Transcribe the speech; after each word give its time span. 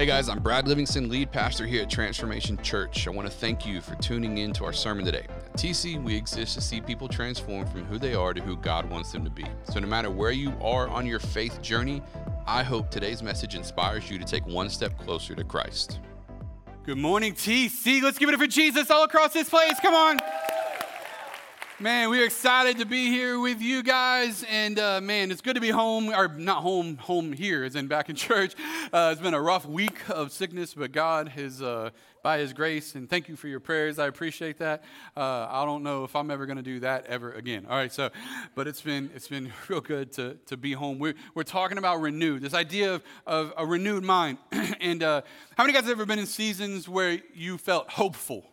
Hey 0.00 0.06
guys, 0.06 0.30
I'm 0.30 0.38
Brad 0.38 0.66
Livingston, 0.66 1.10
lead 1.10 1.30
pastor 1.30 1.66
here 1.66 1.82
at 1.82 1.90
Transformation 1.90 2.56
Church. 2.62 3.06
I 3.06 3.10
want 3.10 3.28
to 3.28 3.30
thank 3.30 3.66
you 3.66 3.82
for 3.82 3.96
tuning 3.96 4.38
in 4.38 4.50
to 4.54 4.64
our 4.64 4.72
sermon 4.72 5.04
today. 5.04 5.26
At 5.28 5.52
TC, 5.58 6.02
we 6.02 6.16
exist 6.16 6.54
to 6.54 6.62
see 6.62 6.80
people 6.80 7.06
transform 7.06 7.66
from 7.66 7.84
who 7.84 7.98
they 7.98 8.14
are 8.14 8.32
to 8.32 8.40
who 8.40 8.56
God 8.56 8.88
wants 8.88 9.12
them 9.12 9.24
to 9.24 9.30
be. 9.30 9.44
So, 9.64 9.78
no 9.78 9.86
matter 9.86 10.10
where 10.10 10.30
you 10.30 10.54
are 10.62 10.88
on 10.88 11.04
your 11.04 11.18
faith 11.18 11.60
journey, 11.60 12.00
I 12.46 12.62
hope 12.62 12.90
today's 12.90 13.22
message 13.22 13.54
inspires 13.54 14.10
you 14.10 14.18
to 14.18 14.24
take 14.24 14.46
one 14.46 14.70
step 14.70 14.96
closer 14.96 15.34
to 15.34 15.44
Christ. 15.44 16.00
Good 16.82 16.96
morning, 16.96 17.34
TC. 17.34 18.00
Let's 18.00 18.16
give 18.16 18.30
it 18.30 18.34
up 18.34 18.40
for 18.40 18.46
Jesus 18.46 18.90
all 18.90 19.04
across 19.04 19.34
this 19.34 19.50
place. 19.50 19.78
Come 19.82 19.92
on. 19.92 20.18
Man, 21.80 22.10
we're 22.10 22.26
excited 22.26 22.76
to 22.76 22.84
be 22.84 23.06
here 23.06 23.40
with 23.40 23.62
you 23.62 23.82
guys. 23.82 24.44
And 24.50 24.78
uh, 24.78 25.00
man, 25.00 25.30
it's 25.30 25.40
good 25.40 25.54
to 25.54 25.62
be 25.62 25.70
home, 25.70 26.10
or 26.10 26.28
not 26.28 26.62
home, 26.62 26.98
home 26.98 27.32
here, 27.32 27.64
as 27.64 27.74
in 27.74 27.86
back 27.86 28.10
in 28.10 28.16
church. 28.16 28.54
Uh, 28.92 29.08
it's 29.12 29.22
been 29.22 29.32
a 29.32 29.40
rough 29.40 29.64
week 29.64 29.98
of 30.10 30.30
sickness, 30.30 30.74
but 30.74 30.92
God 30.92 31.28
has, 31.28 31.62
uh, 31.62 31.88
by 32.22 32.36
His 32.36 32.52
grace, 32.52 32.96
and 32.96 33.08
thank 33.08 33.30
you 33.30 33.36
for 33.36 33.48
your 33.48 33.60
prayers. 33.60 33.98
I 33.98 34.08
appreciate 34.08 34.58
that. 34.58 34.84
Uh, 35.16 35.46
I 35.48 35.64
don't 35.64 35.82
know 35.82 36.04
if 36.04 36.14
I'm 36.14 36.30
ever 36.30 36.44
going 36.44 36.58
to 36.58 36.62
do 36.62 36.80
that 36.80 37.06
ever 37.06 37.32
again. 37.32 37.64
All 37.64 37.76
right, 37.76 37.90
so, 37.90 38.10
but 38.54 38.68
it's 38.68 38.82
been, 38.82 39.10
it's 39.14 39.28
been 39.28 39.50
real 39.68 39.80
good 39.80 40.12
to, 40.12 40.34
to 40.48 40.58
be 40.58 40.74
home. 40.74 40.98
We're, 40.98 41.14
we're 41.34 41.44
talking 41.44 41.78
about 41.78 42.02
renewed, 42.02 42.42
this 42.42 42.52
idea 42.52 42.96
of, 42.96 43.02
of 43.26 43.54
a 43.56 43.64
renewed 43.64 44.04
mind. 44.04 44.36
and 44.52 45.02
uh, 45.02 45.22
how 45.56 45.64
many 45.64 45.72
guys 45.72 45.84
have 45.84 45.92
ever 45.92 46.04
been 46.04 46.18
in 46.18 46.26
seasons 46.26 46.90
where 46.90 47.20
you 47.32 47.56
felt 47.56 47.88
hopeful? 47.88 48.44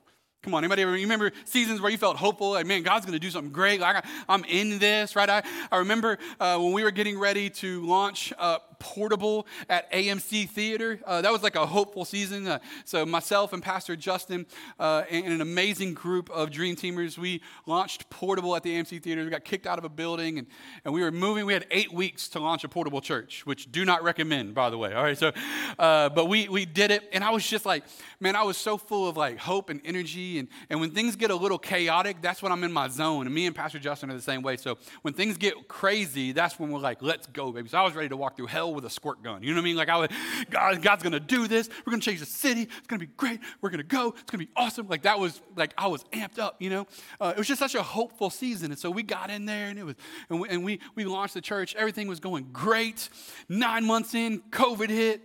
Come 0.48 0.54
on, 0.54 0.64
anybody 0.64 0.86
remember 0.86 1.34
seasons 1.44 1.82
where 1.82 1.92
you 1.92 1.98
felt 1.98 2.16
hopeful? 2.16 2.52
Like, 2.52 2.66
man, 2.66 2.82
God's 2.82 3.06
going 3.06 3.12
to 3.12 3.20
do 3.20 3.30
something 3.30 3.52
great. 3.52 3.82
Like, 3.82 4.06
I'm 4.30 4.46
in 4.46 4.80
this, 4.80 5.14
right? 5.14 5.30
I, 5.30 5.44
I 5.70 5.80
remember 5.80 6.18
uh, 6.40 6.58
when 6.58 6.72
we 6.72 6.84
were 6.84 6.92
getting 6.92 7.20
ready 7.20 7.50
to 7.50 7.86
launch 7.86 8.32
uh, 8.40 8.60
Portable 8.80 9.48
at 9.70 9.92
AMC 9.92 10.50
Theater. 10.50 11.00
Uh, 11.06 11.22
that 11.22 11.32
was 11.32 11.44
like 11.44 11.56
a 11.56 11.66
hopeful 11.66 12.06
season. 12.06 12.48
Uh, 12.48 12.60
so, 12.86 13.06
myself 13.06 13.54
and 13.54 13.62
Pastor 13.62 13.96
Justin 13.96 14.46
uh, 14.80 15.04
and, 15.10 15.26
and, 15.26 15.34
an 15.36 15.42
amazing 15.42 15.94
group 15.94 16.30
of 16.30 16.52
Dream 16.52 16.76
Teamers, 16.76 17.18
we 17.18 17.42
launched 17.66 18.10
Portable 18.10 18.56
at 18.56 18.64
the 18.64 18.76
AMC 18.76 19.02
Theater. 19.02 19.24
We 19.24 19.30
got 19.30 19.44
kicked 19.44 19.68
out 19.68 19.78
of 19.78 19.86
a 19.86 19.90
building 19.90 20.38
and, 20.40 20.48
and 20.86 20.94
we 20.94 21.02
were 21.02 21.12
moving. 21.12 21.46
We 21.46 21.54
had 21.54 21.66
eight 21.72 21.94
weeks 21.94 22.28
to 22.30 22.40
launch 22.40 22.64
a 22.64 22.70
portable 22.70 23.02
church, 23.02 23.46
which 23.46 23.72
do 23.72 23.86
not 23.86 24.04
recommend, 24.04 24.54
by 24.54 24.70
the 24.70 24.78
way. 24.78 24.94
All 24.94 25.04
right, 25.04 25.18
so, 25.18 25.32
uh, 25.80 26.10
but 26.10 26.26
we, 26.26 26.48
we 26.50 26.66
did 26.66 26.92
it. 26.92 27.10
And 27.14 27.24
I 27.24 27.32
was 27.32 27.48
just 27.48 27.66
like, 27.66 27.84
man, 28.20 28.36
I 28.36 28.44
was 28.44 28.58
so 28.58 28.78
full 28.78 29.08
of 29.08 29.18
like 29.18 29.38
hope 29.38 29.70
and 29.70 29.82
energy 29.86 30.40
and, 30.40 30.48
and 30.70 30.80
when 30.80 30.92
things 30.92 31.16
get 31.16 31.32
a 31.32 31.36
little 31.36 31.58
chaotic, 31.58 32.22
that's 32.22 32.42
when 32.42 32.52
I'm 32.52 32.64
in 32.64 32.72
my 32.72 32.88
zone. 32.88 33.26
And 33.26 33.34
me 33.34 33.46
and 33.46 33.56
Pastor 33.56 33.80
Justin 33.80 34.12
are 34.12 34.16
the 34.16 34.22
same 34.22 34.42
way. 34.42 34.58
So 34.58 34.78
when 35.02 35.14
things 35.14 35.38
get 35.38 35.68
crazy, 35.68 36.32
that's 36.32 36.60
when 36.60 36.72
we're 36.72 36.80
like, 36.80 37.02
let's 37.02 37.28
go, 37.28 37.52
baby. 37.52 37.70
So 37.70 37.78
I 37.78 37.84
was 37.84 37.94
ready 37.94 38.10
to 38.10 38.18
walk 38.18 38.36
through 38.36 38.48
hell 38.48 38.67
with 38.74 38.86
a 38.86 38.90
squirt 38.90 39.24
gun. 39.24 39.44
You 39.44 39.50
know 39.50 39.56
what 39.56 39.62
I 39.62 39.66
mean? 39.66 39.76
Like 39.76 39.90
I 39.90 39.98
was, 39.98 40.10
God, 40.50 40.82
God's 40.82 41.04
gonna 41.04 41.20
do 41.20 41.48
this. 41.48 41.70
We're 41.86 41.92
gonna 41.92 42.02
change 42.02 42.20
the 42.20 42.26
city. 42.26 42.64
It's 42.64 42.88
gonna 42.88 43.00
be 43.00 43.08
great. 43.18 43.40
We're 43.62 43.70
gonna 43.70 43.84
go. 43.84 44.10
It's 44.10 44.32
gonna 44.32 44.44
be 44.44 44.52
awesome. 44.56 44.88
Like 44.88 45.04
that 45.04 45.20
was 45.20 45.42
like 45.56 45.74
I 45.78 45.88
was 45.88 46.04
amped 46.14 46.40
up. 46.40 46.62
You 46.62 46.70
know, 46.70 46.88
uh, 47.20 47.34
it 47.36 47.38
was 47.38 47.48
just 47.48 47.60
such 47.60 47.76
a 47.76 47.84
hopeful 47.84 48.30
season. 48.30 48.72
And 48.72 48.80
so 48.80 48.90
we 48.90 49.04
got 49.04 49.30
in 49.30 49.46
there, 49.46 49.68
and 49.68 49.80
it 49.80 49.84
was, 49.84 49.96
and 50.30 50.42
we, 50.42 50.50
and 50.50 50.64
we 50.64 50.80
we 50.96 51.06
launched 51.06 51.34
the 51.34 51.42
church. 51.42 51.76
Everything 51.76 52.08
was 52.08 52.20
going 52.20 52.50
great. 52.52 53.10
Nine 53.50 53.86
months 53.86 54.14
in, 54.14 54.42
COVID 54.52 54.90
hit. 54.90 55.22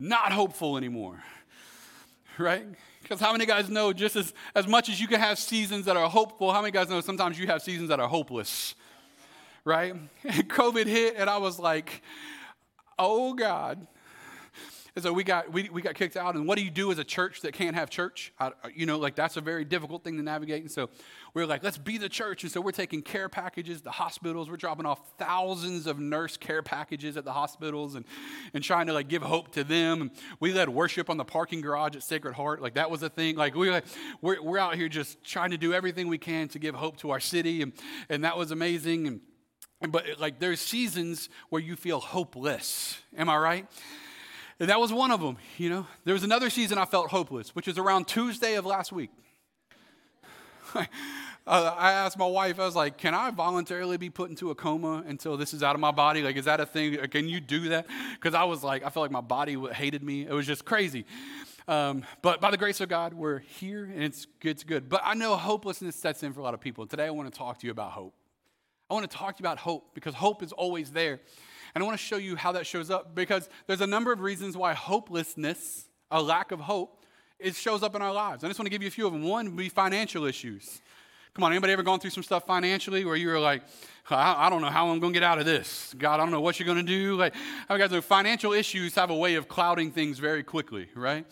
Not 0.00 0.32
hopeful 0.32 0.76
anymore 0.76 1.22
right? 2.38 2.66
Because 3.02 3.20
how 3.20 3.32
many 3.32 3.46
guys 3.46 3.68
know 3.68 3.92
just 3.92 4.16
as, 4.16 4.32
as 4.54 4.66
much 4.66 4.88
as 4.88 5.00
you 5.00 5.06
can 5.06 5.20
have 5.20 5.38
seasons 5.38 5.84
that 5.86 5.96
are 5.96 6.08
hopeful, 6.08 6.52
how 6.52 6.60
many 6.60 6.72
guys 6.72 6.88
know 6.88 7.00
sometimes 7.00 7.38
you 7.38 7.46
have 7.46 7.62
seasons 7.62 7.88
that 7.90 8.00
are 8.00 8.08
hopeless, 8.08 8.74
right? 9.64 9.94
And 9.94 10.48
COVID 10.48 10.86
hit, 10.86 11.14
and 11.16 11.28
I 11.28 11.38
was 11.38 11.58
like, 11.58 12.02
oh 12.98 13.34
God, 13.34 13.86
and 14.96 15.02
so 15.02 15.12
we 15.12 15.24
got, 15.24 15.52
we, 15.52 15.68
we 15.70 15.82
got 15.82 15.96
kicked 15.96 16.16
out. 16.16 16.36
And 16.36 16.46
what 16.46 16.56
do 16.56 16.62
you 16.62 16.70
do 16.70 16.92
as 16.92 17.00
a 17.00 17.04
church 17.04 17.40
that 17.40 17.52
can't 17.52 17.74
have 17.74 17.90
church? 17.90 18.32
I, 18.38 18.52
you 18.76 18.86
know, 18.86 18.96
like 18.96 19.16
that's 19.16 19.36
a 19.36 19.40
very 19.40 19.64
difficult 19.64 20.04
thing 20.04 20.16
to 20.18 20.22
navigate. 20.22 20.62
And 20.62 20.70
so 20.70 20.88
we 21.34 21.42
are 21.42 21.46
like, 21.46 21.64
let's 21.64 21.78
be 21.78 21.98
the 21.98 22.08
church. 22.08 22.44
And 22.44 22.52
so 22.52 22.60
we're 22.60 22.70
taking 22.70 23.02
care 23.02 23.28
packages 23.28 23.80
to 23.82 23.90
hospitals. 23.90 24.48
We're 24.48 24.56
dropping 24.56 24.86
off 24.86 25.00
thousands 25.18 25.88
of 25.88 25.98
nurse 25.98 26.36
care 26.36 26.62
packages 26.62 27.16
at 27.16 27.24
the 27.24 27.32
hospitals 27.32 27.96
and, 27.96 28.04
and 28.52 28.62
trying 28.62 28.86
to 28.86 28.92
like 28.92 29.08
give 29.08 29.22
hope 29.22 29.50
to 29.54 29.64
them. 29.64 30.00
And 30.00 30.10
we 30.38 30.52
led 30.52 30.68
worship 30.68 31.10
on 31.10 31.16
the 31.16 31.24
parking 31.24 31.60
garage 31.60 31.96
at 31.96 32.04
Sacred 32.04 32.34
Heart. 32.34 32.62
Like 32.62 32.74
that 32.74 32.88
was 32.88 33.02
a 33.02 33.08
thing. 33.08 33.34
Like 33.34 33.56
we 33.56 33.72
like, 33.72 33.86
we're, 34.20 34.40
we're 34.40 34.58
out 34.58 34.76
here 34.76 34.88
just 34.88 35.24
trying 35.24 35.50
to 35.50 35.58
do 35.58 35.72
everything 35.72 36.06
we 36.06 36.18
can 36.18 36.46
to 36.48 36.60
give 36.60 36.76
hope 36.76 36.98
to 36.98 37.10
our 37.10 37.20
city. 37.20 37.62
And, 37.62 37.72
and 38.08 38.22
that 38.22 38.38
was 38.38 38.52
amazing. 38.52 39.08
And, 39.08 39.20
but 39.88 40.04
like 40.18 40.38
there's 40.38 40.60
seasons 40.60 41.28
where 41.50 41.60
you 41.60 41.76
feel 41.76 42.00
hopeless. 42.00 42.98
Am 43.16 43.28
I 43.28 43.36
right? 43.36 43.66
And 44.60 44.70
that 44.70 44.78
was 44.78 44.92
one 44.92 45.10
of 45.10 45.20
them, 45.20 45.36
you 45.58 45.68
know. 45.68 45.86
There 46.04 46.14
was 46.14 46.22
another 46.22 46.48
season 46.48 46.78
I 46.78 46.84
felt 46.84 47.10
hopeless, 47.10 47.54
which 47.54 47.66
was 47.66 47.76
around 47.76 48.06
Tuesday 48.06 48.54
of 48.54 48.64
last 48.64 48.92
week. 48.92 49.10
uh, 50.74 50.84
I 51.46 51.92
asked 51.92 52.16
my 52.16 52.26
wife, 52.26 52.60
I 52.60 52.64
was 52.64 52.76
like, 52.76 52.96
can 52.96 53.14
I 53.14 53.30
voluntarily 53.30 53.96
be 53.96 54.10
put 54.10 54.30
into 54.30 54.50
a 54.50 54.54
coma 54.54 55.02
until 55.06 55.36
this 55.36 55.54
is 55.54 55.62
out 55.62 55.74
of 55.74 55.80
my 55.80 55.90
body? 55.90 56.22
Like, 56.22 56.36
is 56.36 56.44
that 56.44 56.60
a 56.60 56.66
thing? 56.66 56.96
Can 57.08 57.28
you 57.28 57.40
do 57.40 57.70
that? 57.70 57.86
Because 58.14 58.34
I 58.34 58.44
was 58.44 58.62
like, 58.62 58.84
I 58.84 58.90
felt 58.90 59.02
like 59.04 59.10
my 59.10 59.20
body 59.20 59.56
hated 59.72 60.02
me. 60.02 60.26
It 60.26 60.32
was 60.32 60.46
just 60.46 60.64
crazy. 60.64 61.04
Um, 61.66 62.04
but 62.22 62.40
by 62.40 62.50
the 62.50 62.56
grace 62.56 62.80
of 62.80 62.88
God, 62.88 63.14
we're 63.14 63.38
here 63.38 63.84
and 63.84 64.04
it's, 64.04 64.26
it's 64.42 64.64
good. 64.64 64.88
But 64.88 65.00
I 65.04 65.14
know 65.14 65.34
hopelessness 65.36 65.96
sets 65.96 66.22
in 66.22 66.32
for 66.32 66.40
a 66.40 66.42
lot 66.42 66.54
of 66.54 66.60
people. 66.60 66.86
Today, 66.86 67.06
I 67.06 67.10
want 67.10 67.32
to 67.32 67.36
talk 67.36 67.58
to 67.58 67.66
you 67.66 67.72
about 67.72 67.92
hope. 67.92 68.14
I 68.90 68.94
want 68.94 69.10
to 69.10 69.16
talk 69.16 69.36
to 69.36 69.42
you 69.42 69.46
about 69.46 69.58
hope 69.58 69.94
because 69.94 70.14
hope 70.14 70.42
is 70.42 70.52
always 70.52 70.90
there. 70.90 71.20
And 71.74 71.82
I 71.82 71.86
want 71.86 71.98
to 71.98 72.04
show 72.04 72.16
you 72.16 72.36
how 72.36 72.52
that 72.52 72.66
shows 72.66 72.90
up 72.90 73.14
because 73.14 73.48
there's 73.66 73.80
a 73.80 73.86
number 73.86 74.12
of 74.12 74.20
reasons 74.20 74.56
why 74.56 74.74
hopelessness, 74.74 75.88
a 76.10 76.22
lack 76.22 76.52
of 76.52 76.60
hope, 76.60 77.04
it 77.38 77.56
shows 77.56 77.82
up 77.82 77.94
in 77.96 78.02
our 78.02 78.12
lives. 78.12 78.44
I 78.44 78.48
just 78.48 78.58
want 78.58 78.66
to 78.66 78.70
give 78.70 78.82
you 78.82 78.88
a 78.88 78.92
few 78.92 79.06
of 79.06 79.12
them. 79.12 79.24
One 79.24 79.46
would 79.46 79.56
be 79.56 79.68
financial 79.68 80.24
issues. 80.24 80.80
Come 81.34 81.42
on, 81.42 81.50
anybody 81.50 81.72
ever 81.72 81.82
gone 81.82 81.98
through 81.98 82.10
some 82.10 82.22
stuff 82.22 82.46
financially 82.46 83.04
where 83.04 83.16
you 83.16 83.26
were 83.26 83.40
like, 83.40 83.62
I, 84.08 84.48
don't 84.48 84.62
know 84.62 84.70
how 84.70 84.90
I'm 84.90 85.00
going 85.00 85.12
to 85.12 85.18
get 85.18 85.24
out 85.24 85.40
of 85.40 85.44
this. 85.44 85.92
God, 85.98 86.14
I 86.14 86.16
don't 86.18 86.30
know 86.30 86.40
what 86.40 86.60
you're 86.60 86.66
going 86.66 86.78
to 86.78 86.84
do. 86.84 87.16
Like, 87.16 87.34
I 87.68 87.76
guys 87.76 87.90
know 87.90 88.00
financial 88.00 88.52
issues 88.52 88.94
have 88.94 89.10
a 89.10 89.16
way 89.16 89.34
of 89.34 89.48
clouding 89.48 89.90
things 89.90 90.20
very 90.20 90.44
quickly, 90.44 90.88
right? 90.94 91.26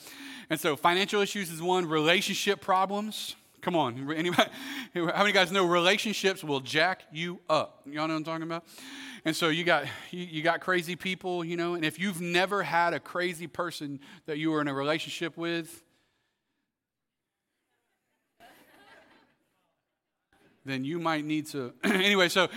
And 0.50 0.58
so, 0.58 0.74
financial 0.74 1.20
issues 1.20 1.52
is 1.52 1.62
one. 1.62 1.86
Relationship 1.86 2.60
problems. 2.60 3.36
Come 3.62 3.76
on, 3.76 4.12
anybody? 4.16 4.50
How 4.92 5.18
many 5.18 5.32
guys 5.32 5.52
know 5.52 5.64
relationships 5.64 6.42
will 6.44 6.60
jack 6.60 7.04
you 7.12 7.40
up? 7.48 7.82
Y'all 7.86 8.08
know 8.08 8.14
what 8.14 8.18
I'm 8.18 8.24
talking 8.24 8.42
about? 8.42 8.64
And 9.24 9.34
so 9.36 9.48
you 9.48 9.62
got 9.62 9.86
you, 10.10 10.24
you 10.24 10.42
got 10.42 10.60
crazy 10.60 10.96
people, 10.96 11.44
you 11.44 11.56
know, 11.56 11.74
and 11.74 11.84
if 11.84 11.98
you've 11.98 12.20
never 12.20 12.64
had 12.64 12.92
a 12.92 12.98
crazy 12.98 13.46
person 13.46 14.00
that 14.26 14.38
you 14.38 14.50
were 14.50 14.60
in 14.60 14.66
a 14.66 14.74
relationship 14.74 15.36
with, 15.36 15.84
then 20.64 20.84
you 20.84 20.98
might 20.98 21.24
need 21.24 21.46
to 21.46 21.72
anyway, 21.84 22.28
so 22.28 22.48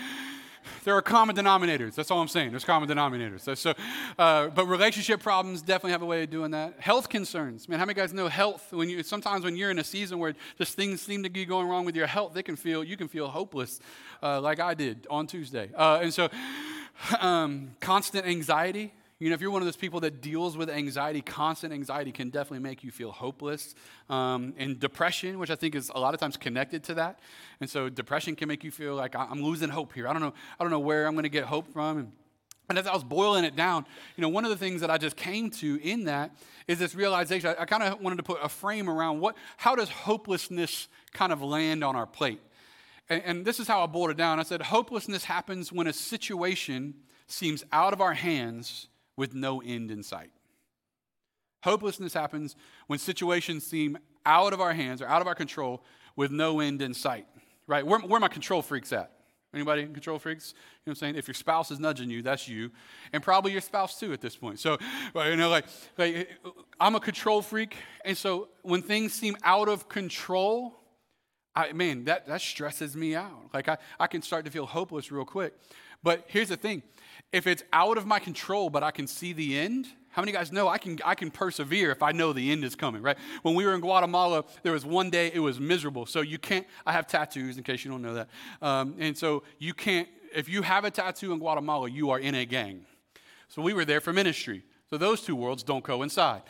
there 0.85 0.96
are 0.96 1.01
common 1.01 1.35
denominators. 1.35 1.96
That's 1.96 2.12
all 2.12 2.22
I'm 2.22 2.28
saying. 2.28 2.51
There's 2.51 2.63
common 2.63 2.88
denominators. 2.88 3.41
So, 3.41 3.56
so 3.56 3.73
uh, 4.18 4.47
but 4.50 4.68
relationship 4.68 5.19
problems 5.19 5.62
definitely 5.62 5.91
have 5.91 6.03
a 6.03 6.06
way 6.06 6.23
of 6.23 6.29
doing 6.29 6.51
that. 6.51 6.79
Health 6.79 7.09
concerns, 7.09 7.68
man. 7.68 7.79
How 7.79 7.85
many 7.85 7.96
guys 7.96 8.13
know 8.13 8.28
health? 8.28 8.72
When 8.72 8.88
you 8.88 9.01
sometimes 9.01 9.44
when 9.44 9.57
you're 9.57 9.72
in 9.72 9.79
a 9.79 9.84
season 9.84 10.19
where 10.19 10.35
just 10.57 10.75
things 10.75 11.01
seem 11.01 11.23
to 11.23 11.29
be 11.29 11.44
going 11.44 11.68
wrong 11.68 11.85
with 11.85 11.96
your 11.96 12.07
health, 12.07 12.34
they 12.34 12.44
can 12.44 12.56
feel 12.56 12.84
you 12.84 12.97
can 12.97 13.07
feel 13.07 13.28
hopeless, 13.28 13.79
uh, 14.22 14.40
like 14.40 14.59
I 14.59 14.75
did 14.75 15.07
on 15.09 15.25
Tuesday. 15.25 15.72
Uh, 15.75 16.00
and 16.03 16.13
so, 16.13 16.29
um, 17.19 17.72
constant 17.79 18.25
anxiety. 18.25 18.94
You 19.17 19.29
know, 19.29 19.33
if 19.33 19.39
you're 19.39 19.51
one 19.51 19.61
of 19.61 19.65
those 19.65 19.77
people 19.77 20.01
that 20.01 20.21
deals 20.21 20.57
with 20.57 20.69
anxiety, 20.69 21.21
constant 21.21 21.71
anxiety 21.71 22.11
can 22.11 22.29
definitely 22.29 22.59
make 22.59 22.83
you 22.83 22.91
feel 22.91 23.13
hopeless. 23.13 23.73
Um, 24.09 24.53
and 24.57 24.77
depression, 24.77 25.39
which 25.39 25.49
I 25.49 25.55
think 25.55 25.73
is 25.73 25.89
a 25.95 25.99
lot 25.99 26.13
of 26.13 26.19
times 26.19 26.35
connected 26.35 26.83
to 26.85 26.95
that. 26.95 27.19
And 27.61 27.69
so 27.69 27.87
depression 27.87 28.35
can 28.35 28.49
make 28.49 28.65
you 28.65 28.71
feel 28.71 28.93
like 28.93 29.15
I'm 29.15 29.41
losing 29.41 29.69
hope 29.69 29.93
here. 29.93 30.09
I 30.09 30.11
don't 30.11 30.21
know, 30.21 30.33
I 30.59 30.63
don't 30.63 30.71
know 30.71 30.79
where 30.79 31.07
I'm 31.07 31.13
going 31.13 31.23
to 31.23 31.29
get 31.29 31.45
hope 31.45 31.71
from. 31.71 31.97
And, 31.97 32.11
and 32.67 32.78
as 32.78 32.87
I 32.87 32.93
was 32.93 33.05
boiling 33.05 33.45
it 33.45 33.55
down, 33.55 33.85
you 34.17 34.22
know, 34.22 34.28
one 34.28 34.43
of 34.43 34.49
the 34.49 34.57
things 34.57 34.81
that 34.81 34.91
I 34.91 34.97
just 34.97 35.16
came 35.16 35.49
to 35.51 35.79
in 35.81 36.05
that 36.05 36.35
is 36.67 36.78
this 36.78 36.93
realization. 36.93 37.55
I, 37.57 37.61
I 37.61 37.66
kind 37.66 37.84
of 37.84 38.01
wanted 38.01 38.17
to 38.17 38.23
put 38.23 38.40
a 38.43 38.49
frame 38.49 38.90
around 38.90 39.22
what, 39.22 39.37
how 39.55 39.75
does 39.75 39.87
hopelessness 39.87 40.90
kind 41.13 41.31
of 41.31 41.41
land 41.41 41.85
on 41.85 41.95
our 41.95 42.05
plate? 42.05 42.41
And, 43.09 43.23
and 43.23 43.45
this 43.45 43.61
is 43.61 43.67
how 43.69 43.81
I 43.81 43.85
boiled 43.85 44.09
it 44.09 44.17
down. 44.17 44.41
I 44.41 44.43
said, 44.43 44.61
hopelessness 44.61 45.23
happens 45.23 45.72
when 45.72 45.87
a 45.87 45.93
situation 45.93 46.95
seems 47.28 47.63
out 47.72 47.93
of 47.93 48.01
our 48.01 48.13
hands 48.13 48.87
with 49.17 49.34
no 49.34 49.62
end 49.62 49.91
in 49.91 50.03
sight. 50.03 50.32
Hopelessness 51.64 52.14
happens 52.14 52.56
when 52.88 53.00
situations 53.00 53.66
seem 53.66 53.97
out 54.26 54.53
of 54.53 54.62
our 54.62 54.73
hands 54.73 55.02
or 55.02 55.08
out 55.08 55.22
of 55.22 55.28
our 55.28 55.35
control 55.35 55.84
with 56.16 56.32
no 56.32 56.59
end 56.59 56.82
in 56.82 56.94
sight, 56.94 57.26
right? 57.67 57.85
Where, 57.85 58.00
where 58.00 58.17
are 58.17 58.20
my 58.20 58.28
control 58.28 58.62
freaks 58.62 58.94
at? 58.94 59.12
Anybody 59.53 59.85
control 59.85 60.20
freaks? 60.20 60.53
You 60.53 60.58
know 60.58 60.62
what 60.84 60.91
I'm 60.91 60.96
saying? 60.96 61.16
If 61.16 61.28
your 61.29 61.34
spouse 61.34 61.72
is 61.72 61.79
nudging 61.79 62.09
you, 62.09 62.22
that's 62.22 62.47
you. 62.47 62.72
And 63.14 63.23
probably 63.23 63.53
your 63.53 63.62
spouse 63.62 63.97
too 63.97 64.12
at 64.12 64.20
this 64.20 64.35
point. 64.35 64.59
So, 64.59 64.78
you 65.16 65.38
know, 65.38 65.50
like, 65.50 65.66
like 65.97 66.29
I'm 66.78 66.96
a 66.96 67.00
control 67.00 67.41
freak. 67.41 67.78
And 68.03 68.17
so 68.17 68.50
when 68.64 68.82
things 68.82 69.14
seem 69.14 69.38
out 69.44 69.70
of 69.70 69.88
control, 69.88 70.76
I, 71.56 71.72
man, 71.72 72.03
that, 72.03 72.28
that 72.28 72.41
stresses 72.41 72.97
me 72.97 73.16
out. 73.16 73.50
Like 73.53 73.70
I, 73.70 73.78
I 73.97 74.08
can 74.08 74.22
start 74.22 74.44
to 74.44 74.52
feel 74.52 74.66
hopeless 74.66 75.09
real 75.09 75.23
quick. 75.23 75.53
But 76.03 76.26
here's 76.28 76.50
the 76.50 76.58
thing 76.58 76.84
if 77.32 77.47
it's 77.47 77.64
out 77.73 77.97
of 77.97 78.06
my 78.06 78.20
control, 78.20 78.70
but 78.70 78.84
I 78.84 78.91
can 78.91 79.08
see 79.08 79.34
the 79.34 79.58
end, 79.58 79.88
how 80.16 80.22
many 80.22 80.32
guys 80.32 80.52
know 80.52 80.70
I 80.70 80.78
can, 80.78 80.97
I 81.03 81.14
can 81.14 81.29
persevere 81.29 81.91
if 81.91 82.02
I 82.02 82.14
know 82.14 82.32
the 82.32 82.52
end 82.52 82.64
is 82.64 82.76
coming, 82.76 83.02
right? 83.02 83.17
When 83.41 83.53
we 83.53 83.66
were 83.66 83.73
in 83.73 83.82
Guatemala, 83.82 84.46
there 84.64 84.72
was 84.72 84.85
one 84.85 85.09
day 85.09 85.29
it 85.34 85.40
was 85.40 85.59
miserable. 85.59 86.06
So 86.06 86.22
you 86.22 86.38
can't, 86.38 86.66
I 86.85 86.94
have 86.94 87.06
tattoos 87.06 87.58
in 87.58 87.64
case 87.64 87.84
you 87.84 87.91
don't 87.91 88.02
know 88.02 88.14
that. 88.14 88.29
Um, 88.62 88.96
and 88.97 89.17
so 89.17 89.44
you 89.59 89.73
can't, 89.73 90.08
if 90.34 90.47
you 90.47 90.62
have 90.62 90.85
a 90.85 90.91
tattoo 90.91 91.34
in 91.34 91.40
Guatemala, 91.40 91.90
you 91.90 92.12
are 92.12 92.20
in 92.20 92.34
a 92.34 92.46
gang. 92.46 92.85
So 93.50 93.62
we 93.62 93.73
were 93.73 93.84
there 93.84 94.00
for 94.00 94.14
ministry. 94.14 94.64
So 94.90 94.97
those 94.97 95.22
two 95.22 95.35
worlds 95.35 95.64
don't 95.64 95.84
coincide. 95.84 96.44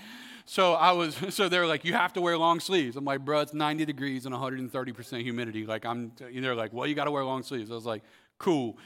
So 0.46 0.74
I 0.74 0.92
was, 0.92 1.18
so 1.30 1.50
they're 1.50 1.66
like, 1.66 1.84
you 1.84 1.94
have 1.94 2.14
to 2.14 2.22
wear 2.22 2.38
long 2.38 2.60
sleeves. 2.60 2.96
I'm 2.96 3.06
like, 3.06 3.26
bro, 3.26 3.42
it's 3.42 3.54
90 3.54 3.86
degrees 3.86 4.28
and 4.28 4.36
130% 4.36 5.22
humidity. 5.24 5.66
Like 5.66 5.86
I'm, 5.86 6.12
they're 6.20 6.56
like, 6.56 6.72
well, 6.72 6.88
you 6.88 6.96
got 6.96 7.06
to 7.06 7.12
wear 7.12 7.24
long 7.24 7.44
sleeves. 7.44 7.72
I 7.72 7.74
was 7.74 7.86
like, 7.86 8.04
cool. 8.38 8.78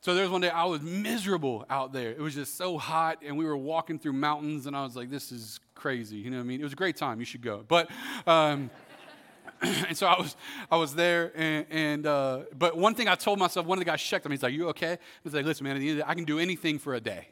So 0.00 0.14
there 0.14 0.22
was 0.22 0.30
one 0.30 0.40
day 0.40 0.50
I 0.50 0.64
was 0.64 0.82
miserable 0.82 1.64
out 1.68 1.92
there. 1.92 2.10
It 2.10 2.20
was 2.20 2.34
just 2.34 2.56
so 2.56 2.78
hot, 2.78 3.18
and 3.24 3.36
we 3.36 3.44
were 3.44 3.56
walking 3.56 3.98
through 3.98 4.12
mountains, 4.12 4.66
and 4.66 4.76
I 4.76 4.84
was 4.84 4.94
like, 4.94 5.10
this 5.10 5.32
is 5.32 5.58
crazy. 5.74 6.16
You 6.16 6.30
know 6.30 6.36
what 6.36 6.44
I 6.44 6.46
mean? 6.46 6.60
It 6.60 6.64
was 6.64 6.74
a 6.74 6.76
great 6.76 6.96
time. 6.96 7.18
You 7.18 7.24
should 7.24 7.42
go. 7.42 7.64
But, 7.66 7.90
um, 8.26 8.70
and 9.62 9.96
so 9.96 10.06
I 10.06 10.18
was, 10.18 10.36
I 10.70 10.76
was 10.76 10.94
there, 10.94 11.32
and, 11.34 11.66
and 11.70 12.06
uh, 12.06 12.40
but 12.56 12.76
one 12.76 12.94
thing 12.94 13.08
I 13.08 13.14
told 13.14 13.38
myself, 13.38 13.66
one 13.66 13.78
of 13.78 13.84
the 13.84 13.90
guys 13.90 14.02
checked 14.02 14.26
on 14.26 14.30
me. 14.30 14.36
He's 14.36 14.42
like, 14.42 14.52
"You 14.52 14.68
okay?" 14.68 14.92
I 14.92 14.98
was 15.24 15.34
like, 15.34 15.44
"Listen, 15.44 15.64
man, 15.64 16.02
I 16.06 16.14
can 16.14 16.24
do 16.24 16.38
anything 16.38 16.78
for 16.78 16.94
a 16.94 17.00
day." 17.00 17.28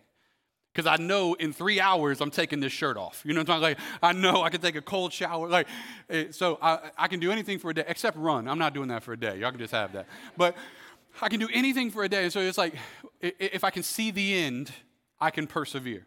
Because 0.72 0.88
I 0.88 1.00
know 1.00 1.34
in 1.34 1.52
three 1.52 1.78
hours 1.78 2.20
I'm 2.20 2.32
taking 2.32 2.58
this 2.58 2.72
shirt 2.72 2.96
off. 2.96 3.22
You 3.25 3.32
know 3.32 3.40
what 3.40 3.50
I'm 3.50 3.60
talking 3.60 3.76
about? 3.76 4.02
Like, 4.02 4.17
I 4.17 4.19
know 4.19 4.43
I 4.43 4.50
can 4.50 4.60
take 4.60 4.75
a 4.75 4.82
cold 4.82 5.12
shower. 5.12 5.49
Like, 5.49 5.69
eh, 6.10 6.26
so 6.32 6.58
I, 6.60 6.90
I 6.99 7.06
can 7.06 7.20
do 7.20 7.31
anything 7.31 7.60
for 7.60 7.70
a 7.70 7.75
day 7.75 7.84
except 7.87 8.17
run. 8.17 8.49
I'm 8.49 8.58
not 8.58 8.75
doing 8.75 8.88
that 8.88 9.05
for 9.05 9.12
a 9.12 9.17
day. 9.17 9.38
Y'all 9.38 9.50
can 9.50 9.60
just 9.60 9.72
have 9.72 9.93
that. 9.93 10.08
But 10.37 10.56
I 11.20 11.28
can 11.28 11.40
do 11.40 11.49
anything 11.52 11.90
for 11.90 12.05
a 12.05 12.08
day. 12.08 12.28
So 12.28 12.40
it's 12.40 12.58
like, 12.58 12.75
if 13.20 13.64
I 13.64 13.70
can 13.70 13.82
see 13.82 14.11
the 14.11 14.34
end, 14.34 14.72
I 15.20 15.31
can 15.31 15.46
persevere, 15.46 16.06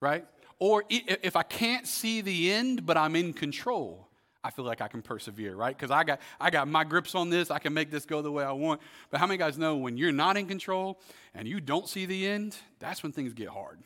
right? 0.00 0.24
Or 0.58 0.84
if 0.88 1.36
I 1.36 1.42
can't 1.42 1.86
see 1.86 2.20
the 2.20 2.52
end, 2.52 2.86
but 2.86 2.96
I'm 2.96 3.16
in 3.16 3.32
control, 3.32 4.08
I 4.44 4.50
feel 4.50 4.64
like 4.64 4.80
I 4.80 4.88
can 4.88 5.02
persevere, 5.02 5.54
right? 5.54 5.76
Because 5.76 5.90
I 5.90 6.04
got, 6.04 6.20
I 6.40 6.50
got 6.50 6.68
my 6.68 6.84
grips 6.84 7.14
on 7.14 7.30
this. 7.30 7.50
I 7.50 7.58
can 7.58 7.72
make 7.72 7.90
this 7.90 8.04
go 8.04 8.22
the 8.22 8.30
way 8.30 8.44
I 8.44 8.52
want. 8.52 8.80
But 9.10 9.20
how 9.20 9.26
many 9.26 9.38
guys 9.38 9.56
know 9.56 9.76
when 9.76 9.96
you're 9.96 10.12
not 10.12 10.36
in 10.36 10.46
control 10.46 11.00
and 11.34 11.46
you 11.46 11.60
don't 11.60 11.88
see 11.88 12.06
the 12.06 12.26
end, 12.26 12.56
that's 12.78 13.02
when 13.02 13.12
things 13.12 13.32
get 13.32 13.48
hard. 13.48 13.78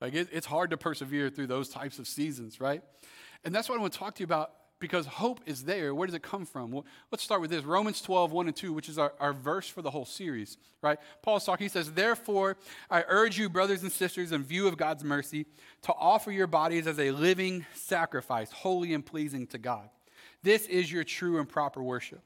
Like 0.00 0.14
it, 0.14 0.28
it's 0.30 0.46
hard 0.46 0.70
to 0.70 0.76
persevere 0.76 1.30
through 1.30 1.46
those 1.48 1.68
types 1.68 1.98
of 1.98 2.06
seasons, 2.06 2.60
right? 2.60 2.82
And 3.44 3.54
that's 3.54 3.68
what 3.68 3.78
I 3.78 3.80
want 3.80 3.92
to 3.94 3.98
talk 3.98 4.14
to 4.16 4.20
you 4.20 4.26
about 4.26 4.52
because 4.80 5.06
hope 5.06 5.40
is 5.46 5.64
there. 5.64 5.94
Where 5.94 6.06
does 6.06 6.14
it 6.14 6.22
come 6.22 6.44
from? 6.44 6.70
Well, 6.70 6.86
let's 7.10 7.22
start 7.22 7.40
with 7.40 7.50
this 7.50 7.64
Romans 7.64 8.00
12, 8.00 8.32
1 8.32 8.46
and 8.46 8.56
2, 8.56 8.72
which 8.72 8.88
is 8.88 8.98
our, 8.98 9.12
our 9.18 9.32
verse 9.32 9.68
for 9.68 9.82
the 9.82 9.90
whole 9.90 10.04
series, 10.04 10.56
right? 10.82 10.98
Paul's 11.22 11.44
talking. 11.44 11.64
He 11.64 11.68
says, 11.68 11.92
Therefore, 11.92 12.56
I 12.90 13.04
urge 13.08 13.38
you, 13.38 13.48
brothers 13.48 13.82
and 13.82 13.90
sisters, 13.90 14.32
in 14.32 14.44
view 14.44 14.68
of 14.68 14.76
God's 14.76 15.04
mercy, 15.04 15.46
to 15.82 15.92
offer 15.92 16.30
your 16.30 16.46
bodies 16.46 16.86
as 16.86 16.98
a 16.98 17.10
living 17.10 17.66
sacrifice, 17.74 18.52
holy 18.52 18.94
and 18.94 19.04
pleasing 19.04 19.46
to 19.48 19.58
God. 19.58 19.88
This 20.42 20.66
is 20.66 20.90
your 20.90 21.04
true 21.04 21.38
and 21.38 21.48
proper 21.48 21.82
worship. 21.82 22.22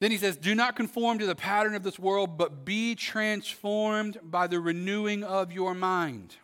Then 0.00 0.10
he 0.10 0.16
says, 0.16 0.36
Do 0.36 0.54
not 0.54 0.76
conform 0.76 1.18
to 1.18 1.26
the 1.26 1.34
pattern 1.34 1.74
of 1.74 1.82
this 1.82 1.98
world, 1.98 2.38
but 2.38 2.64
be 2.64 2.94
transformed 2.94 4.18
by 4.22 4.46
the 4.46 4.58
renewing 4.58 5.22
of 5.22 5.52
your 5.52 5.74
mind. 5.74 6.36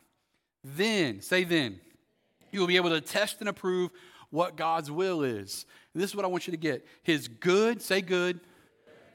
Then, 0.62 1.22
say 1.22 1.44
then, 1.44 1.80
you 2.50 2.60
will 2.60 2.66
be 2.66 2.76
able 2.76 2.90
to 2.90 3.00
test 3.00 3.40
and 3.40 3.48
approve 3.48 3.90
what 4.30 4.56
God's 4.56 4.90
will 4.90 5.22
is. 5.22 5.66
And 5.94 6.02
this 6.02 6.10
is 6.10 6.16
what 6.16 6.24
I 6.24 6.28
want 6.28 6.46
you 6.46 6.50
to 6.50 6.56
get 6.56 6.86
His 7.02 7.28
good, 7.28 7.80
say 7.82 8.00
good, 8.00 8.40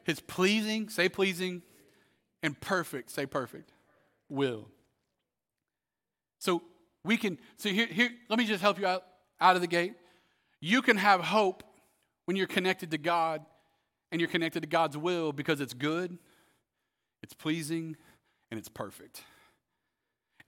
His 0.03 0.19
pleasing, 0.19 0.89
say 0.89 1.09
pleasing, 1.09 1.61
and 2.43 2.59
perfect, 2.59 3.11
say 3.11 3.25
perfect, 3.25 3.71
will. 4.29 4.67
So 6.39 6.63
we 7.03 7.17
can, 7.17 7.37
so 7.57 7.69
here, 7.69 7.87
here 7.87 8.09
let 8.29 8.39
me 8.39 8.45
just 8.45 8.61
help 8.61 8.79
you 8.79 8.87
out, 8.87 9.03
out 9.39 9.55
of 9.55 9.61
the 9.61 9.67
gate. 9.67 9.93
You 10.59 10.81
can 10.81 10.97
have 10.97 11.21
hope 11.21 11.63
when 12.25 12.37
you're 12.37 12.47
connected 12.47 12.91
to 12.91 12.97
God 12.97 13.45
and 14.11 14.19
you're 14.19 14.29
connected 14.29 14.61
to 14.61 14.67
God's 14.67 14.97
will 14.97 15.31
because 15.31 15.61
it's 15.61 15.73
good, 15.73 16.17
it's 17.23 17.33
pleasing, 17.33 17.95
and 18.49 18.59
it's 18.59 18.69
perfect. 18.69 19.23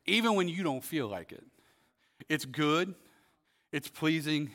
Even 0.06 0.36
when 0.36 0.50
you 0.50 0.64
don't 0.64 0.84
feel 0.84 1.08
like 1.08 1.32
it, 1.32 1.44
it's 2.30 2.46
good, 2.46 2.94
it's 3.74 3.90
pleasing, 3.90 4.52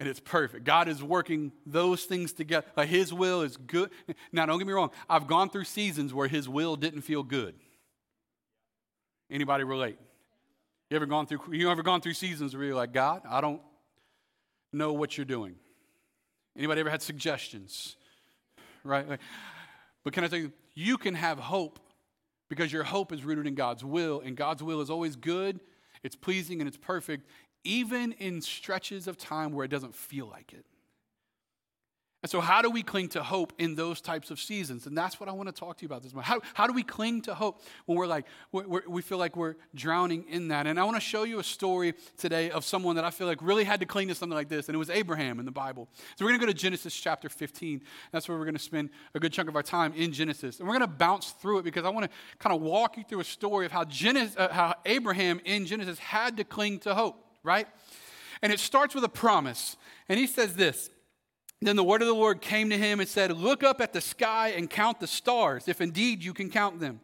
and 0.00 0.08
it's 0.08 0.18
perfect. 0.18 0.64
God 0.64 0.88
is 0.88 1.02
working 1.02 1.52
those 1.64 2.04
things 2.04 2.32
together. 2.32 2.66
Like 2.76 2.88
His 2.88 3.14
will 3.14 3.42
is 3.42 3.56
good. 3.56 3.90
Now, 4.32 4.46
don't 4.46 4.58
get 4.58 4.66
me 4.66 4.72
wrong. 4.72 4.90
I've 5.08 5.28
gone 5.28 5.48
through 5.48 5.64
seasons 5.64 6.12
where 6.12 6.26
His 6.26 6.48
will 6.48 6.74
didn't 6.74 7.02
feel 7.02 7.22
good. 7.22 7.54
Anybody 9.30 9.62
relate? 9.62 9.98
You 10.90 10.96
ever 10.96 11.06
gone 11.06 11.26
through? 11.26 11.40
You 11.52 11.70
ever 11.70 11.82
gone 11.82 12.00
through 12.00 12.14
seasons 12.14 12.56
where 12.56 12.64
you're 12.64 12.74
like, 12.74 12.92
God, 12.92 13.22
I 13.28 13.40
don't 13.40 13.60
know 14.72 14.92
what 14.92 15.16
you're 15.16 15.24
doing. 15.24 15.54
Anybody 16.56 16.80
ever 16.80 16.90
had 16.90 17.02
suggestions? 17.02 17.96
Right? 18.82 19.06
But 20.04 20.12
can 20.12 20.24
I 20.24 20.28
tell 20.28 20.38
you, 20.38 20.52
you 20.74 20.96
can 20.96 21.14
have 21.14 21.38
hope 21.38 21.80
because 22.48 22.72
your 22.72 22.84
hope 22.84 23.12
is 23.12 23.24
rooted 23.24 23.46
in 23.46 23.54
God's 23.54 23.84
will, 23.84 24.20
and 24.20 24.36
God's 24.36 24.62
will 24.62 24.80
is 24.80 24.88
always 24.88 25.16
good, 25.16 25.58
it's 26.02 26.14
pleasing, 26.14 26.60
and 26.60 26.68
it's 26.68 26.76
perfect, 26.76 27.28
even 27.66 28.12
in 28.12 28.40
stretches 28.40 29.06
of 29.06 29.18
time 29.18 29.52
where 29.52 29.64
it 29.64 29.70
doesn't 29.70 29.94
feel 29.94 30.26
like 30.26 30.52
it. 30.52 30.64
And 32.26 32.30
so, 32.32 32.40
how 32.40 32.60
do 32.60 32.70
we 32.70 32.82
cling 32.82 33.08
to 33.10 33.22
hope 33.22 33.52
in 33.56 33.76
those 33.76 34.00
types 34.00 34.32
of 34.32 34.40
seasons? 34.40 34.86
And 34.86 34.98
that's 34.98 35.20
what 35.20 35.28
I 35.28 35.32
want 35.32 35.48
to 35.48 35.52
talk 35.52 35.76
to 35.76 35.82
you 35.82 35.86
about 35.86 36.02
this 36.02 36.12
morning. 36.12 36.26
How, 36.26 36.40
how 36.54 36.66
do 36.66 36.72
we 36.72 36.82
cling 36.82 37.20
to 37.22 37.34
hope 37.36 37.62
when 37.84 37.96
we're 37.96 38.08
like, 38.08 38.26
we're, 38.50 38.82
we 38.88 39.00
feel 39.00 39.18
like 39.18 39.36
we're 39.36 39.54
drowning 39.76 40.24
in 40.28 40.48
that? 40.48 40.66
And 40.66 40.80
I 40.80 40.82
want 40.82 40.96
to 40.96 41.00
show 41.00 41.22
you 41.22 41.38
a 41.38 41.44
story 41.44 41.94
today 42.16 42.50
of 42.50 42.64
someone 42.64 42.96
that 42.96 43.04
I 43.04 43.10
feel 43.10 43.28
like 43.28 43.40
really 43.42 43.62
had 43.62 43.78
to 43.78 43.86
cling 43.86 44.08
to 44.08 44.14
something 44.16 44.34
like 44.34 44.48
this, 44.48 44.68
and 44.68 44.74
it 44.74 44.78
was 44.78 44.90
Abraham 44.90 45.38
in 45.38 45.44
the 45.44 45.52
Bible. 45.52 45.88
So, 46.16 46.24
we're 46.24 46.30
going 46.30 46.40
to 46.40 46.46
go 46.46 46.52
to 46.52 46.58
Genesis 46.58 46.96
chapter 46.96 47.28
15. 47.28 47.82
That's 48.10 48.28
where 48.28 48.36
we're 48.36 48.44
going 48.44 48.56
to 48.56 48.60
spend 48.60 48.90
a 49.14 49.20
good 49.20 49.32
chunk 49.32 49.48
of 49.48 49.54
our 49.54 49.62
time 49.62 49.92
in 49.94 50.12
Genesis. 50.12 50.58
And 50.58 50.66
we're 50.66 50.76
going 50.76 50.90
to 50.90 50.96
bounce 50.96 51.30
through 51.30 51.58
it 51.58 51.64
because 51.64 51.84
I 51.84 51.90
want 51.90 52.10
to 52.10 52.10
kind 52.38 52.56
of 52.56 52.62
walk 52.62 52.96
you 52.96 53.04
through 53.04 53.20
a 53.20 53.24
story 53.24 53.66
of 53.66 53.72
how, 53.72 53.84
Genesis, 53.84 54.36
uh, 54.36 54.48
how 54.50 54.74
Abraham 54.84 55.40
in 55.44 55.66
Genesis 55.66 56.00
had 56.00 56.38
to 56.38 56.44
cling 56.44 56.80
to 56.80 56.94
hope, 56.94 57.25
right? 57.46 57.68
And 58.42 58.52
it 58.52 58.60
starts 58.60 58.94
with 58.94 59.04
a 59.04 59.08
promise. 59.08 59.76
And 60.08 60.18
he 60.18 60.26
says 60.26 60.56
this. 60.56 60.90
Then 61.62 61.76
the 61.76 61.84
word 61.84 62.02
of 62.02 62.08
the 62.08 62.14
Lord 62.14 62.42
came 62.42 62.68
to 62.68 62.76
him 62.76 63.00
and 63.00 63.08
said, 63.08 63.32
Look 63.32 63.62
up 63.62 63.80
at 63.80 63.94
the 63.94 64.00
sky 64.00 64.48
and 64.48 64.68
count 64.68 65.00
the 65.00 65.06
stars, 65.06 65.68
if 65.68 65.80
indeed 65.80 66.22
you 66.22 66.34
can 66.34 66.50
count 66.50 66.80
them. 66.80 67.00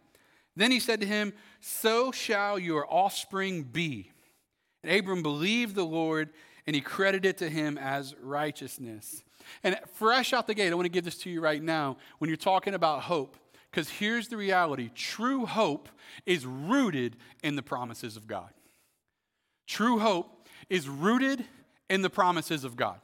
Then 0.54 0.70
he 0.70 0.78
said 0.78 1.00
to 1.00 1.06
him, 1.06 1.32
So 1.60 2.12
shall 2.12 2.58
your 2.58 2.86
offspring 2.93 3.62
be. 3.62 4.10
And 4.84 4.94
Abram 4.94 5.22
believed 5.22 5.74
the 5.74 5.86
Lord, 5.86 6.31
and 6.67 6.76
he 6.76 6.82
credited 6.82 7.38
to 7.38 7.48
him 7.48 7.78
as 7.78 8.14
righteousness. 8.20 9.24
And 9.64 9.78
fresh 9.94 10.32
out 10.32 10.46
the 10.46 10.55
gate, 10.55 10.70
I 10.70 10.74
want 10.74 10.86
to 10.86 10.90
give 10.90 11.05
this 11.05 11.19
to 11.19 11.31
you 11.31 11.40
right 11.40 11.62
now 11.62 11.96
when 12.19 12.28
you're 12.28 12.36
talking 12.36 12.74
about 12.74 13.02
hope, 13.02 13.36
because 13.70 13.88
here's 13.88 14.28
the 14.28 14.36
reality 14.36 14.90
true 14.94 15.46
hope 15.46 15.88
is 16.26 16.44
rooted 16.44 17.17
in 17.43 17.56
the 17.56 17.62
promises 17.62 18.17
of 18.17 18.26
God. 18.26 18.50
True 19.72 19.98
hope 19.98 20.46
is 20.69 20.86
rooted 20.86 21.46
in 21.88 22.02
the 22.02 22.10
promises 22.10 22.62
of 22.62 22.76
God. 22.76 23.00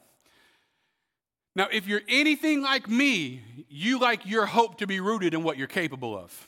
Now, 1.57 1.67
if 1.73 1.87
you're 1.87 2.03
anything 2.09 2.61
like 2.61 2.87
me, 2.91 3.41
you 3.71 3.99
like 3.99 4.27
your 4.27 4.45
hope 4.45 4.77
to 4.79 4.87
be 4.87 5.01
rooted 5.01 5.33
in 5.33 5.43
what 5.43 5.57
you're 5.57 5.67
capable 5.67 6.15
of. 6.15 6.48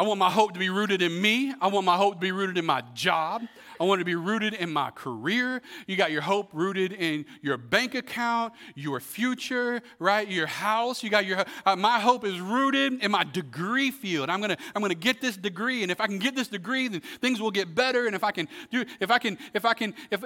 I 0.00 0.02
want 0.02 0.18
my 0.18 0.30
hope 0.30 0.54
to 0.54 0.58
be 0.58 0.70
rooted 0.70 1.02
in 1.02 1.20
me. 1.20 1.52
I 1.60 1.66
want 1.66 1.84
my 1.84 1.98
hope 1.98 2.14
to 2.14 2.20
be 2.20 2.32
rooted 2.32 2.56
in 2.56 2.64
my 2.64 2.82
job. 2.94 3.42
I 3.78 3.84
want 3.84 3.98
it 3.98 4.04
to 4.04 4.06
be 4.06 4.14
rooted 4.14 4.54
in 4.54 4.72
my 4.72 4.90
career. 4.92 5.60
You 5.86 5.94
got 5.94 6.10
your 6.10 6.22
hope 6.22 6.48
rooted 6.54 6.94
in 6.94 7.26
your 7.42 7.58
bank 7.58 7.94
account, 7.94 8.54
your 8.74 8.98
future, 9.00 9.82
right? 9.98 10.26
Your 10.26 10.46
house. 10.46 11.02
You 11.02 11.10
got 11.10 11.26
your 11.26 11.44
uh, 11.66 11.76
my 11.76 12.00
hope 12.00 12.24
is 12.24 12.40
rooted 12.40 13.04
in 13.04 13.10
my 13.10 13.24
degree 13.24 13.90
field. 13.90 14.30
I'm 14.30 14.40
going 14.40 14.56
to 14.56 14.56
I'm 14.74 14.80
going 14.80 14.88
to 14.88 14.94
get 14.94 15.20
this 15.20 15.36
degree 15.36 15.82
and 15.82 15.92
if 15.92 16.00
I 16.00 16.06
can 16.06 16.18
get 16.18 16.34
this 16.34 16.48
degree 16.48 16.88
then 16.88 17.02
things 17.20 17.38
will 17.38 17.50
get 17.50 17.74
better 17.74 18.06
and 18.06 18.16
if 18.16 18.24
I 18.24 18.30
can 18.30 18.48
do 18.70 18.86
if 19.00 19.10
I 19.10 19.18
can 19.18 19.36
if 19.52 19.66
I 19.66 19.74
can 19.74 19.94
if 20.10 20.22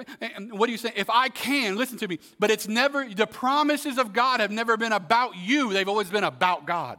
what 0.51 0.67
do 0.67 0.71
you 0.71 0.77
say? 0.77 0.93
If 0.95 1.09
I 1.09 1.27
can, 1.27 1.75
listen 1.75 1.97
to 1.97 2.07
me. 2.07 2.19
But 2.39 2.49
it's 2.49 2.69
never 2.69 3.09
the 3.13 3.27
promises 3.27 3.97
of 3.97 4.13
God 4.13 4.39
have 4.39 4.51
never 4.51 4.77
been 4.77 4.93
about 4.93 5.35
you. 5.35 5.73
They've 5.73 5.89
always 5.89 6.09
been 6.09 6.23
about 6.23 6.65
God. 6.65 6.97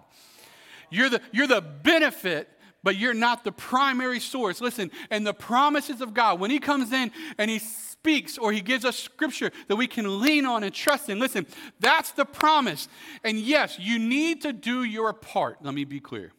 You're 0.90 1.09
the, 1.09 1.21
you're 1.33 1.47
the 1.47 1.61
benefit 1.61 2.49
but 2.87 2.95
you're 2.95 3.14
not 3.14 3.43
the 3.43 3.50
primary 3.50 4.21
source. 4.21 4.61
Listen, 4.61 4.93
and 5.11 5.26
the 5.26 5.35
promises 5.35 6.00
of 6.00 6.14
God, 6.14 6.38
when 6.38 6.52
He 6.52 6.61
comes 6.61 6.93
in 6.93 7.11
and 7.37 7.50
He 7.50 7.59
speaks 7.59 8.38
or 8.38 8.52
He 8.52 8.61
gives 8.61 8.85
us 8.85 8.97
scripture 8.97 9.50
that 9.66 9.75
we 9.75 9.88
can 9.88 10.21
lean 10.21 10.47
on 10.47 10.62
and 10.62 10.73
trust 10.73 11.09
in, 11.09 11.19
listen, 11.19 11.47
that's 11.81 12.12
the 12.12 12.25
promise. 12.25 12.87
And 13.25 13.40
yes, 13.40 13.76
you 13.81 13.99
need 13.99 14.43
to 14.43 14.52
do 14.52 14.85
your 14.85 15.12
part. 15.12 15.59
Let 15.64 15.75
me 15.75 15.83
be 15.83 15.99
clear. 15.99 16.31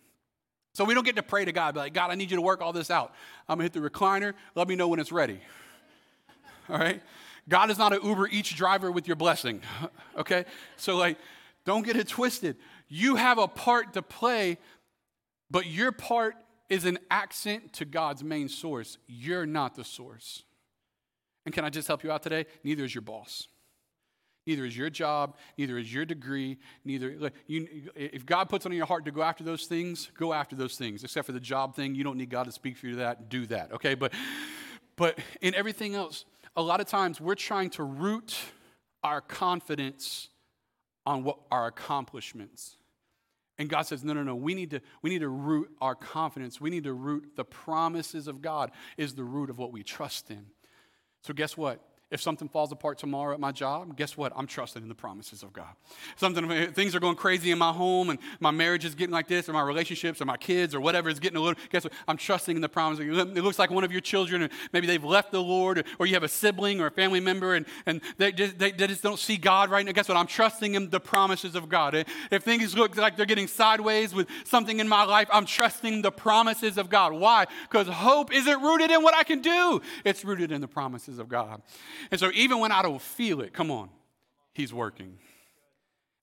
So 0.72 0.86
we 0.86 0.94
don't 0.94 1.04
get 1.04 1.18
to 1.18 1.22
pray 1.22 1.44
to 1.44 1.52
God, 1.52 1.74
be 1.74 1.82
like, 1.82 1.94
God, 1.94 2.12
I 2.12 2.16
need 2.16 2.32
you 2.32 2.38
to 2.38 2.42
work 2.42 2.62
all 2.62 2.72
this 2.72 2.90
out. 2.90 3.14
I'm 3.50 3.58
gonna 3.58 3.64
hit 3.64 3.74
the 3.74 3.82
recliner. 3.82 4.34
Let 4.56 4.70
me 4.70 4.78
know 4.78 4.88
when 4.88 5.02
it's 5.02 5.12
ready. 5.12 5.42
All 6.70 6.78
right? 6.78 7.02
God 7.50 7.70
is 7.72 7.78
not 7.78 7.92
an 7.92 8.00
Uber 8.06 8.30
Eats 8.30 8.54
driver 8.54 8.90
with 8.90 9.06
your 9.06 9.18
blessing. 9.18 9.62
Okay? 10.18 10.46
So, 10.78 10.96
like, 10.96 11.18
don't 11.66 11.86
get 11.86 11.98
it 11.98 12.08
twisted. 12.08 12.56
You 12.88 13.18
have 13.18 13.38
a 13.38 13.48
part 13.48 13.94
to 13.94 14.02
play, 14.02 14.58
but 15.50 15.66
your 15.66 15.92
part 15.92 16.36
is 16.70 16.86
an 16.86 17.00
accent 17.10 17.74
to 17.74 17.86
God's 17.86 18.24
main 18.24 18.50
source. 18.50 18.98
You're 19.08 19.46
not 19.46 19.76
the 19.76 19.84
source. 19.84 20.44
And 21.46 21.54
can 21.54 21.64
I 21.64 21.70
just 21.70 21.88
help 21.88 22.04
you 22.04 22.12
out 22.12 22.24
today? 22.24 22.46
Neither 22.64 22.84
is 22.84 22.94
your 22.94 23.02
boss. 23.02 23.48
Neither 24.46 24.64
is 24.64 24.78
your 24.78 24.90
job, 24.90 25.36
neither 25.58 25.78
is 25.78 25.94
your 25.94 26.06
degree, 26.06 26.58
neither 26.86 27.32
you, 27.48 27.68
if 27.96 28.26
God 28.26 28.48
puts 28.48 28.66
it 28.66 28.70
on 28.70 28.76
your 28.78 28.86
heart 28.86 29.04
to 29.04 29.12
go 29.12 29.22
after 29.22 29.44
those 29.44 29.66
things, 29.66 30.10
go 30.18 30.32
after 30.32 30.56
those 30.56 30.78
things. 30.78 31.04
Except 31.04 31.26
for 31.26 31.34
the 31.34 31.40
job 31.42 31.76
thing, 31.76 31.96
you 31.96 32.06
don't 32.06 32.18
need 32.18 32.30
God 32.30 32.46
to 32.46 32.54
speak 32.54 32.78
for 32.78 32.86
you 32.86 32.94
to 32.94 33.00
that, 33.00 33.28
do 33.28 33.46
that. 33.48 33.74
Okay? 33.74 33.94
But 33.94 34.14
but 34.96 35.20
in 35.42 35.54
everything 35.54 35.96
else, 35.96 36.24
a 36.56 36.62
lot 36.62 36.80
of 36.80 36.88
times 36.88 37.20
we're 37.20 37.36
trying 37.36 37.70
to 37.72 37.84
root 37.84 38.38
our 39.04 39.20
confidence 39.22 40.30
on 41.06 41.24
what 41.24 41.40
our 41.52 41.68
accomplishments. 41.68 42.77
And 43.60 43.70
God 43.70 43.84
says, 43.84 44.04
no, 44.04 44.14
no, 44.14 44.24
no, 44.24 44.36
we 44.36 44.54
need 44.54 44.72
to, 44.72 44.82
we 45.02 45.10
need 45.10 45.20
to 45.20 45.30
root 45.30 45.70
our 45.82 45.96
confidence. 45.96 46.62
We 46.62 46.70
need 46.70 46.84
to 46.84 46.94
root 46.94 47.36
the 47.36 47.44
promises 47.44 48.28
of 48.28 48.42
God 48.42 48.72
is 48.98 49.16
the 49.16 49.24
root 49.24 49.50
of 49.50 49.58
what 49.58 49.72
we 49.72 49.84
trust 49.84 50.30
in. 50.30 50.46
So 51.24 51.34
guess 51.34 51.58
what? 51.58 51.82
If 52.10 52.22
something 52.22 52.48
falls 52.48 52.72
apart 52.72 52.98
tomorrow 52.98 53.34
at 53.34 53.40
my 53.42 53.52
job, 53.52 53.98
guess 53.98 54.16
what? 54.16 54.32
I'm 54.34 54.48
trusting 54.48 54.82
in 54.82 54.88
the 54.88 54.96
promises 54.96 55.44
of 55.44 55.52
God. 55.52 55.76
Something 56.16 56.72
things 56.72 56.96
are 56.96 57.02
going 57.02 57.18
crazy 57.18 57.52
in 57.52 57.58
my 57.58 57.74
home 57.74 58.10
and 58.10 58.20
my 58.40 58.50
marriage 58.50 58.86
is 58.86 58.96
getting 58.96 59.12
like 59.12 59.28
this, 59.28 59.50
or 59.50 59.54
my 59.54 59.62
relationships, 59.62 60.22
or 60.22 60.26
my 60.26 60.38
kids, 60.38 60.74
or 60.74 60.80
whatever 60.80 61.10
is 61.10 61.20
getting 61.20 61.36
a 61.36 61.42
little. 61.42 61.62
Guess 61.70 61.84
what? 61.84 61.92
I'm 62.08 62.16
trusting 62.16 62.56
in 62.56 62.62
the 62.62 62.70
promises. 62.70 63.06
It 63.06 63.44
looks 63.44 63.60
like 63.60 63.72
one 63.72 63.84
of 63.84 63.92
your 63.92 64.00
children, 64.00 64.44
and 64.44 64.52
maybe 64.72 64.88
they've 64.88 65.04
left 65.04 65.34
the 65.34 65.42
Lord, 65.44 65.86
or 66.00 66.06
you 66.06 66.14
have 66.14 66.24
a 66.24 66.30
sibling 66.30 66.80
or 66.80 66.88
a 66.88 66.92
family 66.92 67.20
member, 67.20 67.56
and, 67.56 67.66
and 67.86 68.00
they, 68.18 68.32
just, 68.32 68.58
they, 68.58 68.72
they 68.72 68.88
just 68.88 69.04
don't 69.04 69.20
see 69.20 69.36
God 69.36 69.70
right 69.70 69.86
now. 69.86 69.92
Guess 69.92 70.08
what? 70.08 70.18
I'm 70.18 70.28
trusting 70.28 70.76
in 70.76 70.90
the 70.90 71.02
promises 71.02 71.56
of 71.56 71.68
God. 71.68 72.06
If 72.32 72.44
things 72.44 72.74
look 72.74 72.96
like 72.96 73.18
they're 73.18 73.26
getting 73.26 73.48
sideways 73.48 74.16
with 74.16 74.30
something 74.46 74.80
in 74.80 74.88
my 74.88 75.04
life, 75.04 75.28
I'm 75.34 75.46
trusting 75.46 76.04
the 76.04 76.12
promises 76.12 76.78
of 76.78 76.90
God. 76.90 77.12
Why? 77.12 77.48
Because 77.64 77.88
hope 77.88 78.34
isn't 78.34 78.62
rooted 78.62 78.92
in 78.92 79.04
what 79.04 79.14
I 79.14 79.24
can 79.24 79.42
do. 79.42 79.82
It's 80.06 80.24
rooted 80.24 80.54
in 80.54 80.62
the 80.62 80.70
promises 80.70 81.20
of 81.20 81.28
God. 81.28 81.62
And 82.12 82.20
so 82.20 82.32
even 82.34 82.60
when 82.60 82.72
I 82.72 82.82
don't 82.82 83.02
feel 83.02 83.42
it, 83.42 83.54
come 83.54 83.72
on, 83.72 83.90
He's 84.54 84.74
working. 84.74 85.18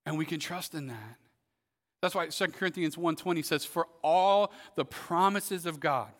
And 0.06 0.18
we 0.18 0.26
can 0.26 0.40
trust 0.40 0.74
in 0.74 0.88
that. 0.88 1.16
That's 2.02 2.14
why 2.14 2.26
2 2.26 2.48
Corinthians 2.48 2.96
1:20 2.96 3.44
says, 3.44 3.64
For 3.64 3.88
all 4.02 4.52
the 4.74 4.84
promises 4.84 5.64
of 5.64 5.80
God 5.80 6.10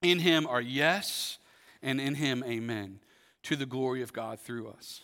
in 0.00 0.18
him 0.18 0.46
are 0.46 0.60
yes, 0.60 1.38
and 1.82 2.00
in 2.00 2.14
him 2.14 2.42
amen, 2.44 3.00
to 3.44 3.56
the 3.56 3.66
glory 3.66 4.02
of 4.02 4.12
God 4.12 4.40
through 4.40 4.68
us. 4.68 5.02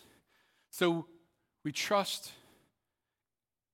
So 0.69 1.05
we 1.63 1.71
trust 1.71 2.31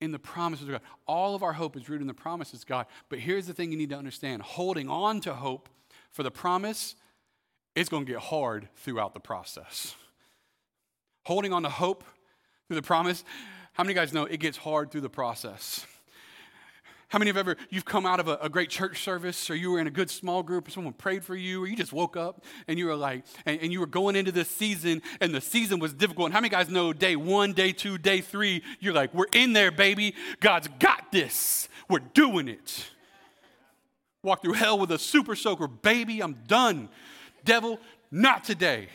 in 0.02 0.12
the 0.12 0.20
promises 0.20 0.68
of 0.68 0.72
God. 0.74 0.82
All 1.08 1.36
of 1.36 1.44
our 1.44 1.54
hope 1.54 1.76
is 1.76 1.90
rooted 1.90 2.02
in 2.02 2.08
the 2.08 2.14
promises 2.14 2.62
of 2.62 2.68
God. 2.68 2.86
But 3.10 3.20
here's 3.20 3.48
the 3.48 3.54
thing 3.54 3.72
you 3.72 3.78
need 3.78 3.90
to 3.90 3.98
understand 3.98 4.42
holding 4.42 4.90
on 4.90 5.22
to 5.22 5.34
hope 5.34 5.70
for 6.12 6.24
the 6.24 6.32
promise, 6.32 6.96
it's 7.76 7.90
going 7.90 8.06
to 8.06 8.12
get 8.12 8.22
hard 8.22 8.70
throughout 8.76 9.14
the 9.14 9.20
process 9.20 9.96
holding 11.26 11.54
on 11.54 11.64
to 11.64 11.70
hope 11.70 12.04
through 12.68 12.76
the 12.76 12.82
promise. 12.82 13.24
How 13.74 13.84
many 13.84 13.94
guys 13.94 14.14
know 14.14 14.26
it 14.26 14.40
gets 14.40 14.58
hard 14.58 14.92
through 14.92 15.02
the 15.02 15.10
process? 15.10 15.86
How 17.10 17.20
many 17.20 17.30
have 17.30 17.38
ever, 17.38 17.56
you've 17.70 17.86
come 17.86 18.06
out 18.06 18.20
of 18.20 18.28
a, 18.28 18.38
a, 18.42 18.50
great 18.50 18.70
church 18.70 19.04
service 19.04 19.50
or 19.50 19.56
you 19.56 19.70
were 19.72 19.80
in 19.80 19.88
a 19.88 19.92
good 19.92 20.10
small 20.10 20.42
group 20.42 20.68
or 20.68 20.72
someone 20.72 20.92
prayed 20.92 21.24
for 21.24 21.36
you 21.36 21.64
or 21.64 21.68
you 21.68 21.76
just 21.76 21.94
woke 21.94 22.18
up 22.18 22.44
and 22.68 22.80
you 22.80 22.88
were 22.88 22.96
like, 22.96 23.24
and, 23.46 23.60
and 23.62 23.72
you 23.72 23.80
were 23.80 23.86
going 23.86 24.16
into 24.16 24.32
this 24.32 24.50
season 24.50 25.02
and 25.22 25.34
the 25.34 25.40
season 25.40 25.80
was 25.80 25.94
difficult. 25.94 26.26
And 26.26 26.34
how 26.34 26.42
many 26.42 26.50
guys 26.50 26.68
know 26.68 26.94
day 26.94 27.16
one, 27.16 27.54
day 27.54 27.72
two, 27.72 27.98
day 27.98 28.22
three, 28.22 28.64
you're 28.80 28.94
like, 28.94 29.14
we're 29.14 29.28
in 29.34 29.54
there, 29.54 29.72
baby. 29.72 30.16
God's 30.40 30.68
got 30.80 31.12
this. 31.12 31.70
We're 31.90 32.00
doing 32.00 32.48
it. 32.48 32.90
Walk 34.24 34.42
through 34.42 34.54
hell 34.54 34.80
with 34.80 34.92
a 34.92 34.98
super 34.98 35.36
soaker, 35.36 35.68
baby, 35.68 36.22
I'm 36.22 36.40
done. 36.48 36.90
Devil, 37.46 37.80
not 38.12 38.44
today. 38.44 38.90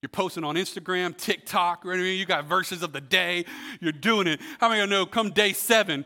You're 0.00 0.08
posting 0.08 0.44
on 0.44 0.54
Instagram, 0.54 1.16
TikTok, 1.16 1.84
or 1.84 1.92
anything. 1.92 2.18
You 2.18 2.24
got 2.24 2.46
verses 2.46 2.82
of 2.82 2.92
the 2.92 3.00
day. 3.00 3.44
You're 3.80 3.92
doing 3.92 4.26
it. 4.26 4.40
How 4.58 4.68
many 4.68 4.80
of 4.80 4.88
you 4.88 4.96
know 4.96 5.06
come 5.06 5.30
day 5.30 5.52
seven? 5.52 6.04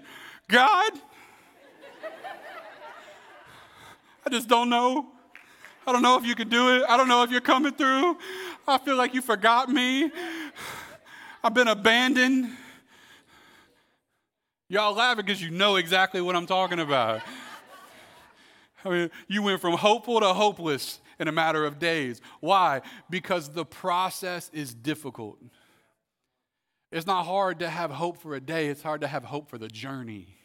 God, 0.49 0.93
I 4.27 4.31
just 4.31 4.49
don't 4.49 4.71
know. 4.71 5.09
I 5.87 5.93
don't 5.93 6.03
know 6.03 6.17
if 6.17 6.25
you 6.25 6.35
can 6.35 6.49
do 6.49 6.77
it. 6.77 6.85
I 6.89 6.97
don't 6.97 7.09
know 7.09 7.23
if 7.23 7.31
you're 7.31 7.41
coming 7.41 7.73
through. 7.73 8.17
I 8.67 8.79
feel 8.79 8.97
like 8.97 9.15
you 9.15 9.21
forgot 9.21 9.69
me. 9.69 10.11
I've 11.45 11.55
been 11.55 11.69
abandoned. 11.69 12.51
Y'all 14.69 14.95
laughing 14.95 15.27
because 15.27 15.43
you 15.43 15.51
know 15.51 15.77
exactly 15.77 16.21
what 16.21 16.35
I'm 16.35 16.47
talking 16.47 16.81
about. 16.81 17.21
I 18.85 18.89
mean, 18.89 19.11
you 19.29 19.43
went 19.43 19.61
from 19.61 19.75
hopeful 19.75 20.21
to 20.21 20.33
hopeless 20.33 21.01
in 21.19 21.29
a 21.29 21.33
matter 21.33 21.65
of 21.65 21.79
days. 21.79 22.21
Why? 22.41 22.83
Because 23.09 23.51
the 23.51 23.65
process 23.65 24.51
is 24.53 24.75
difficult. 24.75 25.39
It's 26.91 27.07
not 27.07 27.25
hard 27.25 27.61
to 27.61 27.71
have 27.71 27.91
hope 27.91 28.19
for 28.19 28.35
a 28.35 28.41
day, 28.41 28.69
it's 28.69 28.83
hard 28.83 29.01
to 29.01 29.07
have 29.07 29.25
hope 29.25 29.49
for 29.49 29.57
the 29.57 29.69
journey. 29.69 30.37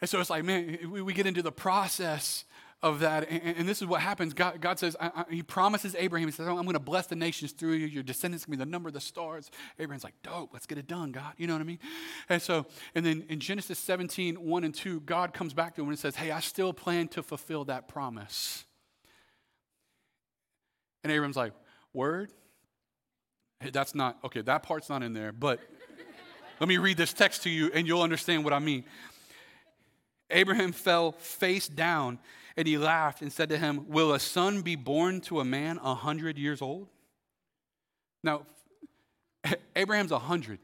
And 0.00 0.08
so 0.08 0.18
it's 0.18 0.30
like, 0.30 0.44
man, 0.44 0.78
we, 0.90 1.14
get 1.14 1.26
into 1.26 1.42
the 1.42 1.52
process 1.52 2.44
of 2.82 3.00
that. 3.00 3.28
And, 3.30 3.58
and, 3.58 3.68
this 3.68 3.80
is 3.80 3.86
what 3.86 4.00
happens. 4.00 4.34
God, 4.34 4.60
God 4.60 4.78
says, 4.78 4.96
I, 5.00 5.10
I, 5.14 5.24
He 5.30 5.42
promises 5.42 5.94
Abraham, 5.96 6.26
He 6.28 6.32
says, 6.32 6.48
I'm 6.48 6.56
going 6.56 6.72
to 6.72 6.80
bless 6.80 7.06
the 7.06 7.16
nations 7.16 7.52
through 7.52 7.74
you. 7.74 7.86
Your 7.86 8.02
descendants 8.02 8.44
can 8.44 8.50
be 8.50 8.56
the 8.56 8.66
number 8.66 8.88
of 8.88 8.94
the 8.94 9.00
stars. 9.00 9.50
Abraham's 9.78 10.02
like, 10.02 10.14
dope, 10.22 10.50
let's 10.52 10.66
get 10.66 10.78
it 10.78 10.88
done, 10.88 11.12
God. 11.12 11.32
You 11.36 11.46
know 11.46 11.52
what 11.52 11.62
I 11.62 11.64
mean? 11.64 11.78
And 12.28 12.42
so, 12.42 12.66
and 12.94 13.06
then 13.06 13.24
in 13.28 13.38
Genesis 13.38 13.78
17, 13.78 14.34
1 14.34 14.64
and 14.64 14.74
2, 14.74 15.00
God 15.00 15.32
comes 15.32 15.54
back 15.54 15.76
to 15.76 15.82
him 15.82 15.88
and 15.88 15.98
says, 15.98 16.16
Hey, 16.16 16.30
I 16.30 16.40
still 16.40 16.72
plan 16.72 17.08
to 17.08 17.22
fulfill 17.22 17.64
that 17.66 17.86
promise. 17.88 18.64
And 21.04 21.12
Abraham's 21.12 21.36
like, 21.36 21.52
Word? 21.92 22.32
Hey, 23.60 23.70
that's 23.70 23.94
not, 23.94 24.18
okay, 24.24 24.40
that 24.42 24.64
part's 24.64 24.88
not 24.88 25.04
in 25.04 25.12
there, 25.12 25.30
but 25.30 25.60
let 26.58 26.68
me 26.68 26.78
read 26.78 26.96
this 26.96 27.12
text 27.12 27.44
to 27.44 27.50
you 27.50 27.70
and 27.72 27.86
you'll 27.86 28.02
understand 28.02 28.42
what 28.42 28.52
I 28.52 28.58
mean. 28.58 28.84
Abraham 30.30 30.72
fell 30.72 31.12
face 31.12 31.68
down 31.68 32.18
and 32.56 32.68
he 32.68 32.78
laughed 32.78 33.22
and 33.22 33.32
said 33.32 33.48
to 33.50 33.58
him, 33.58 33.86
Will 33.88 34.12
a 34.12 34.20
son 34.20 34.62
be 34.62 34.76
born 34.76 35.20
to 35.22 35.40
a 35.40 35.44
man 35.44 35.78
a 35.82 35.94
hundred 35.94 36.38
years 36.38 36.62
old? 36.62 36.88
Now, 38.22 38.46
Abraham's 39.76 40.12
a 40.12 40.18
hundred. 40.18 40.58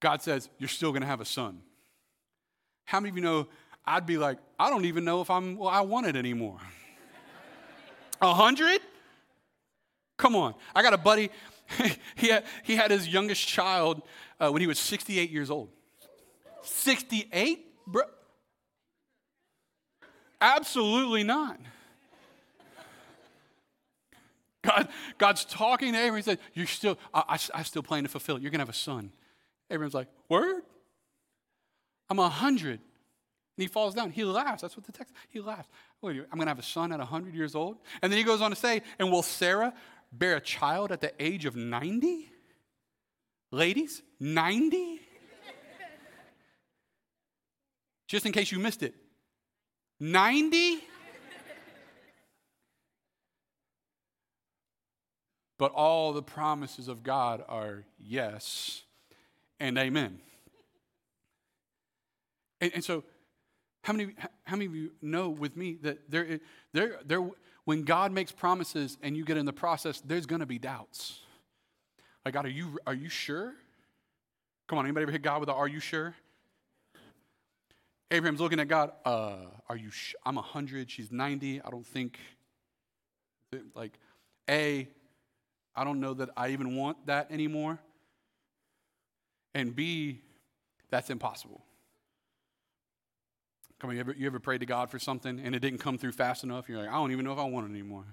God 0.00 0.22
says, 0.22 0.48
You're 0.58 0.68
still 0.68 0.90
going 0.90 1.02
to 1.02 1.08
have 1.08 1.20
a 1.20 1.26
son. 1.26 1.60
How 2.84 3.00
many 3.00 3.10
of 3.10 3.16
you 3.16 3.22
know 3.22 3.48
I'd 3.86 4.06
be 4.06 4.18
like, 4.18 4.38
I 4.58 4.68
don't 4.68 4.84
even 4.84 5.04
know 5.04 5.20
if 5.20 5.30
I'm, 5.30 5.56
well, 5.56 5.68
I 5.68 5.80
want 5.82 6.06
it 6.06 6.16
anymore. 6.16 6.58
A 8.20 8.34
hundred? 8.34 8.80
Come 10.16 10.34
on. 10.34 10.54
I 10.74 10.82
got 10.82 10.92
a 10.92 10.98
buddy, 10.98 11.30
he, 12.16 12.28
had, 12.28 12.44
he 12.64 12.74
had 12.74 12.90
his 12.90 13.06
youngest 13.06 13.46
child 13.46 14.02
uh, 14.40 14.50
when 14.50 14.60
he 14.60 14.66
was 14.66 14.78
68 14.78 15.30
years 15.30 15.50
old. 15.50 15.68
68? 16.62 17.64
Bro, 17.86 18.04
Absolutely 20.40 21.24
not. 21.24 21.58
God, 24.62 24.88
God's 25.18 25.44
talking 25.44 25.92
to 25.92 25.98
Abraham. 25.98 26.16
He 26.16 26.22
said, 26.22 26.38
You're 26.54 26.66
still, 26.66 26.98
I, 27.14 27.22
I, 27.28 27.60
I 27.60 27.62
still 27.62 27.82
plan 27.82 28.02
to 28.02 28.08
fulfill 28.08 28.36
it. 28.36 28.42
You're 28.42 28.50
going 28.50 28.58
to 28.58 28.62
have 28.62 28.74
a 28.74 28.78
son. 28.78 29.12
Abraham's 29.70 29.94
like, 29.94 30.08
Word? 30.28 30.62
I'm 32.08 32.18
a 32.18 32.28
hundred. 32.28 32.80
And 32.80 33.62
he 33.62 33.68
falls 33.68 33.94
down. 33.94 34.10
He 34.10 34.24
laughs. 34.24 34.62
That's 34.62 34.76
what 34.76 34.84
the 34.84 34.92
text, 34.92 35.14
he 35.28 35.40
laughs. 35.40 35.68
Wait, 36.02 36.18
I'm 36.30 36.36
going 36.36 36.46
to 36.46 36.50
have 36.50 36.58
a 36.58 36.62
son 36.62 36.92
at 36.92 36.98
100 36.98 37.34
years 37.34 37.54
old. 37.54 37.78
And 38.02 38.12
then 38.12 38.18
he 38.18 38.24
goes 38.24 38.42
on 38.42 38.50
to 38.50 38.56
say, 38.56 38.82
And 38.98 39.10
will 39.10 39.22
Sarah 39.22 39.72
bear 40.12 40.36
a 40.36 40.40
child 40.40 40.92
at 40.92 41.00
the 41.00 41.12
age 41.18 41.46
of 41.46 41.56
90? 41.56 42.30
Ladies, 43.50 44.02
90? 44.20 45.00
Just 48.08 48.26
in 48.26 48.32
case 48.32 48.52
you 48.52 48.58
missed 48.58 48.82
it, 48.82 48.94
90? 50.00 50.82
but 55.58 55.72
all 55.72 56.12
the 56.12 56.22
promises 56.22 56.88
of 56.88 57.02
God 57.02 57.42
are 57.48 57.84
yes 57.98 58.82
and 59.58 59.78
amen. 59.78 60.20
And, 62.60 62.72
and, 62.74 62.84
so, 62.84 63.04
how 63.82 63.92
many, 63.92 64.14
how 64.44 64.56
many 64.56 64.66
of 64.66 64.74
you 64.74 64.92
know 65.00 65.30
with 65.30 65.56
me 65.56 65.78
that 65.82 66.10
there, 66.10 66.40
there, 66.72 66.98
there, 67.04 67.30
when 67.64 67.82
God 67.82 68.12
makes 68.12 68.32
promises 68.32 68.96
and 69.02 69.16
you 69.16 69.24
get 69.24 69.36
in 69.36 69.46
the 69.46 69.52
process, 69.52 70.00
there's 70.00 70.26
going 70.26 70.40
to 70.40 70.46
be 70.46 70.58
doubts. 70.58 71.20
Like, 72.24 72.34
God, 72.34 72.46
are 72.46 72.50
you, 72.50 72.78
are 72.86 72.94
you 72.94 73.08
sure? 73.08 73.52
Come 74.68 74.78
on, 74.78 74.86
anybody 74.86 75.04
ever 75.04 75.12
hit 75.12 75.22
God 75.22 75.40
with 75.40 75.48
a, 75.48 75.52
are 75.52 75.68
you 75.68 75.80
sure? 75.80 76.14
Abraham's 78.10 78.40
looking 78.40 78.60
at 78.60 78.68
God. 78.68 78.92
Uh, 79.04 79.36
are 79.68 79.76
you? 79.76 79.90
Sh- 79.90 80.14
I'm 80.24 80.36
100. 80.36 80.90
She's 80.90 81.10
90. 81.10 81.60
I 81.62 81.70
don't 81.70 81.86
think. 81.86 82.18
Like, 83.74 83.98
A, 84.48 84.88
I 85.74 85.84
don't 85.84 86.00
know 86.00 86.14
that 86.14 86.30
I 86.36 86.48
even 86.48 86.76
want 86.76 87.06
that 87.06 87.30
anymore. 87.30 87.78
And 89.54 89.74
B, 89.74 90.20
that's 90.90 91.10
impossible. 91.10 91.62
Come 93.78 93.90
on, 93.90 93.96
you 93.96 94.00
ever, 94.00 94.14
you 94.16 94.26
ever 94.26 94.40
prayed 94.40 94.60
to 94.60 94.66
God 94.66 94.90
for 94.90 94.98
something 94.98 95.38
and 95.38 95.54
it 95.54 95.60
didn't 95.60 95.78
come 95.78 95.98
through 95.98 96.12
fast 96.12 96.44
enough? 96.44 96.68
You're 96.68 96.78
like, 96.78 96.88
I 96.88 96.94
don't 96.94 97.12
even 97.12 97.24
know 97.24 97.32
if 97.32 97.38
I 97.38 97.44
want 97.44 97.68
it 97.68 97.70
anymore. 97.70 98.04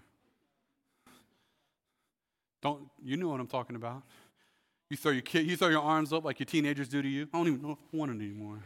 Don't 2.61 2.87
you 3.03 3.17
know 3.17 3.29
what 3.29 3.39
I'm 3.39 3.47
talking 3.47 3.75
about? 3.75 4.03
You 4.89 4.97
throw 4.97 5.11
your 5.11 5.21
kid, 5.21 5.45
you 5.47 5.57
throw 5.57 5.69
your 5.69 5.81
arms 5.81 6.13
up 6.13 6.23
like 6.23 6.39
your 6.39 6.45
teenagers 6.45 6.87
do 6.87 7.01
to 7.01 7.07
you. 7.07 7.27
I 7.33 7.37
don't 7.37 7.47
even 7.47 7.61
know 7.61 7.71
if 7.71 7.77
I 7.93 7.97
want 7.97 8.11
it 8.11 8.23
anymore. 8.23 8.59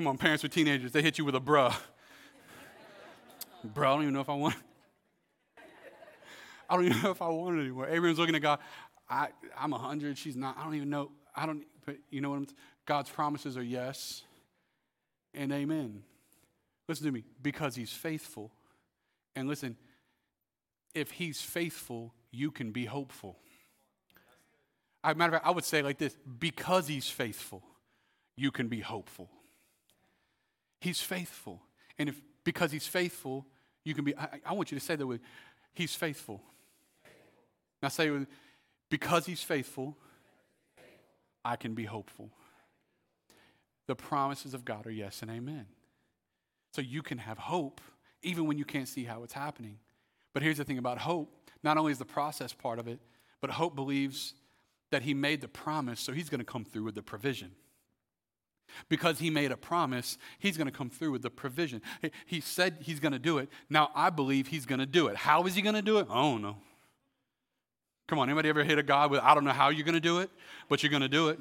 Come 0.00 0.06
on, 0.06 0.16
parents 0.16 0.42
with 0.42 0.54
teenagers, 0.54 0.92
they 0.92 1.02
hit 1.02 1.18
you 1.18 1.26
with 1.26 1.34
a 1.34 1.40
bruh. 1.40 1.76
Bro, 3.62 3.86
I 3.86 3.92
don't 3.92 4.02
even 4.04 4.14
know 4.14 4.22
if 4.22 4.30
I 4.30 4.34
want. 4.34 4.54
I 6.70 6.74
don't 6.74 6.86
even 6.86 7.02
know 7.02 7.10
if 7.10 7.20
I 7.20 7.28
want 7.28 7.58
it 7.58 7.60
anymore. 7.60 7.86
Abraham's 7.86 8.18
looking 8.18 8.34
at 8.34 8.40
God. 8.40 8.60
I, 9.10 9.28
I'm 9.58 9.72
100. 9.72 10.16
She's 10.16 10.36
not. 10.36 10.56
I 10.56 10.64
don't 10.64 10.74
even 10.74 10.88
know. 10.88 11.10
I 11.36 11.44
don't, 11.44 11.64
but 11.84 11.96
you 12.08 12.22
know 12.22 12.30
what 12.30 12.36
I'm, 12.36 12.46
God's 12.86 13.10
promises 13.10 13.58
are 13.58 13.62
yes 13.62 14.22
and 15.34 15.52
amen. 15.52 16.02
Listen 16.88 17.04
to 17.04 17.12
me, 17.12 17.24
because 17.42 17.74
he's 17.74 17.92
faithful. 17.92 18.52
And 19.36 19.48
listen, 19.48 19.76
if 20.94 21.10
he's 21.10 21.42
faithful, 21.42 22.14
you 22.30 22.50
can 22.50 22.72
be 22.72 22.86
hopeful. 22.86 23.36
As 25.04 25.14
matter 25.14 25.34
of 25.34 25.42
fact, 25.42 25.46
I 25.46 25.50
would 25.50 25.64
say 25.64 25.82
like 25.82 25.98
this 25.98 26.16
because 26.38 26.88
he's 26.88 27.10
faithful, 27.10 27.62
you 28.34 28.50
can 28.50 28.68
be 28.68 28.80
hopeful. 28.80 29.28
He's 30.80 31.00
faithful. 31.00 31.62
And 31.98 32.08
if 32.08 32.20
because 32.44 32.72
he's 32.72 32.86
faithful, 32.86 33.46
you 33.84 33.94
can 33.94 34.04
be, 34.04 34.16
I, 34.16 34.40
I 34.46 34.52
want 34.54 34.72
you 34.72 34.78
to 34.78 34.84
say 34.84 34.96
that 34.96 35.06
with, 35.06 35.20
he's 35.72 35.94
faithful. 35.94 36.42
Now 37.82 37.88
say 37.88 38.10
with, 38.10 38.26
because 38.88 39.26
he's 39.26 39.42
faithful, 39.42 39.96
I 41.44 41.56
can 41.56 41.74
be 41.74 41.84
hopeful. 41.84 42.30
The 43.86 43.94
promises 43.94 44.54
of 44.54 44.64
God 44.64 44.86
are 44.86 44.90
yes 44.90 45.22
and 45.22 45.30
amen. 45.30 45.66
So 46.72 46.80
you 46.80 47.02
can 47.02 47.18
have 47.18 47.38
hope 47.38 47.80
even 48.22 48.46
when 48.46 48.58
you 48.58 48.64
can't 48.64 48.88
see 48.88 49.04
how 49.04 49.22
it's 49.22 49.32
happening. 49.32 49.78
But 50.32 50.42
here's 50.42 50.58
the 50.58 50.64
thing 50.64 50.78
about 50.78 50.98
hope 50.98 51.34
not 51.62 51.76
only 51.76 51.92
is 51.92 51.98
the 51.98 52.04
process 52.04 52.52
part 52.52 52.78
of 52.78 52.88
it, 52.88 53.00
but 53.40 53.50
hope 53.50 53.74
believes 53.74 54.34
that 54.90 55.02
he 55.02 55.14
made 55.14 55.40
the 55.40 55.48
promise, 55.48 56.00
so 56.00 56.12
he's 56.12 56.28
going 56.28 56.38
to 56.38 56.44
come 56.44 56.64
through 56.64 56.84
with 56.84 56.94
the 56.94 57.02
provision. 57.02 57.52
Because 58.88 59.18
he 59.18 59.30
made 59.30 59.52
a 59.52 59.56
promise, 59.56 60.18
he's 60.38 60.56
going 60.56 60.66
to 60.66 60.72
come 60.72 60.90
through 60.90 61.12
with 61.12 61.22
the 61.22 61.30
provision. 61.30 61.82
He 62.26 62.40
said 62.40 62.78
he's 62.80 63.00
going 63.00 63.12
to 63.12 63.18
do 63.18 63.38
it. 63.38 63.48
Now 63.68 63.90
I 63.94 64.10
believe 64.10 64.48
he's 64.48 64.66
going 64.66 64.80
to 64.80 64.86
do 64.86 65.08
it. 65.08 65.16
How 65.16 65.44
is 65.44 65.54
he 65.54 65.62
going 65.62 65.74
to 65.74 65.82
do 65.82 65.98
it? 65.98 66.06
I 66.10 66.14
don't 66.14 66.42
know. 66.42 66.56
Come 68.08 68.18
on, 68.18 68.28
anybody 68.28 68.48
ever 68.48 68.64
hit 68.64 68.78
a 68.78 68.82
God 68.82 69.12
with, 69.12 69.20
I 69.20 69.34
don't 69.34 69.44
know 69.44 69.52
how 69.52 69.68
you're 69.68 69.84
going 69.84 69.94
to 69.94 70.00
do 70.00 70.18
it, 70.18 70.30
but 70.68 70.82
you're 70.82 70.90
going 70.90 71.02
to 71.02 71.08
do 71.08 71.28
it? 71.28 71.38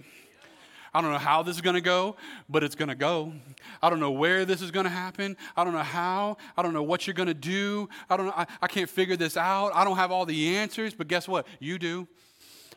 I 0.94 1.02
don't 1.02 1.12
know 1.12 1.18
how 1.18 1.44
this 1.44 1.56
is 1.56 1.62
going 1.62 1.76
to 1.76 1.82
go, 1.82 2.16
but 2.48 2.64
it's 2.64 2.76
going 2.76 2.90
to 2.90 2.96
go. 2.96 3.34
I 3.82 3.90
don't 3.90 4.00
know 4.00 4.12
where 4.12 4.46
this 4.46 4.62
is 4.62 4.72
going 4.72 4.86
to 4.86 4.90
happen. 4.90 5.38
I 5.56 5.64
don't 5.64 5.74
know 5.74 5.80
how. 5.80 6.38
I 6.58 6.64
don't 6.64 6.74
know 6.74 6.84
what 6.84 7.06
you're 7.06 7.14
going 7.14 7.28
to 7.28 7.34
do. 7.34 7.90
I 8.10 8.18
don't 8.18 8.28
know. 8.28 8.34
I, 8.36 8.48
I 8.62 8.68
can't 8.68 8.90
figure 8.90 9.16
this 9.16 9.38
out. 9.38 9.72
I 9.76 9.84
don't 9.84 9.98
have 9.98 10.12
all 10.12 10.26
the 10.26 10.58
answers, 10.58 10.94
but 10.94 11.08
guess 11.08 11.28
what? 11.28 11.46
You 11.60 11.78
do. 11.78 12.08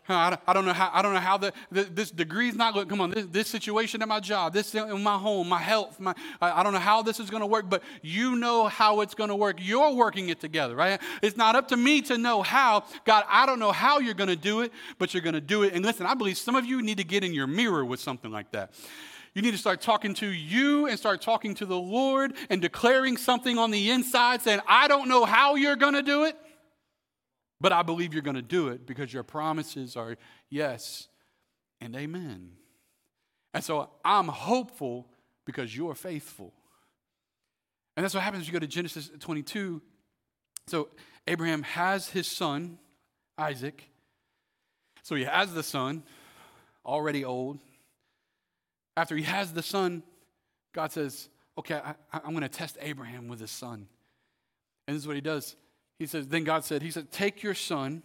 I 0.08 0.52
don't 0.52 0.64
know 0.64 0.72
how, 0.72 0.90
I 0.92 1.00
don't 1.00 1.14
know 1.14 1.20
how 1.20 1.38
the, 1.38 1.52
the 1.70 1.84
this 1.84 2.10
degree's 2.10 2.56
not 2.56 2.74
going, 2.74 2.86
to 2.86 2.90
come 2.90 3.00
on, 3.00 3.10
this, 3.10 3.26
this 3.26 3.48
situation 3.48 4.02
at 4.02 4.08
my 4.08 4.18
job, 4.18 4.52
this 4.52 4.74
in 4.74 5.02
my 5.02 5.16
home, 5.16 5.48
my 5.48 5.60
health, 5.60 6.00
my, 6.00 6.14
I 6.40 6.62
don't 6.62 6.72
know 6.72 6.80
how 6.80 7.02
this 7.02 7.20
is 7.20 7.30
going 7.30 7.40
to 7.40 7.46
work, 7.46 7.70
but 7.70 7.82
you 8.02 8.36
know 8.36 8.66
how 8.66 9.00
it's 9.00 9.14
going 9.14 9.28
to 9.28 9.36
work. 9.36 9.58
You're 9.60 9.94
working 9.94 10.28
it 10.28 10.40
together, 10.40 10.74
right? 10.74 11.00
It's 11.22 11.36
not 11.36 11.54
up 11.54 11.68
to 11.68 11.76
me 11.76 12.02
to 12.02 12.18
know 12.18 12.42
how. 12.42 12.84
God, 13.04 13.24
I 13.28 13.46
don't 13.46 13.60
know 13.60 13.72
how 13.72 14.00
you're 14.00 14.14
going 14.14 14.28
to 14.28 14.36
do 14.36 14.62
it, 14.62 14.72
but 14.98 15.14
you're 15.14 15.22
going 15.22 15.34
to 15.34 15.40
do 15.40 15.62
it. 15.62 15.72
And 15.72 15.84
listen, 15.84 16.04
I 16.04 16.14
believe 16.14 16.36
some 16.36 16.56
of 16.56 16.66
you 16.66 16.82
need 16.82 16.98
to 16.98 17.04
get 17.04 17.22
in 17.22 17.32
your 17.32 17.46
mirror 17.46 17.84
with 17.84 18.00
something 18.00 18.30
like 18.30 18.50
that. 18.52 18.72
You 19.34 19.40
need 19.40 19.52
to 19.52 19.58
start 19.58 19.80
talking 19.80 20.14
to 20.14 20.26
you 20.26 20.88
and 20.88 20.98
start 20.98 21.22
talking 21.22 21.54
to 21.54 21.66
the 21.66 21.78
Lord 21.78 22.34
and 22.50 22.60
declaring 22.60 23.16
something 23.16 23.56
on 23.56 23.70
the 23.70 23.90
inside 23.90 24.42
saying, 24.42 24.60
I 24.66 24.88
don't 24.88 25.08
know 25.08 25.24
how 25.24 25.54
you're 25.54 25.76
going 25.76 25.94
to 25.94 26.02
do 26.02 26.24
it. 26.24 26.36
But 27.62 27.72
I 27.72 27.82
believe 27.82 28.12
you're 28.12 28.22
going 28.22 28.34
to 28.34 28.42
do 28.42 28.68
it 28.68 28.84
because 28.86 29.12
your 29.14 29.22
promises 29.22 29.96
are 29.96 30.16
yes 30.50 31.06
and 31.80 31.94
amen. 31.94 32.50
And 33.54 33.62
so 33.62 33.88
I'm 34.04 34.26
hopeful 34.26 35.06
because 35.46 35.74
you're 35.74 35.94
faithful. 35.94 36.52
And 37.96 38.02
that's 38.02 38.14
what 38.14 38.24
happens 38.24 38.48
you 38.48 38.52
go 38.52 38.58
to 38.58 38.66
Genesis 38.66 39.12
22. 39.20 39.80
So 40.66 40.88
Abraham 41.28 41.62
has 41.62 42.08
his 42.08 42.26
son, 42.26 42.78
Isaac. 43.38 43.88
So 45.04 45.14
he 45.14 45.22
has 45.22 45.54
the 45.54 45.62
son, 45.62 46.02
already 46.84 47.24
old. 47.24 47.60
After 48.96 49.16
he 49.16 49.22
has 49.22 49.52
the 49.52 49.62
son, 49.62 50.02
God 50.72 50.90
says, 50.90 51.28
Okay, 51.56 51.74
I, 51.74 51.94
am 52.24 52.30
going 52.30 52.40
to 52.40 52.48
test 52.48 52.76
Abraham 52.80 53.28
with 53.28 53.38
his 53.38 53.50
son. 53.52 53.86
And 54.88 54.96
this 54.96 55.02
is 55.02 55.06
what 55.06 55.16
he 55.16 55.20
does. 55.22 55.54
He 56.02 56.08
says, 56.08 56.26
Then 56.26 56.42
God 56.42 56.64
said, 56.64 56.82
He 56.82 56.90
said, 56.90 57.12
Take 57.12 57.44
your 57.44 57.54
son, 57.54 58.02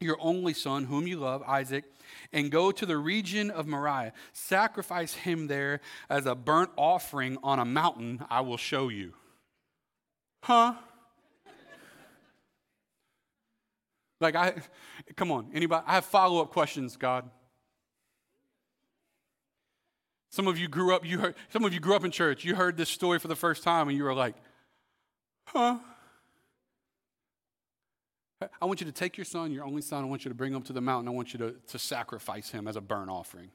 your 0.00 0.16
only 0.20 0.54
son, 0.54 0.84
whom 0.84 1.06
you 1.06 1.18
love, 1.18 1.42
Isaac, 1.46 1.84
and 2.32 2.50
go 2.50 2.72
to 2.72 2.86
the 2.86 2.96
region 2.96 3.50
of 3.50 3.66
Moriah. 3.66 4.14
Sacrifice 4.32 5.12
him 5.12 5.46
there 5.46 5.82
as 6.08 6.24
a 6.24 6.34
burnt 6.34 6.70
offering 6.78 7.36
on 7.42 7.58
a 7.58 7.66
mountain 7.66 8.24
I 8.30 8.40
will 8.40 8.56
show 8.56 8.88
you. 8.88 9.12
Huh? 10.44 10.72
like 14.18 14.34
I 14.34 14.54
come 15.14 15.30
on, 15.30 15.50
anybody 15.52 15.84
I 15.86 15.96
have 15.96 16.06
follow-up 16.06 16.52
questions, 16.52 16.96
God. 16.96 17.28
Some 20.30 20.46
of 20.46 20.58
you 20.58 20.68
grew 20.68 20.94
up, 20.94 21.04
you 21.04 21.18
heard 21.18 21.34
some 21.50 21.66
of 21.66 21.74
you 21.74 21.80
grew 21.80 21.96
up 21.96 22.04
in 22.06 22.12
church, 22.12 22.46
you 22.46 22.54
heard 22.54 22.78
this 22.78 22.88
story 22.88 23.18
for 23.18 23.28
the 23.28 23.36
first 23.36 23.62
time 23.62 23.88
and 23.88 23.98
you 23.98 24.04
were 24.04 24.14
like, 24.14 24.36
huh? 25.44 25.80
I 28.40 28.64
want 28.64 28.80
you 28.80 28.86
to 28.86 28.92
take 28.92 29.18
your 29.18 29.26
son, 29.26 29.52
your 29.52 29.64
only 29.64 29.82
son, 29.82 30.02
I 30.02 30.06
want 30.06 30.24
you 30.24 30.30
to 30.30 30.34
bring 30.34 30.54
him 30.54 30.62
to 30.62 30.72
the 30.72 30.80
mountain. 30.80 31.08
I 31.08 31.10
want 31.10 31.32
you 31.34 31.38
to, 31.40 31.54
to 31.68 31.78
sacrifice 31.78 32.50
him 32.50 32.66
as 32.66 32.76
a 32.76 32.80
burnt 32.80 33.10
offering. 33.10 33.50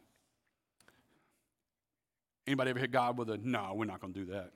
Anybody 2.45 2.69
ever 2.69 2.79
hit 2.79 2.91
God 2.91 3.17
with 3.17 3.29
a, 3.31 3.37
no, 3.37 3.73
we're 3.75 3.85
not 3.85 3.99
going 3.99 4.13
to 4.13 4.19
do 4.19 4.25
that? 4.31 4.51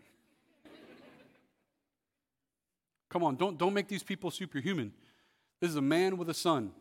Come 3.10 3.24
on, 3.24 3.38
don't, 3.38 3.58
don't 3.58 3.74
make 3.74 3.88
these 3.88 4.04
people 4.04 4.30
superhuman. 4.30 4.94
This 5.60 5.72
is 5.72 5.76
a 5.76 5.82
man 5.82 6.18
with 6.18 6.30
a 6.30 6.34
son. 6.34 6.72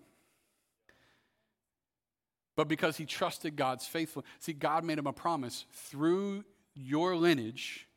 But 2.55 2.69
because 2.69 2.97
he 2.97 3.07
trusted 3.07 3.57
God's 3.57 3.87
faithfulness, 3.87 4.29
see, 4.41 4.53
God 4.53 4.85
made 4.85 4.99
him 4.99 5.07
a 5.07 5.13
promise 5.13 5.65
through 5.73 6.45
your 6.75 7.17
lineage, 7.17 7.89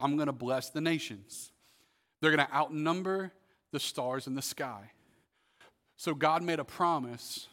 I'm 0.00 0.16
going 0.16 0.26
to 0.26 0.32
bless 0.32 0.70
the 0.70 0.80
nations. 0.80 1.52
They're 2.20 2.34
going 2.34 2.46
to 2.46 2.52
outnumber 2.52 3.32
the 3.72 3.80
stars 3.80 4.26
in 4.26 4.34
the 4.34 4.42
sky. 4.42 4.90
So 5.96 6.14
God 6.14 6.42
made 6.42 6.58
a 6.58 6.64
promise. 6.64 7.48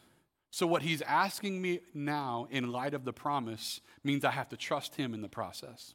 So, 0.52 0.66
what 0.66 0.82
He's 0.82 1.02
asking 1.02 1.62
me 1.62 1.82
now, 1.94 2.48
in 2.50 2.72
light 2.72 2.94
of 2.94 3.04
the 3.04 3.14
promise, 3.14 3.82
means 4.04 4.24
I 4.24 4.32
have 4.32 4.50
to 4.50 4.58
trust 4.58 4.96
Him 4.96 5.14
in 5.14 5.22
the 5.22 5.28
process. 5.28 5.94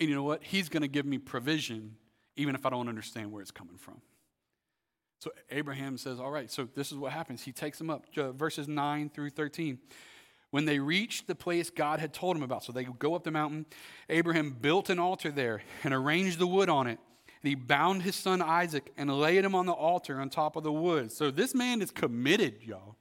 And 0.00 0.08
you 0.08 0.14
know 0.14 0.24
what? 0.24 0.42
He's 0.42 0.68
going 0.68 0.82
to 0.82 0.88
give 0.88 1.06
me 1.06 1.18
provision, 1.18 1.96
even 2.36 2.54
if 2.54 2.66
I 2.66 2.70
don't 2.70 2.88
understand 2.88 3.30
where 3.30 3.42
it's 3.42 3.52
coming 3.52 3.76
from. 3.76 4.00
So, 5.20 5.30
Abraham 5.50 5.98
says, 5.98 6.18
All 6.18 6.30
right, 6.30 6.50
so 6.50 6.68
this 6.74 6.90
is 6.90 6.98
what 6.98 7.12
happens. 7.12 7.42
He 7.42 7.52
takes 7.52 7.78
them 7.78 7.90
up, 7.90 8.06
uh, 8.16 8.32
verses 8.32 8.66
9 8.66 9.10
through 9.10 9.30
13. 9.30 9.78
When 10.50 10.64
they 10.64 10.80
reached 10.80 11.28
the 11.28 11.36
place 11.36 11.70
God 11.70 12.00
had 12.00 12.12
told 12.12 12.36
him 12.36 12.42
about, 12.42 12.64
so 12.64 12.72
they 12.72 12.84
go 12.84 13.14
up 13.14 13.22
the 13.22 13.30
mountain, 13.30 13.66
Abraham 14.08 14.50
built 14.50 14.90
an 14.90 14.98
altar 14.98 15.30
there 15.30 15.62
and 15.84 15.94
arranged 15.94 16.40
the 16.40 16.46
wood 16.46 16.68
on 16.68 16.88
it. 16.88 16.98
And 17.42 17.48
he 17.48 17.54
bound 17.54 18.02
his 18.02 18.16
son 18.16 18.42
Isaac 18.42 18.92
and 18.96 19.10
laid 19.18 19.44
him 19.44 19.54
on 19.54 19.66
the 19.66 19.72
altar 19.72 20.20
on 20.20 20.28
top 20.28 20.56
of 20.56 20.62
the 20.62 20.72
wood. 20.72 21.10
So 21.10 21.30
this 21.30 21.54
man 21.54 21.80
is 21.80 21.90
committed, 21.90 22.62
y'all. 22.62 22.96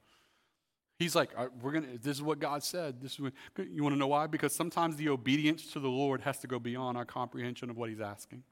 He's 0.97 1.15
like, 1.15 1.31
we're 1.61 1.71
gonna. 1.71 1.97
This 2.01 2.17
is 2.17 2.21
what 2.21 2.39
God 2.39 2.61
said. 2.61 3.01
This 3.01 3.13
is 3.13 3.19
what, 3.19 3.33
you 3.57 3.83
want 3.83 3.95
to 3.95 3.99
know 3.99 4.07
why? 4.07 4.27
Because 4.27 4.53
sometimes 4.53 4.97
the 4.97 5.09
obedience 5.09 5.71
to 5.71 5.79
the 5.79 5.87
Lord 5.87 6.21
has 6.21 6.39
to 6.39 6.47
go 6.47 6.59
beyond 6.59 6.97
our 6.97 7.05
comprehension 7.05 7.69
of 7.69 7.77
what 7.77 7.89
He's 7.89 8.01
asking. 8.01 8.43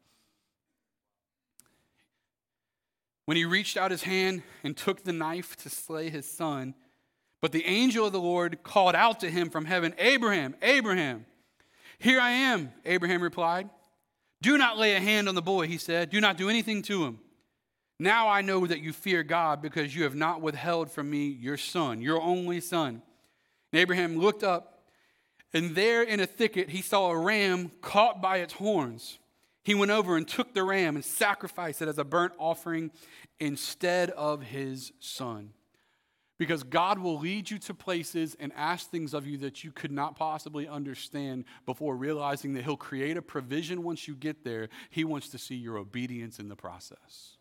When 3.27 3.35
he 3.35 3.43
reached 3.43 3.75
out 3.75 3.91
his 3.91 4.03
hand 4.03 4.41
and 4.63 4.75
took 4.75 5.03
the 5.03 5.11
knife 5.11 5.57
to 5.57 5.69
slay 5.69 6.09
his 6.09 6.25
son, 6.25 6.73
but 7.41 7.51
the 7.51 7.65
angel 7.65 8.05
of 8.05 8.13
the 8.13 8.21
Lord 8.21 8.63
called 8.63 8.95
out 8.95 9.19
to 9.19 9.29
him 9.29 9.49
from 9.49 9.65
heaven, 9.65 9.93
Abraham, 9.97 10.55
Abraham. 10.61 11.25
Here 11.99 12.21
I 12.21 12.31
am, 12.31 12.71
Abraham 12.85 13.21
replied. 13.21 13.69
Do 14.41 14.57
not 14.57 14.77
lay 14.77 14.95
a 14.95 14.99
hand 14.99 15.27
on 15.27 15.35
the 15.35 15.41
boy, 15.41 15.67
he 15.67 15.77
said. 15.77 16.09
Do 16.09 16.21
not 16.21 16.37
do 16.37 16.49
anything 16.49 16.81
to 16.83 17.05
him. 17.05 17.19
Now 17.99 18.29
I 18.29 18.41
know 18.41 18.67
that 18.67 18.81
you 18.81 18.93
fear 18.93 19.23
God 19.23 19.61
because 19.61 19.95
you 19.95 20.03
have 20.03 20.15
not 20.15 20.41
withheld 20.41 20.91
from 20.91 21.09
me 21.09 21.27
your 21.27 21.57
son, 21.57 22.01
your 22.01 22.21
only 22.21 22.59
son. 22.61 23.01
And 23.71 23.79
Abraham 23.81 24.19
looked 24.19 24.43
up, 24.43 24.83
and 25.53 25.75
there 25.75 26.03
in 26.03 26.19
a 26.19 26.27
thicket 26.27 26.69
he 26.69 26.81
saw 26.81 27.09
a 27.09 27.17
ram 27.17 27.71
caught 27.81 28.21
by 28.21 28.37
its 28.37 28.53
horns. 28.53 29.17
He 29.63 29.73
went 29.73 29.91
over 29.91 30.15
and 30.15 30.27
took 30.27 30.53
the 30.53 30.63
ram 30.63 30.95
and 30.95 31.03
sacrificed 31.03 31.81
it 31.81 31.87
as 31.87 31.97
a 31.97 32.03
burnt 32.03 32.33
offering 32.37 32.91
instead 33.39 34.11
of 34.11 34.43
his 34.43 34.93
son. 34.99 35.51
Because 36.37 36.63
God 36.63 36.99
will 36.99 37.17
lead 37.17 37.49
you 37.49 37.57
to 37.59 37.73
places 37.73 38.35
and 38.39 38.51
ask 38.55 38.89
things 38.89 39.13
of 39.15 39.25
you 39.25 39.37
that 39.39 39.63
you 39.63 39.71
could 39.71 39.91
not 39.91 40.15
possibly 40.15 40.67
understand 40.67 41.45
before 41.65 41.95
realizing 41.95 42.53
that 42.53 42.63
He'll 42.63 42.77
create 42.77 43.17
a 43.17 43.21
provision 43.21 43.83
once 43.83 44.07
you 44.07 44.15
get 44.15 44.43
there. 44.43 44.69
He 44.89 45.03
wants 45.03 45.29
to 45.29 45.39
see 45.39 45.55
your 45.55 45.77
obedience 45.77 46.37
in 46.37 46.47
the 46.47 46.55
process. 46.55 47.37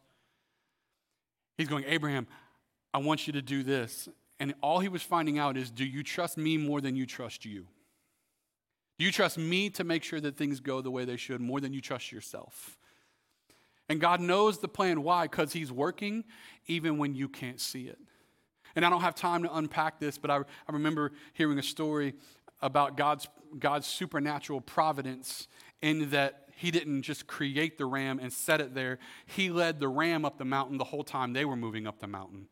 He's 1.59 1.69
going, 1.69 1.85
Abraham, 1.87 2.27
I 2.95 2.99
want 2.99 3.27
you 3.27 3.35
to 3.35 3.43
do 3.43 3.63
this. 3.63 4.09
And 4.39 4.55
all 4.63 4.81
he 4.81 4.89
was 4.89 5.03
finding 5.03 5.39
out 5.39 5.57
is 5.57 5.71
do 5.71 5.85
you 5.85 6.03
trust 6.03 6.37
me 6.37 6.57
more 6.57 6.81
than 6.81 6.97
you 6.97 7.07
trust 7.07 7.45
you? 7.45 7.67
Do 8.99 9.05
you 9.05 9.13
trust 9.13 9.37
me 9.37 9.69
to 9.71 9.85
make 9.85 10.03
sure 10.03 10.21
that 10.21 10.37
things 10.37 10.61
go 10.61 10.81
the 10.81 10.91
way 10.91 11.05
they 11.05 11.17
should 11.17 11.41
more 11.41 11.61
than 11.61 11.73
you 11.73 11.81
trust 11.81 12.13
yourself? 12.13 12.79
And 13.89 14.01
God 14.01 14.21
knows 14.21 14.59
the 14.59 14.69
plan. 14.69 15.03
Why? 15.03 15.25
Because 15.25 15.53
He's 15.53 15.71
working 15.71 16.25
even 16.67 16.99
when 16.99 17.15
you 17.15 17.29
can't 17.29 17.61
see 17.61 17.85
it. 17.85 17.99
And 18.77 18.85
I 18.85 18.91
don't 18.91 19.01
have 19.01 19.15
time 19.15 19.43
to 19.43 19.57
unpack 19.57 19.99
this, 19.99 20.19
but 20.19 20.31
I, 20.31 20.37
I 20.37 20.73
remember 20.73 21.13
hearing 21.33 21.59
a 21.59 21.63
story 21.63 22.15
about 22.61 22.97
God's, 22.97 23.27
God's 23.59 23.87
supernatural 23.87 24.61
providence 24.61 25.49
in 25.81 26.11
that 26.11 26.49
He 26.55 26.71
didn't 26.71 27.03
just 27.03 27.27
create 27.27 27.79
the 27.79 27.87
ram 27.87 28.19
and 28.19 28.33
set 28.33 28.61
it 28.61 28.75
there. 28.75 28.99
He 29.25 29.51
led 29.51 29.81
the 29.81 29.89
ram 29.89 30.25
up 30.25 30.39
the 30.39 30.45
mountain 30.45 30.77
the 30.77 30.85
whole 30.85 31.05
time 31.05 31.33
they 31.33 31.45
were 31.45 31.57
moving 31.57 31.87
up 31.87 32.01
the 32.01 32.07
mountain. 32.07 32.49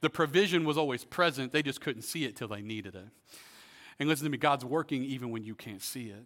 The 0.00 0.10
provision 0.10 0.64
was 0.64 0.76
always 0.76 1.04
present, 1.04 1.52
they 1.52 1.62
just 1.62 1.80
couldn't 1.80 2.02
see 2.02 2.24
it 2.24 2.36
till 2.36 2.48
they 2.48 2.60
needed 2.60 2.94
it. 2.94 3.08
And 4.00 4.08
listen 4.08 4.24
to 4.24 4.30
me, 4.30 4.38
God's 4.38 4.64
working 4.64 5.04
even 5.04 5.30
when 5.30 5.44
you 5.44 5.54
can't 5.54 5.82
see 5.82 6.06
it. 6.08 6.24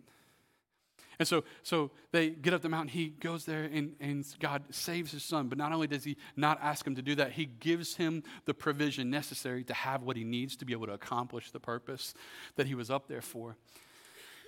And 1.22 1.28
so, 1.28 1.44
so 1.62 1.92
they 2.10 2.30
get 2.30 2.52
up 2.52 2.62
the 2.62 2.68
mountain. 2.68 2.88
He 2.88 3.10
goes 3.10 3.44
there 3.44 3.62
and, 3.62 3.94
and 4.00 4.26
God 4.40 4.64
saves 4.74 5.12
his 5.12 5.22
son. 5.22 5.46
But 5.46 5.56
not 5.56 5.70
only 5.70 5.86
does 5.86 6.02
he 6.02 6.16
not 6.34 6.58
ask 6.60 6.84
him 6.84 6.96
to 6.96 7.02
do 7.02 7.14
that, 7.14 7.30
he 7.30 7.44
gives 7.44 7.94
him 7.94 8.24
the 8.44 8.52
provision 8.52 9.08
necessary 9.08 9.62
to 9.62 9.72
have 9.72 10.02
what 10.02 10.16
he 10.16 10.24
needs 10.24 10.56
to 10.56 10.64
be 10.64 10.72
able 10.72 10.88
to 10.88 10.94
accomplish 10.94 11.52
the 11.52 11.60
purpose 11.60 12.12
that 12.56 12.66
he 12.66 12.74
was 12.74 12.90
up 12.90 13.06
there 13.06 13.22
for. 13.22 13.56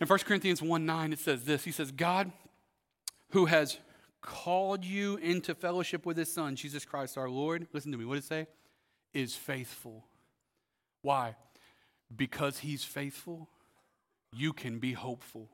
In 0.00 0.08
1 0.08 0.18
Corinthians 0.18 0.60
1 0.60 0.84
9, 0.84 1.12
it 1.12 1.20
says 1.20 1.44
this 1.44 1.62
He 1.62 1.70
says, 1.70 1.92
God, 1.92 2.32
who 3.30 3.46
has 3.46 3.78
called 4.20 4.84
you 4.84 5.14
into 5.18 5.54
fellowship 5.54 6.04
with 6.04 6.16
his 6.16 6.32
son, 6.32 6.56
Jesus 6.56 6.84
Christ 6.84 7.16
our 7.16 7.30
Lord, 7.30 7.68
listen 7.72 7.92
to 7.92 7.98
me, 7.98 8.04
what 8.04 8.16
does 8.16 8.24
it 8.24 8.28
say? 8.28 8.46
Is 9.12 9.36
faithful. 9.36 10.06
Why? 11.02 11.36
Because 12.16 12.58
he's 12.58 12.82
faithful, 12.82 13.48
you 14.32 14.52
can 14.52 14.80
be 14.80 14.94
hopeful. 14.94 15.50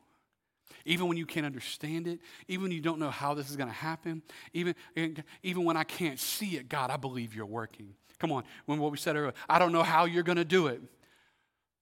Even 0.84 1.08
when 1.08 1.16
you 1.16 1.26
can't 1.26 1.46
understand 1.46 2.06
it, 2.06 2.20
even 2.48 2.64
when 2.64 2.72
you 2.72 2.80
don't 2.80 2.98
know 2.98 3.10
how 3.10 3.34
this 3.34 3.50
is 3.50 3.56
going 3.56 3.68
to 3.68 3.74
happen, 3.74 4.22
even, 4.52 4.74
even 5.42 5.64
when 5.64 5.76
I 5.76 5.84
can't 5.84 6.18
see 6.18 6.56
it, 6.56 6.68
God, 6.68 6.90
I 6.90 6.96
believe 6.96 7.34
you're 7.34 7.46
working. 7.46 7.94
Come 8.18 8.32
on, 8.32 8.44
when 8.66 8.78
what 8.78 8.90
we 8.90 8.98
said 8.98 9.16
earlier, 9.16 9.32
I 9.48 9.58
don't 9.58 9.72
know 9.72 9.82
how 9.82 10.04
you're 10.04 10.22
going 10.22 10.36
to 10.36 10.44
do 10.44 10.66
it, 10.66 10.82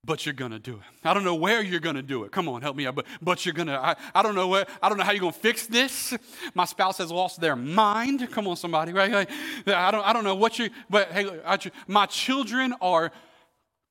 but 0.05 0.25
you're 0.25 0.33
going 0.33 0.53
to 0.53 0.59
do 0.59 0.75
it. 0.75 0.83
I 1.05 1.13
don't 1.13 1.25
know 1.25 1.35
where 1.35 1.61
you're 1.61 1.81
going 1.81 1.97
to 1.97 2.03
do 2.03 2.25
it. 2.25 2.31
Come 2.31 2.49
on, 2.49 2.63
help 2.63 2.77
me 2.77 2.87
out. 2.87 2.95
But, 2.95 3.07
but 3.21 3.45
you're 3.45 3.55
going 3.55 3.67
to, 3.67 3.79
I, 3.79 3.97
I 4.15 4.23
don't 4.23 4.35
know 4.35 4.47
where, 4.47 4.65
I 4.81 4.89
don't 4.89 4.97
know 4.97 5.05
how 5.05 5.11
you're 5.11 5.21
going 5.21 5.33
to 5.33 5.39
fix 5.39 5.67
this. 5.67 6.17
My 6.55 6.65
spouse 6.65 6.99
has 6.99 7.11
lost 7.11 7.41
their 7.41 7.57
mind. 7.57 8.31
Come 8.31 8.47
on, 8.47 8.57
somebody, 8.57 8.93
right? 8.93 9.11
Like, 9.11 9.31
I, 9.67 9.91
don't, 9.91 10.07
I 10.07 10.13
don't 10.13 10.25
know 10.25 10.37
what 10.37 10.59
you, 10.59 10.71
but 10.89 11.11
hey, 11.11 11.29
I, 11.45 11.59
my 11.89 12.07
children 12.07 12.75
are 12.81 13.11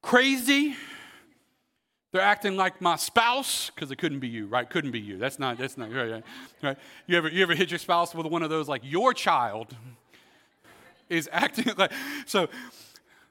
crazy. 0.02 0.76
They're 2.12 2.22
acting 2.22 2.56
like 2.56 2.82
my 2.82 2.96
spouse 2.96 3.70
because 3.70 3.92
it 3.92 3.98
couldn't 3.98 4.20
be 4.20 4.30
you, 4.30 4.48
right? 4.48 4.70
Couldn't 4.70 4.92
be 4.92 5.00
you. 5.00 5.18
That's 5.18 5.40
not. 5.40 5.58
That's 5.58 5.78
not 5.78 5.92
right. 5.92 6.24
right. 6.64 6.78
You 7.06 7.18
ever 7.18 7.30
you 7.30 7.44
ever 7.44 7.54
hit 7.54 7.70
your 7.70 7.80
spouse 7.80 8.16
with 8.16 8.26
one 8.28 8.44
of 8.44 8.50
those 8.50 8.70
like 8.70 8.82
your 8.84 9.14
child 9.14 9.76
is 11.10 11.30
acting 11.32 11.74
like 11.78 11.92
so. 12.26 12.48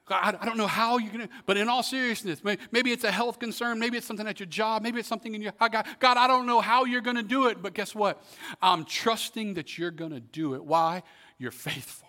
I, 0.09 0.33
I 0.39 0.45
don't 0.45 0.55
know 0.55 0.67
how 0.67 0.99
you're 0.99 1.11
gonna, 1.11 1.27
but 1.45 1.57
in 1.57 1.67
all 1.67 1.83
seriousness, 1.83 2.41
maybe, 2.41 2.61
maybe 2.71 2.91
it's 2.93 3.03
a 3.03 3.11
health 3.11 3.39
concern, 3.39 3.77
maybe 3.77 3.97
it's 3.97 4.07
something 4.07 4.25
at 4.25 4.39
your 4.39 4.47
job, 4.47 4.81
maybe 4.81 4.99
it's 4.99 5.09
something 5.09 5.35
in 5.35 5.41
your 5.41 5.51
God, 5.59 5.85
God, 5.99 6.15
I 6.17 6.27
don't 6.27 6.45
know 6.45 6.61
how 6.61 6.85
you're 6.85 7.01
gonna 7.01 7.23
do 7.23 7.47
it, 7.47 7.61
but 7.61 7.73
guess 7.73 7.93
what? 7.93 8.23
I'm 8.61 8.85
trusting 8.85 9.55
that 9.55 9.77
you're 9.77 9.91
gonna 9.91 10.21
do 10.21 10.55
it. 10.55 10.63
Why? 10.63 11.03
You're 11.37 11.51
faithful. 11.51 12.07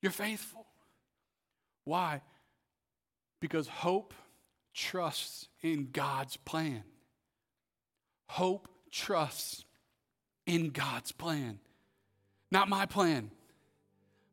You're 0.00 0.12
faithful. 0.12 0.64
Why? 1.84 2.22
Because 3.40 3.68
hope 3.68 4.14
trusts 4.72 5.48
in 5.62 5.88
God's 5.92 6.36
plan. 6.36 6.82
Hope 8.26 8.68
trusts 8.90 9.64
in 10.46 10.70
God's 10.70 11.12
plan, 11.12 11.58
not 12.50 12.68
my 12.68 12.86
plan. 12.86 13.30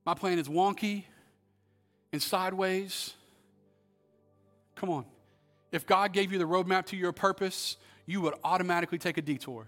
My 0.05 0.13
plan 0.15 0.39
is 0.39 0.47
wonky 0.47 1.03
and 2.11 2.21
sideways. 2.21 3.13
Come 4.75 4.89
on. 4.89 5.05
If 5.71 5.85
God 5.85 6.13
gave 6.13 6.31
you 6.31 6.39
the 6.39 6.47
roadmap 6.47 6.87
to 6.87 6.97
your 6.97 7.11
purpose, 7.11 7.77
you 8.05 8.21
would 8.21 8.33
automatically 8.43 8.97
take 8.97 9.17
a 9.17 9.21
detour. 9.21 9.67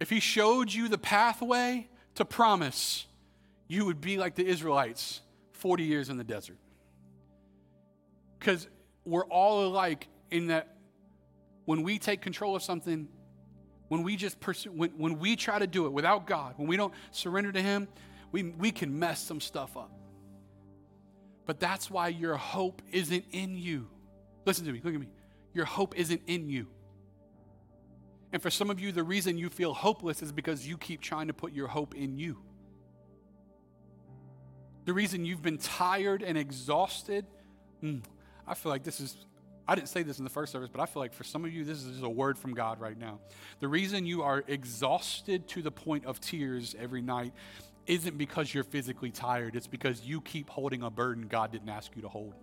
If 0.00 0.10
He 0.10 0.20
showed 0.20 0.72
you 0.72 0.88
the 0.88 0.98
pathway 0.98 1.88
to 2.16 2.24
promise, 2.24 3.06
you 3.68 3.86
would 3.86 4.00
be 4.00 4.18
like 4.18 4.34
the 4.34 4.46
Israelites 4.46 5.22
40 5.52 5.84
years 5.84 6.10
in 6.10 6.18
the 6.18 6.24
desert. 6.24 6.58
Because 8.44 8.68
we're 9.06 9.24
all 9.24 9.66
alike 9.66 10.06
in 10.30 10.48
that 10.48 10.76
when 11.64 11.82
we 11.82 11.98
take 11.98 12.20
control 12.20 12.54
of 12.54 12.62
something, 12.62 13.08
when 13.88 14.02
we 14.02 14.16
just 14.16 14.38
pursue, 14.38 14.70
when, 14.70 14.90
when 14.98 15.18
we 15.18 15.34
try 15.34 15.58
to 15.58 15.66
do 15.66 15.86
it 15.86 15.94
without 15.94 16.26
God, 16.26 16.52
when 16.58 16.68
we 16.68 16.76
don't 16.76 16.92
surrender 17.10 17.52
to 17.52 17.62
Him, 17.62 17.88
we, 18.32 18.42
we 18.42 18.70
can 18.70 18.98
mess 18.98 19.22
some 19.22 19.40
stuff 19.40 19.78
up. 19.78 19.90
But 21.46 21.58
that's 21.58 21.90
why 21.90 22.08
your 22.08 22.36
hope 22.36 22.82
isn't 22.92 23.24
in 23.32 23.56
you. 23.56 23.88
Listen 24.44 24.66
to 24.66 24.72
me, 24.72 24.82
look 24.84 24.92
at 24.92 25.00
me. 25.00 25.08
Your 25.54 25.64
hope 25.64 25.98
isn't 25.98 26.20
in 26.26 26.50
you. 26.50 26.66
And 28.34 28.42
for 28.42 28.50
some 28.50 28.68
of 28.68 28.78
you, 28.78 28.92
the 28.92 29.04
reason 29.04 29.38
you 29.38 29.48
feel 29.48 29.72
hopeless 29.72 30.20
is 30.20 30.32
because 30.32 30.68
you 30.68 30.76
keep 30.76 31.00
trying 31.00 31.28
to 31.28 31.32
put 31.32 31.54
your 31.54 31.68
hope 31.68 31.94
in 31.94 32.18
you. 32.18 32.36
The 34.84 34.92
reason 34.92 35.24
you've 35.24 35.40
been 35.40 35.56
tired 35.56 36.22
and 36.22 36.36
exhausted, 36.36 37.24
mm, 37.82 38.02
I 38.46 38.54
feel 38.54 38.70
like 38.70 38.82
this 38.82 39.00
is, 39.00 39.16
I 39.66 39.74
didn't 39.74 39.88
say 39.88 40.02
this 40.02 40.18
in 40.18 40.24
the 40.24 40.30
first 40.30 40.52
service, 40.52 40.68
but 40.70 40.80
I 40.80 40.86
feel 40.86 41.00
like 41.00 41.14
for 41.14 41.24
some 41.24 41.44
of 41.44 41.52
you, 41.52 41.64
this 41.64 41.78
is 41.78 41.92
just 41.92 42.04
a 42.04 42.08
word 42.08 42.38
from 42.38 42.54
God 42.54 42.80
right 42.80 42.98
now. 42.98 43.20
The 43.60 43.68
reason 43.68 44.06
you 44.06 44.22
are 44.22 44.44
exhausted 44.46 45.48
to 45.48 45.62
the 45.62 45.70
point 45.70 46.04
of 46.04 46.20
tears 46.20 46.74
every 46.78 47.02
night 47.02 47.32
isn't 47.86 48.16
because 48.16 48.52
you're 48.52 48.64
physically 48.64 49.10
tired, 49.10 49.56
it's 49.56 49.66
because 49.66 50.02
you 50.02 50.20
keep 50.20 50.48
holding 50.48 50.82
a 50.82 50.90
burden 50.90 51.26
God 51.28 51.52
didn't 51.52 51.68
ask 51.68 51.94
you 51.96 52.02
to 52.02 52.08
hold. 52.08 52.34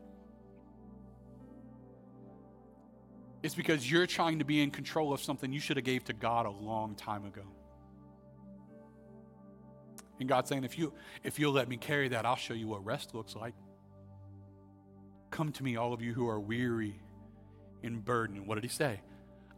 It's 3.43 3.55
because 3.55 3.89
you're 3.89 4.05
trying 4.05 4.39
to 4.39 4.45
be 4.45 4.61
in 4.61 4.69
control 4.69 5.13
of 5.13 5.21
something 5.21 5.51
you 5.51 5.59
should 5.59 5.77
have 5.77 5.83
gave 5.83 6.03
to 6.05 6.13
God 6.13 6.45
a 6.45 6.51
long 6.51 6.93
time 6.95 7.25
ago. 7.25 7.41
And 10.19 10.29
God's 10.29 10.49
saying, 10.49 10.63
if 10.63 10.77
you 10.77 10.93
if 11.23 11.39
you'll 11.39 11.53
let 11.53 11.67
me 11.67 11.77
carry 11.77 12.09
that, 12.09 12.27
I'll 12.27 12.35
show 12.35 12.53
you 12.53 12.67
what 12.67 12.85
rest 12.85 13.15
looks 13.15 13.35
like. 13.35 13.55
Come 15.31 15.53
to 15.53 15.63
me, 15.63 15.77
all 15.77 15.93
of 15.93 16.01
you 16.01 16.13
who 16.13 16.27
are 16.27 16.39
weary 16.39 16.99
and 17.83 18.03
burdened. 18.03 18.45
What 18.45 18.55
did 18.55 18.65
he 18.65 18.69
say? 18.69 19.01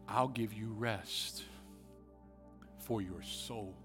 I'll 0.08 0.28
give 0.28 0.54
you 0.54 0.72
rest 0.72 1.44
for 2.86 3.02
your 3.02 3.24
soul. 3.24 3.76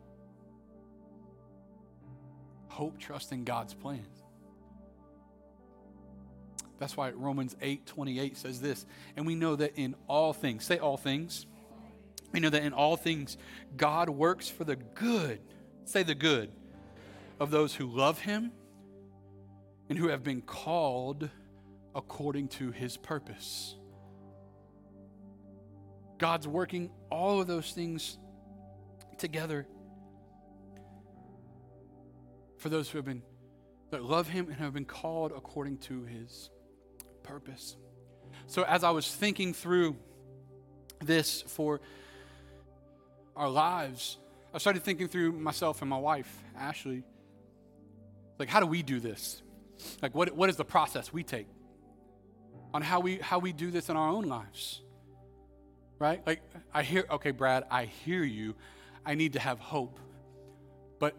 Hope, 2.68 2.98
trust 2.98 3.32
in 3.32 3.44
God's 3.44 3.74
plan. 3.74 4.06
That's 6.78 6.96
why 6.96 7.10
Romans 7.10 7.56
8 7.60 7.86
28 7.86 8.36
says 8.36 8.60
this. 8.60 8.86
And 9.16 9.26
we 9.26 9.34
know 9.34 9.56
that 9.56 9.72
in 9.76 9.96
all 10.06 10.32
things, 10.32 10.64
say 10.64 10.78
all 10.78 10.96
things. 10.96 11.46
We 12.32 12.40
know 12.40 12.50
that 12.50 12.62
in 12.62 12.72
all 12.72 12.96
things, 12.96 13.36
God 13.76 14.10
works 14.10 14.48
for 14.48 14.64
the 14.64 14.76
good, 14.76 15.40
say 15.86 16.02
the 16.02 16.14
good, 16.14 16.50
of 17.40 17.50
those 17.50 17.74
who 17.74 17.86
love 17.86 18.20
Him 18.20 18.52
and 19.88 19.98
who 19.98 20.08
have 20.08 20.22
been 20.22 20.42
called 20.42 21.30
according 21.94 22.48
to 22.48 22.70
his 22.70 22.96
purpose. 22.96 23.74
God's 26.18 26.48
working 26.48 26.90
all 27.10 27.40
of 27.40 27.46
those 27.46 27.72
things 27.72 28.18
together 29.18 29.66
for 32.58 32.68
those 32.68 32.88
who 32.88 32.98
have 32.98 33.04
been 33.04 33.22
that 33.90 34.04
love 34.04 34.28
him 34.28 34.48
and 34.48 34.56
have 34.56 34.74
been 34.74 34.84
called 34.84 35.32
according 35.32 35.78
to 35.78 36.04
his 36.04 36.50
purpose. 37.22 37.76
So 38.46 38.62
as 38.62 38.84
I 38.84 38.90
was 38.90 39.12
thinking 39.12 39.54
through 39.54 39.96
this 41.00 41.42
for 41.42 41.80
our 43.36 43.48
lives, 43.48 44.18
I 44.52 44.58
started 44.58 44.82
thinking 44.82 45.08
through 45.08 45.32
myself 45.32 45.80
and 45.82 45.88
my 45.88 45.98
wife, 45.98 46.30
Ashley. 46.56 47.04
Like, 48.38 48.48
how 48.48 48.60
do 48.60 48.66
we 48.66 48.82
do 48.82 49.00
this? 49.00 49.42
Like, 50.02 50.14
what, 50.14 50.34
what 50.34 50.50
is 50.50 50.56
the 50.56 50.64
process 50.64 51.12
we 51.12 51.22
take? 51.22 51.46
On 52.74 52.82
how 52.82 53.00
we 53.00 53.18
how 53.18 53.38
we 53.38 53.52
do 53.52 53.70
this 53.70 53.88
in 53.88 53.96
our 53.96 54.08
own 54.08 54.24
lives. 54.24 54.82
Right? 55.98 56.24
Like 56.26 56.42
I 56.72 56.82
hear 56.82 57.04
okay, 57.10 57.30
Brad, 57.30 57.64
I 57.70 57.86
hear 57.86 58.22
you. 58.22 58.54
I 59.04 59.14
need 59.14 59.32
to 59.34 59.40
have 59.40 59.58
hope. 59.58 59.98
But 60.98 61.16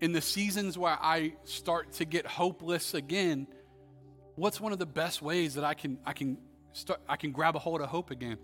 in 0.00 0.12
the 0.12 0.20
seasons 0.20 0.76
where 0.76 0.96
I 1.00 1.34
start 1.44 1.92
to 1.94 2.04
get 2.04 2.26
hopeless 2.26 2.94
again, 2.94 3.46
what's 4.36 4.60
one 4.60 4.72
of 4.72 4.78
the 4.78 4.86
best 4.86 5.22
ways 5.22 5.54
that 5.54 5.64
I 5.64 5.74
can 5.74 5.98
I 6.04 6.12
can 6.12 6.38
start 6.72 7.00
I 7.08 7.16
can 7.16 7.32
grab 7.32 7.56
a 7.56 7.58
hold 7.58 7.80
of 7.80 7.88
hope 7.88 8.10
again? 8.10 8.38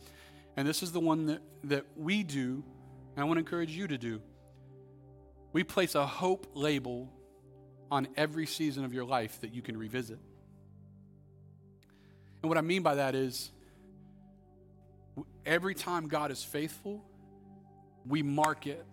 And 0.57 0.66
this 0.66 0.83
is 0.83 0.90
the 0.90 1.01
one 1.01 1.27
that, 1.27 1.42
that 1.64 1.85
we 1.97 2.25
do, 2.25 2.64
and 3.14 3.23
I 3.23 3.25
want 3.25 3.37
to 3.37 3.40
encourage 3.40 3.71
you 3.71 3.87
to 3.87 3.97
do. 3.97 4.21
We 5.53 5.62
place 5.62 5.94
a 5.94 6.05
hope 6.05 6.49
label 6.55 7.12
on 7.92 8.09
every 8.16 8.47
season 8.47 8.85
of 8.85 8.92
your 8.92 9.05
life 9.05 9.40
that 9.42 9.55
you 9.55 9.62
can 9.62 9.77
revisit. 9.77 10.18
And 12.42 12.48
what 12.48 12.59
I 12.59 12.61
mean 12.61 12.83
by 12.83 12.96
that 12.96 13.14
is 13.14 13.51
every 15.44 15.74
time 15.74 16.09
God 16.09 16.31
is 16.31 16.42
faithful, 16.42 17.05
we 18.07 18.22
mark 18.22 18.66
it 18.66 18.85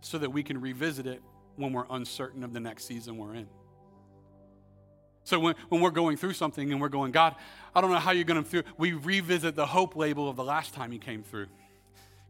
so 0.00 0.18
that 0.18 0.30
we 0.30 0.42
can 0.42 0.60
revisit 0.60 1.06
it 1.06 1.22
when 1.56 1.72
we're 1.72 1.86
uncertain 1.90 2.44
of 2.44 2.52
the 2.52 2.60
next 2.60 2.84
season 2.84 3.18
we're 3.18 3.34
in. 3.34 3.48
So 5.24 5.38
when, 5.38 5.54
when 5.68 5.80
we're 5.80 5.90
going 5.90 6.16
through 6.16 6.32
something 6.32 6.72
and 6.72 6.80
we're 6.80 6.88
going, 6.88 7.12
God, 7.12 7.34
I 7.74 7.80
don't 7.80 7.90
know 7.90 7.98
how 7.98 8.12
you're 8.12 8.24
going 8.24 8.42
to 8.42 8.48
through, 8.48 8.62
we 8.78 8.92
revisit 8.92 9.54
the 9.54 9.66
hope 9.66 9.94
label 9.94 10.28
of 10.28 10.36
the 10.36 10.44
last 10.44 10.74
time 10.74 10.92
you 10.92 10.98
came 10.98 11.22
through. 11.22 11.46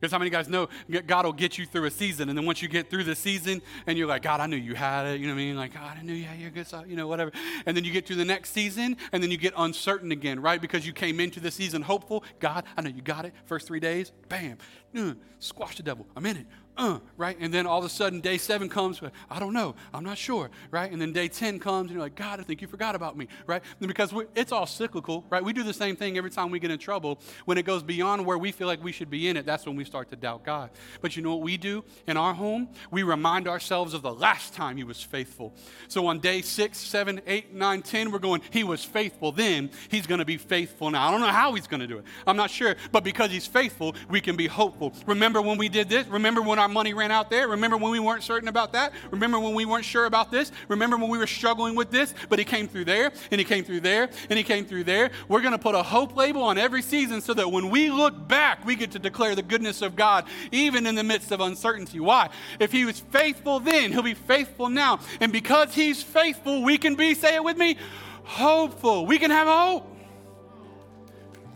Because 0.00 0.12
how 0.12 0.18
many 0.18 0.30
guys 0.30 0.48
know 0.48 0.68
God 1.06 1.26
will 1.26 1.32
get 1.32 1.58
you 1.58 1.66
through 1.66 1.84
a 1.84 1.90
season, 1.90 2.28
and 2.30 2.38
then 2.38 2.46
once 2.46 2.62
you 2.62 2.68
get 2.68 2.88
through 2.88 3.04
the 3.04 3.14
season, 3.14 3.60
and 3.86 3.98
you're 3.98 4.08
like, 4.08 4.22
God, 4.22 4.40
I 4.40 4.46
knew 4.46 4.56
you 4.56 4.74
had 4.74 5.06
it. 5.06 5.20
You 5.20 5.26
know 5.26 5.34
what 5.34 5.40
I 5.40 5.44
mean? 5.44 5.56
Like, 5.56 5.74
God, 5.74 5.98
I 5.98 6.02
knew 6.02 6.14
you 6.14 6.24
had 6.24 6.38
your 6.38 6.50
good 6.50 6.66
stuff. 6.66 6.84
You 6.88 6.96
know, 6.96 7.06
whatever. 7.06 7.32
And 7.66 7.76
then 7.76 7.84
you 7.84 7.92
get 7.92 8.06
through 8.06 8.16
the 8.16 8.24
next 8.24 8.50
season, 8.50 8.96
and 9.12 9.22
then 9.22 9.30
you 9.30 9.36
get 9.36 9.52
uncertain 9.56 10.10
again, 10.12 10.40
right? 10.40 10.60
Because 10.60 10.86
you 10.86 10.92
came 10.92 11.20
into 11.20 11.40
the 11.40 11.50
season 11.50 11.82
hopeful. 11.82 12.24
God, 12.38 12.64
I 12.76 12.82
know 12.82 12.90
you 12.90 13.02
got 13.02 13.24
it. 13.24 13.34
First 13.44 13.66
three 13.66 13.80
days, 13.80 14.12
bam, 14.28 14.58
uh, 14.96 15.12
squash 15.38 15.76
the 15.76 15.82
devil. 15.82 16.06
I'm 16.16 16.24
in 16.26 16.38
it 16.38 16.46
uh, 16.76 16.98
right? 17.16 17.36
And 17.38 17.52
then 17.52 17.66
all 17.66 17.78
of 17.78 17.84
a 17.84 17.88
sudden, 17.88 18.20
day 18.20 18.38
seven 18.38 18.68
comes, 18.68 19.00
I 19.28 19.38
don't 19.38 19.52
know, 19.52 19.74
I'm 19.92 20.04
not 20.04 20.16
sure, 20.16 20.50
right? 20.70 20.90
And 20.90 21.00
then 21.00 21.12
day 21.12 21.28
10 21.28 21.58
comes, 21.58 21.88
and 21.88 21.90
you're 21.90 22.00
like, 22.00 22.14
God, 22.14 22.40
I 22.40 22.42
think 22.42 22.62
you 22.62 22.68
forgot 22.68 22.94
about 22.94 23.16
me, 23.16 23.28
right? 23.46 23.62
And 23.80 23.88
because 23.88 24.14
it's 24.34 24.52
all 24.52 24.66
cyclical, 24.66 25.24
right? 25.28 25.44
We 25.44 25.52
do 25.52 25.62
the 25.62 25.74
same 25.74 25.96
thing 25.96 26.16
every 26.16 26.30
time 26.30 26.50
we 26.50 26.58
get 26.58 26.70
in 26.70 26.78
trouble. 26.78 27.20
When 27.44 27.58
it 27.58 27.64
goes 27.64 27.82
beyond 27.82 28.24
where 28.24 28.38
we 28.38 28.52
feel 28.52 28.66
like 28.66 28.82
we 28.82 28.92
should 28.92 29.10
be 29.10 29.28
in 29.28 29.36
it, 29.36 29.44
that's 29.44 29.66
when 29.66 29.76
we 29.76 29.84
start 29.84 30.10
to 30.10 30.16
doubt 30.16 30.44
God. 30.44 30.70
But 31.00 31.16
you 31.16 31.22
know 31.22 31.34
what 31.34 31.42
we 31.42 31.56
do 31.56 31.84
in 32.06 32.16
our 32.16 32.32
home? 32.32 32.68
We 32.90 33.02
remind 33.02 33.48
ourselves 33.48 33.92
of 33.92 34.02
the 34.02 34.14
last 34.14 34.54
time 34.54 34.76
He 34.76 34.84
was 34.84 35.02
faithful. 35.02 35.54
So 35.88 36.06
on 36.06 36.20
day 36.20 36.40
six, 36.40 36.78
seven, 36.78 37.20
eight, 37.26 37.52
nine, 37.52 37.82
ten, 37.82 38.10
we're 38.10 38.18
going, 38.20 38.42
He 38.50 38.64
was 38.64 38.84
faithful 38.84 39.32
then, 39.32 39.70
He's 39.88 40.06
going 40.06 40.20
to 40.20 40.24
be 40.24 40.36
faithful 40.36 40.90
now. 40.90 41.08
I 41.08 41.10
don't 41.10 41.20
know 41.20 41.26
how 41.26 41.54
He's 41.54 41.66
going 41.66 41.80
to 41.80 41.86
do 41.86 41.98
it. 41.98 42.04
I'm 42.26 42.36
not 42.36 42.50
sure. 42.50 42.76
But 42.92 43.04
because 43.04 43.30
He's 43.30 43.46
faithful, 43.46 43.94
we 44.08 44.20
can 44.20 44.36
be 44.36 44.46
hopeful. 44.46 44.94
Remember 45.06 45.42
when 45.42 45.58
we 45.58 45.68
did 45.68 45.88
this? 45.88 46.06
Remember 46.06 46.40
when 46.40 46.58
our 46.60 46.68
money 46.68 46.94
ran 46.94 47.10
out 47.10 47.30
there? 47.30 47.48
Remember 47.48 47.76
when 47.76 47.90
we 47.90 47.98
weren't 47.98 48.22
certain 48.22 48.48
about 48.48 48.72
that? 48.74 48.92
Remember 49.10 49.40
when 49.40 49.54
we 49.54 49.64
weren't 49.64 49.84
sure 49.84 50.06
about 50.06 50.30
this? 50.30 50.52
Remember 50.68 50.96
when 50.96 51.08
we 51.08 51.18
were 51.18 51.26
struggling 51.26 51.74
with 51.74 51.90
this? 51.90 52.14
But 52.28 52.38
he 52.38 52.44
came 52.44 52.68
through 52.68 52.84
there, 52.84 53.10
and 53.30 53.40
he 53.40 53.44
came 53.44 53.64
through 53.64 53.80
there, 53.80 54.10
and 54.28 54.38
he 54.38 54.44
came 54.44 54.64
through 54.64 54.84
there. 54.84 55.10
We're 55.28 55.40
going 55.40 55.52
to 55.52 55.58
put 55.58 55.74
a 55.74 55.82
hope 55.82 56.16
label 56.16 56.42
on 56.42 56.58
every 56.58 56.82
season 56.82 57.20
so 57.20 57.34
that 57.34 57.50
when 57.50 57.70
we 57.70 57.90
look 57.90 58.28
back, 58.28 58.64
we 58.64 58.76
get 58.76 58.92
to 58.92 58.98
declare 58.98 59.34
the 59.34 59.42
goodness 59.42 59.82
of 59.82 59.96
God, 59.96 60.26
even 60.52 60.86
in 60.86 60.94
the 60.94 61.04
midst 61.04 61.32
of 61.32 61.40
uncertainty. 61.40 61.98
Why? 62.00 62.30
If 62.58 62.70
he 62.72 62.84
was 62.84 63.00
faithful 63.00 63.60
then, 63.60 63.92
he'll 63.92 64.02
be 64.02 64.14
faithful 64.14 64.68
now. 64.68 65.00
And 65.20 65.32
because 65.32 65.74
he's 65.74 66.02
faithful, 66.02 66.62
we 66.62 66.78
can 66.78 66.94
be, 66.94 67.14
say 67.14 67.34
it 67.34 67.42
with 67.42 67.56
me, 67.56 67.76
hopeful. 68.24 69.06
We 69.06 69.18
can 69.18 69.30
have 69.30 69.48
hope. 69.48 69.86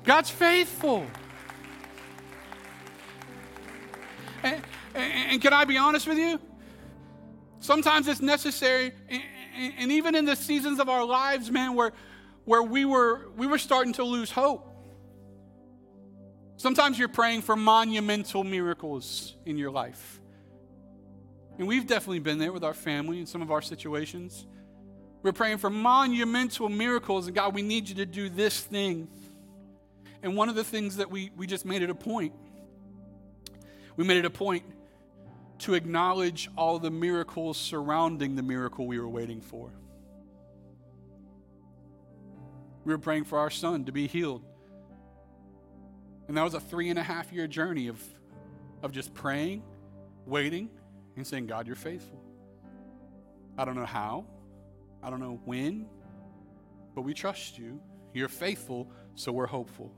God's 0.04 0.30
faithful. 0.30 1.06
And, 4.42 4.62
and, 4.94 5.42
can 5.42 5.52
I 5.52 5.64
be 5.64 5.76
honest 5.76 6.06
with 6.06 6.18
you? 6.18 6.40
Sometimes 7.60 8.08
it's 8.08 8.20
necessary, 8.20 8.92
and, 9.08 9.92
even 9.92 10.14
in 10.14 10.24
the 10.24 10.36
seasons 10.36 10.78
of 10.78 10.88
our 10.88 11.04
lives, 11.04 11.50
man, 11.50 11.74
where, 11.74 11.92
where 12.44 12.62
we, 12.62 12.84
were, 12.84 13.28
we 13.36 13.46
were 13.46 13.58
starting 13.58 13.92
to 13.94 14.04
lose 14.04 14.30
hope. 14.30 14.70
Sometimes 16.56 16.98
you're 16.98 17.08
praying 17.08 17.42
for 17.42 17.56
monumental 17.56 18.44
miracles 18.44 19.34
in 19.44 19.58
your 19.58 19.70
life. 19.70 20.20
And 21.58 21.66
we've 21.66 21.86
definitely 21.86 22.20
been 22.20 22.38
there 22.38 22.52
with 22.52 22.64
our 22.64 22.74
family 22.74 23.18
in 23.18 23.26
some 23.26 23.42
of 23.42 23.50
our 23.50 23.62
situations. 23.62 24.46
We're 25.22 25.32
praying 25.32 25.58
for 25.58 25.70
monumental 25.70 26.68
miracles, 26.68 27.26
and 27.26 27.34
God, 27.34 27.54
we 27.54 27.62
need 27.62 27.88
you 27.88 27.94
to 27.96 28.06
do 28.06 28.28
this 28.28 28.60
thing. 28.60 29.08
And 30.22 30.36
one 30.36 30.48
of 30.48 30.54
the 30.54 30.64
things 30.64 30.96
that 30.96 31.10
we, 31.10 31.30
we 31.36 31.46
just 31.46 31.64
made 31.64 31.82
it 31.82 31.90
a 31.90 31.94
point 31.94 32.32
we 33.96 34.04
made 34.04 34.18
it 34.18 34.24
a 34.24 34.30
point 34.30 34.64
to 35.58 35.74
acknowledge 35.74 36.50
all 36.56 36.78
the 36.78 36.90
miracles 36.90 37.56
surrounding 37.56 38.36
the 38.36 38.42
miracle 38.42 38.86
we 38.86 38.98
were 38.98 39.08
waiting 39.08 39.40
for. 39.40 39.70
We 42.84 42.92
were 42.92 42.98
praying 42.98 43.24
for 43.24 43.38
our 43.38 43.50
son 43.50 43.84
to 43.84 43.92
be 43.92 44.06
healed. 44.06 44.42
And 46.28 46.36
that 46.36 46.42
was 46.42 46.54
a 46.54 46.60
three 46.60 46.90
and 46.90 46.98
a 46.98 47.02
half 47.02 47.32
year 47.32 47.46
journey 47.46 47.88
of, 47.88 48.02
of 48.82 48.92
just 48.92 49.14
praying, 49.14 49.62
waiting, 50.26 50.70
and 51.16 51.26
saying, 51.26 51.46
God, 51.46 51.66
you're 51.66 51.76
faithful. 51.76 52.20
I 53.56 53.64
don't 53.64 53.76
know 53.76 53.86
how, 53.86 54.26
I 55.02 55.10
don't 55.10 55.20
know 55.20 55.40
when, 55.44 55.86
but 56.94 57.02
we 57.02 57.14
trust 57.14 57.58
you. 57.58 57.80
You're 58.12 58.28
faithful, 58.28 58.90
so 59.14 59.32
we're 59.32 59.46
hopeful, 59.46 59.92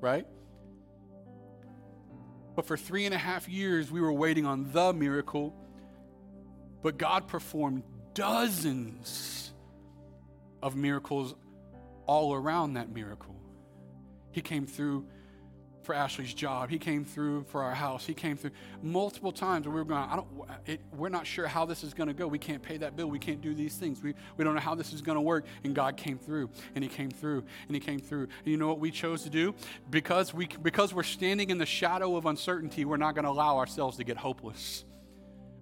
right? 0.00 0.26
But 2.60 2.66
for 2.66 2.76
three 2.76 3.06
and 3.06 3.14
a 3.14 3.18
half 3.18 3.48
years, 3.48 3.90
we 3.90 4.02
were 4.02 4.12
waiting 4.12 4.44
on 4.44 4.70
the 4.70 4.92
miracle. 4.92 5.54
But 6.82 6.98
God 6.98 7.26
performed 7.26 7.84
dozens 8.12 9.54
of 10.62 10.76
miracles 10.76 11.34
all 12.04 12.34
around 12.34 12.74
that 12.74 12.90
miracle. 12.92 13.34
He 14.30 14.42
came 14.42 14.66
through 14.66 15.06
for 15.82 15.94
Ashley's 15.94 16.34
job. 16.34 16.70
He 16.70 16.78
came 16.78 17.04
through 17.04 17.44
for 17.44 17.62
our 17.62 17.74
house. 17.74 18.06
He 18.06 18.14
came 18.14 18.36
through 18.36 18.52
multiple 18.82 19.32
times 19.32 19.66
where 19.66 19.74
we 19.74 19.80
were 19.80 19.84
going, 19.84 20.02
I 20.02 20.16
don't, 20.16 20.28
it, 20.66 20.80
we're 20.96 21.08
not 21.08 21.26
sure 21.26 21.46
how 21.46 21.64
this 21.64 21.82
is 21.82 21.94
going 21.94 22.08
to 22.08 22.14
go. 22.14 22.26
We 22.26 22.38
can't 22.38 22.62
pay 22.62 22.76
that 22.78 22.96
bill. 22.96 23.08
We 23.08 23.18
can't 23.18 23.40
do 23.40 23.54
these 23.54 23.76
things. 23.76 24.02
We, 24.02 24.14
we 24.36 24.44
don't 24.44 24.54
know 24.54 24.60
how 24.60 24.74
this 24.74 24.92
is 24.92 25.02
going 25.02 25.16
to 25.16 25.22
work. 25.22 25.46
And 25.64 25.74
God 25.74 25.96
came 25.96 26.18
through 26.18 26.50
and 26.74 26.84
he 26.84 26.90
came 26.90 27.10
through 27.10 27.44
and 27.66 27.74
he 27.74 27.80
came 27.80 28.00
through. 28.00 28.22
And 28.22 28.46
you 28.46 28.56
know 28.56 28.68
what 28.68 28.80
we 28.80 28.90
chose 28.90 29.22
to 29.22 29.30
do? 29.30 29.54
Because, 29.90 30.34
we, 30.34 30.46
because 30.46 30.92
we're 30.94 31.02
standing 31.02 31.50
in 31.50 31.58
the 31.58 31.66
shadow 31.66 32.16
of 32.16 32.26
uncertainty, 32.26 32.84
we're 32.84 32.96
not 32.96 33.14
going 33.14 33.24
to 33.24 33.30
allow 33.30 33.56
ourselves 33.58 33.96
to 33.98 34.04
get 34.04 34.16
hopeless 34.16 34.84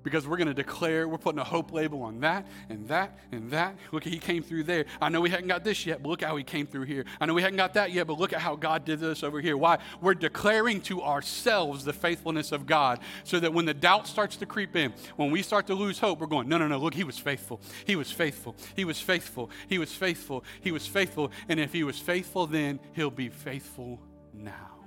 because 0.09 0.27
we're 0.27 0.39
going 0.39 0.49
to 0.49 0.55
declare, 0.55 1.07
we're 1.07 1.19
putting 1.19 1.39
a 1.39 1.45
hope 1.45 1.71
label 1.71 2.03
on 2.03 2.21
that 2.21 2.47
and 2.71 2.89
that 2.89 3.19
and 3.31 3.51
that. 3.51 3.77
Look, 3.93 4.05
he 4.05 4.19
came 4.19 4.43
through 4.43 4.63
there. 4.63 4.87
I 5.03 5.11
know 5.11 5.21
we 5.21 5.29
hadn't 5.29 5.49
got 5.49 5.65
this 5.65 5.85
yet, 5.85 6.03
but 6.03 6.09
look 6.09 6.23
how 6.23 6.35
he 6.37 6.45
came 6.45 6.67
through 6.67 6.85
here. 6.85 7.05
I 7.21 7.27
know 7.27 7.35
we 7.35 7.43
hadn't 7.43 7.59
got 7.59 7.75
that 7.75 7.93
yet, 7.93 8.07
but 8.07 8.19
look 8.19 8.33
at 8.33 8.41
how 8.41 8.57
God 8.57 8.87
did 8.87 9.01
this 9.01 9.23
over 9.23 9.39
here. 9.39 9.59
Why? 9.59 9.79
We're 10.01 10.15
declaring 10.15 10.81
to 10.83 11.03
ourselves 11.03 11.85
the 11.85 11.93
faithfulness 11.93 12.53
of 12.53 12.65
God 12.65 13.01
so 13.25 13.39
that 13.39 13.53
when 13.53 13.67
the 13.67 13.75
doubt 13.75 14.07
starts 14.07 14.37
to 14.37 14.47
creep 14.47 14.77
in, 14.77 14.95
when 15.17 15.31
we 15.31 15.43
start 15.43 15.67
to 15.67 15.75
lose 15.75 15.99
hope, 15.99 16.21
we're 16.21 16.27
going, 16.27 16.49
no, 16.49 16.57
no, 16.57 16.67
no, 16.67 16.79
look, 16.79 16.95
he 16.95 17.05
was 17.05 17.19
faithful. 17.19 17.61
He 17.85 17.95
was 17.95 18.11
faithful. 18.11 18.57
He 18.75 18.87
was 18.87 18.99
faithful. 19.01 19.51
He 19.69 19.79
was 19.79 19.93
faithful. 19.93 20.43
He 20.63 20.73
was 20.73 20.87
faithful. 20.87 21.31
And 21.51 21.61
if 21.61 21.73
he 21.73 21.85
was 21.85 21.99
faithful 21.99 22.47
then, 22.47 22.81
he'll 22.95 23.11
be 23.11 23.29
faithful 23.29 24.01
now. 24.33 24.79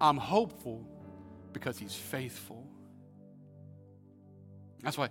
I'm 0.00 0.16
hopeful 0.16 0.86
because 1.52 1.78
he's 1.78 1.94
faithful. 1.94 2.66
That's 4.84 4.98
why 4.98 5.08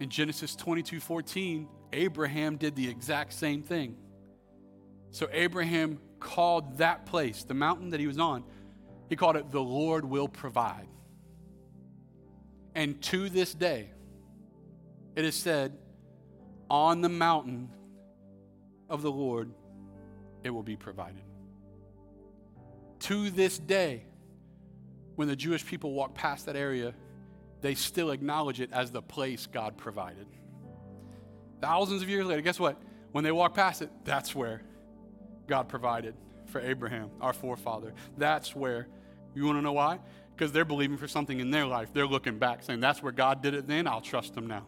in 0.00 0.08
Genesis 0.08 0.56
22 0.56 1.00
14, 1.00 1.68
Abraham 1.92 2.56
did 2.56 2.74
the 2.74 2.88
exact 2.88 3.32
same 3.32 3.62
thing. 3.62 3.96
So 5.10 5.28
Abraham 5.32 6.00
called 6.18 6.78
that 6.78 7.06
place, 7.06 7.44
the 7.44 7.54
mountain 7.54 7.90
that 7.90 8.00
he 8.00 8.06
was 8.06 8.18
on, 8.18 8.44
he 9.08 9.16
called 9.16 9.36
it 9.36 9.52
the 9.52 9.62
Lord 9.62 10.04
will 10.04 10.28
provide. 10.28 10.88
And 12.74 13.00
to 13.02 13.28
this 13.28 13.54
day, 13.54 13.90
it 15.14 15.24
is 15.24 15.36
said, 15.36 15.78
on 16.68 17.00
the 17.00 17.08
mountain 17.08 17.68
of 18.88 19.02
the 19.02 19.10
Lord, 19.10 19.52
it 20.42 20.50
will 20.50 20.62
be 20.62 20.76
provided. 20.76 21.22
To 23.00 23.30
this 23.30 23.58
day, 23.58 24.06
when 25.14 25.28
the 25.28 25.36
Jewish 25.36 25.64
people 25.64 25.92
walk 25.92 26.14
past 26.14 26.46
that 26.46 26.56
area, 26.56 26.94
they 27.64 27.74
still 27.74 28.10
acknowledge 28.10 28.60
it 28.60 28.68
as 28.74 28.90
the 28.90 29.00
place 29.00 29.46
God 29.46 29.78
provided. 29.78 30.26
Thousands 31.62 32.02
of 32.02 32.10
years 32.10 32.26
later, 32.26 32.42
guess 32.42 32.60
what? 32.60 32.76
When 33.12 33.24
they 33.24 33.32
walk 33.32 33.54
past 33.54 33.80
it, 33.80 33.88
that's 34.04 34.34
where 34.34 34.60
God 35.46 35.66
provided 35.70 36.14
for 36.44 36.60
Abraham, 36.60 37.08
our 37.22 37.32
forefather. 37.32 37.94
That's 38.18 38.54
where. 38.54 38.86
You 39.34 39.46
want 39.46 39.56
to 39.56 39.62
know 39.62 39.72
why? 39.72 39.98
Because 40.36 40.52
they're 40.52 40.66
believing 40.66 40.98
for 40.98 41.08
something 41.08 41.40
in 41.40 41.50
their 41.50 41.64
life. 41.64 41.88
They're 41.94 42.06
looking 42.06 42.38
back, 42.38 42.62
saying, 42.62 42.80
That's 42.80 43.02
where 43.02 43.12
God 43.12 43.40
did 43.40 43.54
it 43.54 43.66
then. 43.66 43.86
I'll 43.86 44.02
trust 44.02 44.36
him 44.36 44.46
now. 44.46 44.66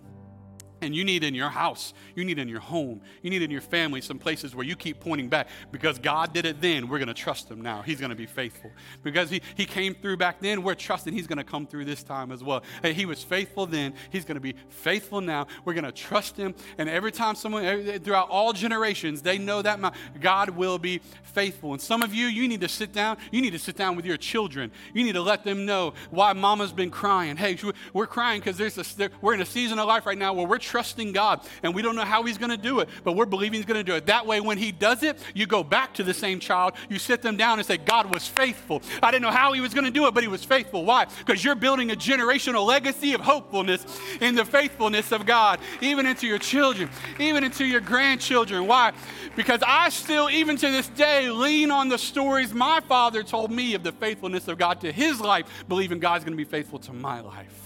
And 0.87 0.95
you 0.95 1.05
need 1.05 1.25
in 1.25 1.35
your 1.35 1.49
house, 1.49 1.93
you 2.15 2.25
need 2.25 2.39
in 2.39 2.49
your 2.49 2.61
home, 2.61 3.01
you 3.21 3.29
need 3.29 3.43
in 3.43 3.51
your 3.51 3.61
family 3.61 4.01
some 4.01 4.21
places 4.21 4.55
where 4.55 4.65
you 4.65 4.77
keep 4.77 5.01
pointing 5.01 5.29
back 5.29 5.49
because 5.73 5.99
God 5.99 6.33
did 6.33 6.47
it 6.47 6.61
then, 6.61 6.89
we're 6.89 6.99
going 6.99 7.09
to 7.09 7.15
trust 7.15 7.51
him 7.51 7.61
now. 7.61 7.83
He's 7.83 7.99
going 7.99 8.11
to 8.11 8.17
be 8.17 8.27
faithful. 8.27 8.71
Because 9.03 9.29
he, 9.29 9.43
he 9.57 9.67
came 9.67 9.95
through 9.95 10.17
back 10.17 10.41
then, 10.41 10.63
we're 10.63 10.77
trusting 10.77 11.13
he's 11.13 11.27
going 11.27 11.39
to 11.39 11.45
come 11.45 11.67
through 11.67 11.87
this 11.87 12.05
time 12.05 12.31
as 12.31 12.45
well. 12.45 12.63
Hey, 12.83 12.93
he 12.93 13.05
was 13.05 13.25
faithful 13.25 13.67
then, 13.67 13.95
he's 14.11 14.25
going 14.25 14.37
to 14.37 14.41
be 14.41 14.55
faithful 14.69 15.21
now. 15.21 15.49
We're 15.65 15.75
going 15.75 15.85
to 15.85 15.93
trust 15.93 16.37
him. 16.37 16.55
And 16.79 16.89
every 16.89 17.11
time 17.11 17.35
someone, 17.35 17.99
throughout 17.99 18.31
all 18.31 18.53
generations, 18.53 19.23
they 19.23 19.39
know 19.39 19.61
that 19.63 19.81
God 20.21 20.51
will 20.51 20.79
be 20.79 21.01
faithful. 21.25 21.73
And 21.73 21.83
some 21.83 22.03
of 22.03 22.15
you, 22.15 22.27
you 22.27 22.47
need 22.47 22.61
to 22.61 22.69
sit 22.69 22.93
down, 22.93 23.17
you 23.33 23.43
need 23.43 23.55
to 23.55 23.59
sit 23.59 23.77
down 23.77 23.97
with 23.97 24.05
your 24.05 24.17
children. 24.17 24.71
You 24.95 25.03
need 25.03 25.15
to 25.15 25.23
let 25.23 25.43
them 25.43 25.67
know 25.67 25.95
why 26.11 26.33
mama's 26.33 26.73
been 26.73 26.91
crying. 26.91 27.37
Hey, 27.37 27.59
we're 27.93 28.07
crying 28.07 28.41
because 28.41 28.57
there's 28.57 28.79
a, 29.01 29.11
we're 29.21 29.35
in 29.35 29.41
a 29.41 29.47
season 29.47 29.79
of 29.79 29.89
life 29.89 30.07
right 30.07 30.19
now 30.19 30.33
where 30.33 30.47
we're 30.47 30.59
trusting 30.77 31.11
God 31.13 31.41
and 31.63 31.75
we 31.75 31.81
don't 31.81 31.97
know 31.97 32.05
how 32.05 32.23
He's 32.23 32.37
going 32.37 32.51
to 32.51 32.59
do 32.59 32.81
it, 32.81 32.91
but 33.03 33.13
we're 33.13 33.25
believing 33.25 33.55
He's 33.55 33.65
going 33.65 33.83
to 33.83 33.91
do 33.91 33.97
it. 33.97 34.05
That 34.05 34.27
way, 34.27 34.43
when 34.43 34.59
He 34.59 34.73
does 34.73 35.03
it, 35.03 35.19
you 35.33 35.47
go 35.47 35.65
back 35.65 35.95
to 35.95 36.03
the 36.03 36.13
same 36.13 36.39
child, 36.39 36.75
you 36.91 36.99
sit 36.99 37.23
them 37.23 37.39
down 37.39 37.59
and 37.59 37.67
say, 37.67 37.79
God 37.79 38.13
was 38.13 38.29
faithful. 38.29 38.83
I 39.03 39.11
didn't 39.11 39.23
know 39.23 39.31
how 39.31 39.55
He 39.55 39.63
was 39.63 39.73
going 39.73 39.87
to 39.87 39.91
do 39.91 40.07
it, 40.07 40.13
but 40.13 40.23
He 40.23 40.29
was 40.29 40.45
faithful. 40.45 40.85
Why? 40.85 41.07
Because 41.25 41.43
you're 41.43 41.55
building 41.55 41.93
a 41.93 41.95
generational 41.95 42.67
legacy 42.67 43.15
of 43.15 43.23
hopefulness 43.23 43.87
in 44.21 44.35
the 44.35 44.45
faithfulness 44.45 45.13
of 45.13 45.25
God, 45.25 45.61
even 45.81 46.05
into 46.05 46.27
your 46.27 46.39
children, 46.39 46.91
even 47.19 47.43
into 47.43 47.65
your 47.65 47.81
grandchildren. 47.81 48.67
Why? 48.67 48.93
Because 49.35 49.63
I 49.67 49.89
still, 49.89 50.29
even 50.29 50.59
to 50.59 50.71
this 50.71 50.89
day, 50.89 51.31
lean 51.31 51.71
on 51.71 51.89
the 51.89 51.97
stories 51.97 52.53
my 52.53 52.81
father 52.81 53.23
told 53.23 53.51
me 53.51 53.73
of 53.73 53.83
the 53.83 53.93
faithfulness 53.93 54.47
of 54.47 54.59
God 54.59 54.83
to 54.83 54.93
his 54.93 55.23
life, 55.23 55.47
believing 55.69 56.01
God's 56.01 56.25
going 56.25 56.37
to 56.37 56.45
be 56.45 56.45
faithful 56.45 56.79
to 56.81 56.93
my 56.93 57.21
life. 57.21 57.66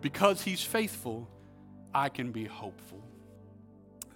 Because 0.00 0.42
he's 0.42 0.62
faithful, 0.62 1.28
I 1.94 2.08
can 2.08 2.30
be 2.32 2.44
hopeful. 2.44 3.02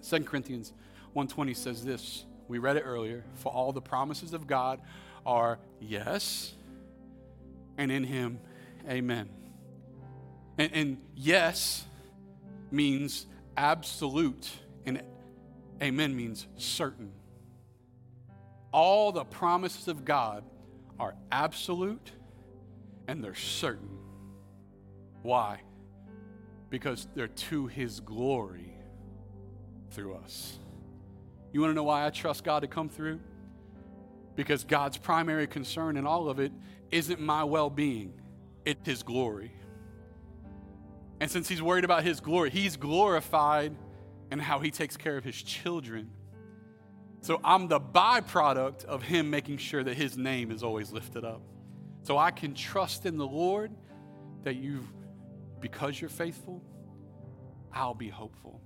2 0.01 0.23
Corinthians 0.25 0.73
1:20 1.15 1.55
says 1.55 1.83
this. 1.83 2.25
We 2.47 2.57
read 2.57 2.77
it 2.77 2.81
earlier. 2.81 3.23
For 3.35 3.51
all 3.51 3.71
the 3.71 3.81
promises 3.81 4.33
of 4.33 4.47
God 4.47 4.81
are 5.25 5.59
yes, 5.79 6.53
and 7.77 7.91
in 7.91 8.03
him, 8.03 8.39
amen. 8.87 9.29
And, 10.57 10.71
and 10.73 10.97
yes 11.15 11.85
means 12.71 13.25
absolute, 13.55 14.49
and 14.85 15.01
amen 15.81 16.15
means 16.15 16.47
certain. 16.57 17.11
All 18.71 19.11
the 19.11 19.23
promises 19.23 19.87
of 19.87 20.03
God 20.03 20.43
are 20.99 21.15
absolute 21.31 22.11
and 23.07 23.23
they're 23.23 23.35
certain. 23.35 23.97
Why? 25.21 25.61
Because 26.73 27.07
they're 27.13 27.27
to 27.27 27.67
his 27.67 27.99
glory 27.99 28.73
through 29.91 30.15
us. 30.15 30.57
You 31.51 31.61
want 31.61 31.69
to 31.69 31.75
know 31.75 31.83
why 31.83 32.03
I 32.03 32.09
trust 32.09 32.43
God 32.43 32.61
to 32.61 32.67
come 32.67 32.89
through? 32.89 33.19
Because 34.35 34.63
God's 34.63 34.97
primary 34.97 35.45
concern 35.45 35.97
in 35.97 36.07
all 36.07 36.29
of 36.29 36.39
it 36.39 36.51
isn't 36.89 37.21
my 37.21 37.43
well 37.43 37.69
being, 37.69 38.19
it's 38.65 38.83
his 38.87 39.03
glory. 39.03 39.51
And 41.19 41.29
since 41.29 41.47
he's 41.47 41.61
worried 41.61 41.83
about 41.83 42.03
his 42.03 42.19
glory, 42.19 42.49
he's 42.49 42.75
glorified 42.75 43.75
in 44.31 44.39
how 44.39 44.57
he 44.57 44.71
takes 44.71 44.97
care 44.97 45.15
of 45.15 45.23
his 45.23 45.39
children. 45.43 46.09
So 47.21 47.39
I'm 47.43 47.67
the 47.67 47.79
byproduct 47.79 48.85
of 48.85 49.03
him 49.03 49.29
making 49.29 49.57
sure 49.57 49.83
that 49.83 49.93
his 49.93 50.17
name 50.17 50.49
is 50.49 50.63
always 50.63 50.91
lifted 50.91 51.23
up. 51.23 51.43
So 52.01 52.17
I 52.17 52.31
can 52.31 52.55
trust 52.55 53.05
in 53.05 53.17
the 53.17 53.27
Lord 53.27 53.71
that 54.41 54.55
you 54.55 54.87
because 55.63 55.99
you're 55.99 56.09
faithful, 56.09 56.61
I'll 57.73 57.95
be 57.95 58.09
hopeful. 58.09 58.59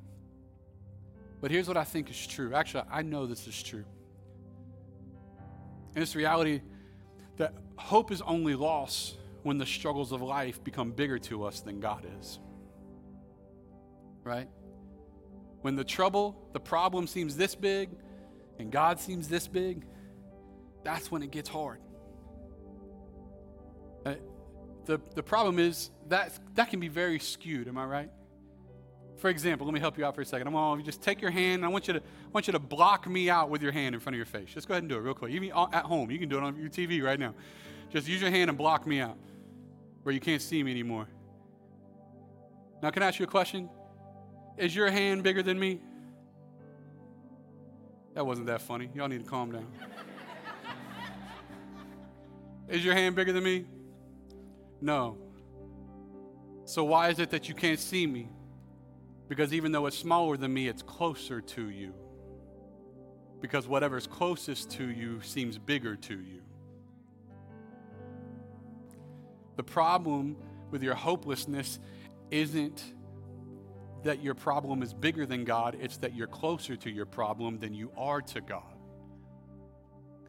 But 1.39 1.51
here's 1.51 1.67
what 1.67 1.77
I 1.77 1.83
think 1.83 2.09
is 2.09 2.25
true. 2.25 2.55
Actually, 2.55 2.85
I 2.91 3.03
know 3.03 3.27
this 3.27 3.47
is 3.47 3.61
true. 3.61 3.85
And 5.93 6.01
it's 6.01 6.15
reality 6.15 6.61
that 7.37 7.53
hope 7.77 8.11
is 8.11 8.23
only 8.23 8.55
lost 8.55 9.15
when 9.43 9.59
the 9.59 9.65
struggles 9.65 10.11
of 10.11 10.23
life 10.23 10.63
become 10.63 10.91
bigger 10.91 11.19
to 11.19 11.43
us 11.43 11.59
than 11.59 11.79
God 11.79 12.03
is. 12.19 12.39
Right? 14.23 14.49
When 15.61 15.75
the 15.75 15.83
trouble, 15.83 16.49
the 16.53 16.59
problem 16.59 17.05
seems 17.05 17.37
this 17.37 17.53
big 17.53 17.91
and 18.57 18.71
God 18.71 18.99
seems 18.99 19.27
this 19.27 19.47
big, 19.47 19.85
that's 20.83 21.11
when 21.11 21.21
it 21.21 21.29
gets 21.29 21.47
hard. 21.47 21.79
Uh, 24.03 24.15
The, 24.87 25.01
the 25.15 25.23
problem 25.23 25.59
is 25.59 25.91
that 26.07 26.31
that 26.55 26.69
can 26.69 26.79
be 26.79 26.87
very 26.87 27.19
skewed, 27.19 27.67
am 27.67 27.77
I 27.77 27.85
right? 27.85 28.09
For 29.17 29.29
example, 29.29 29.67
let 29.67 29.73
me 29.73 29.81
help 29.81 29.97
you 29.97 30.05
out 30.05 30.15
for 30.15 30.21
a 30.21 30.25
second. 30.25 30.47
I 30.47 30.51
want 30.51 30.79
you 30.79 30.85
just 30.85 31.01
take 31.01 31.21
your 31.21 31.31
hand. 31.31 31.65
I 31.65 31.67
want 31.67 31.89
you 31.89 31.95
to 31.95 31.99
I 31.99 32.29
want 32.31 32.47
you 32.47 32.53
to 32.53 32.59
block 32.59 33.05
me 33.05 33.29
out 33.29 33.49
with 33.49 33.61
your 33.61 33.73
hand 33.73 33.95
in 33.95 33.99
front 33.99 34.15
of 34.15 34.17
your 34.17 34.25
face. 34.25 34.53
Just 34.53 34.67
go 34.67 34.75
ahead 34.75 34.83
and 34.83 34.89
do 34.89 34.95
it 34.95 35.01
real 35.01 35.13
quick. 35.13 35.33
Even 35.33 35.51
at 35.73 35.83
home, 35.83 36.09
you 36.09 36.17
can 36.17 36.29
do 36.29 36.37
it 36.37 36.43
on 36.43 36.57
your 36.57 36.69
TV 36.69 37.03
right 37.03 37.19
now. 37.19 37.35
Just 37.91 38.07
use 38.07 38.21
your 38.21 38.31
hand 38.31 38.49
and 38.49 38.57
block 38.57 38.87
me 38.87 39.01
out 39.01 39.17
where 40.03 40.13
you 40.13 40.21
can't 40.21 40.41
see 40.41 40.63
me 40.63 40.71
anymore. 40.71 41.09
Now, 42.81 42.91
can 42.91 43.03
I 43.03 43.07
ask 43.07 43.19
you 43.19 43.25
a 43.25 43.29
question? 43.29 43.69
Is 44.55 44.73
your 44.73 44.89
hand 44.89 45.21
bigger 45.21 45.43
than 45.43 45.59
me? 45.59 45.81
That 48.13 48.25
wasn't 48.25 48.47
that 48.47 48.61
funny. 48.61 48.89
Y'all 48.93 49.09
need 49.09 49.23
to 49.23 49.29
calm 49.29 49.51
down. 49.51 49.67
Is 52.69 52.85
your 52.85 52.93
hand 52.93 53.15
bigger 53.15 53.33
than 53.33 53.43
me? 53.43 53.65
No. 54.81 55.17
So 56.65 56.83
why 56.83 57.09
is 57.09 57.19
it 57.19 57.29
that 57.31 57.47
you 57.47 57.55
can't 57.55 57.79
see 57.79 58.05
me? 58.05 58.29
Because 59.27 59.53
even 59.53 59.71
though 59.71 59.85
it's 59.85 59.97
smaller 59.97 60.37
than 60.37 60.53
me, 60.53 60.67
it's 60.67 60.81
closer 60.81 61.41
to 61.41 61.69
you. 61.69 61.93
Because 63.41 63.67
whatever's 63.67 64.07
closest 64.07 64.71
to 64.71 64.89
you 64.89 65.21
seems 65.21 65.57
bigger 65.57 65.95
to 65.95 66.13
you. 66.13 66.41
The 69.57 69.63
problem 69.63 70.37
with 70.71 70.83
your 70.83 70.95
hopelessness 70.95 71.79
isn't 72.31 72.83
that 74.03 74.21
your 74.21 74.35
problem 74.35 74.83
is 74.83 74.93
bigger 74.93 75.25
than 75.25 75.43
God, 75.43 75.77
it's 75.79 75.97
that 75.97 76.15
you're 76.15 76.27
closer 76.27 76.75
to 76.77 76.89
your 76.89 77.05
problem 77.05 77.57
than 77.59 77.73
you 77.73 77.91
are 77.97 78.21
to 78.21 78.41
God. 78.41 78.76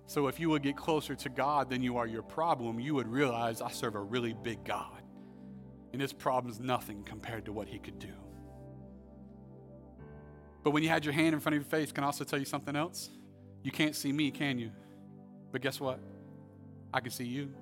So 0.09 0.27
if 0.27 0.40
you 0.40 0.49
would 0.49 0.62
get 0.62 0.75
closer 0.75 1.14
to 1.14 1.29
God 1.29 1.68
than 1.68 1.83
you 1.83 1.99
are 1.99 2.07
your 2.07 2.23
problem, 2.23 2.81
you 2.81 2.94
would 2.94 3.07
realize 3.07 3.61
I 3.61 3.71
serve 3.71 3.94
a 3.94 4.01
really 4.01 4.33
big 4.33 4.64
God. 4.64 5.03
And 5.92 6.01
his 6.01 6.14
problem's 6.14 6.59
nothing 6.59 7.03
compared 7.05 7.44
to 7.44 7.53
what 7.53 7.68
he 7.68 7.79
could 7.79 7.99
do. 7.99 8.14
But 10.64 10.71
when 10.71 10.83
you 10.83 10.88
had 10.88 11.05
your 11.05 11.12
hand 11.12 11.35
in 11.35 11.40
front 11.40 11.57
of 11.57 11.62
your 11.62 11.71
face, 11.71 11.92
can 11.92 12.05
I 12.05 12.07
also 12.07 12.25
tell 12.25 12.38
you 12.38 12.47
something 12.47 12.75
else? 12.75 13.11
You 13.62 13.71
can't 13.71 13.94
see 13.94 14.11
me, 14.11 14.31
can 14.31 14.59
you? 14.59 14.73
But 15.53 15.61
guess 15.61 15.79
what? 15.79 16.01
I 16.92 17.01
can 17.01 17.11
see 17.11 17.27
you. 17.27 17.53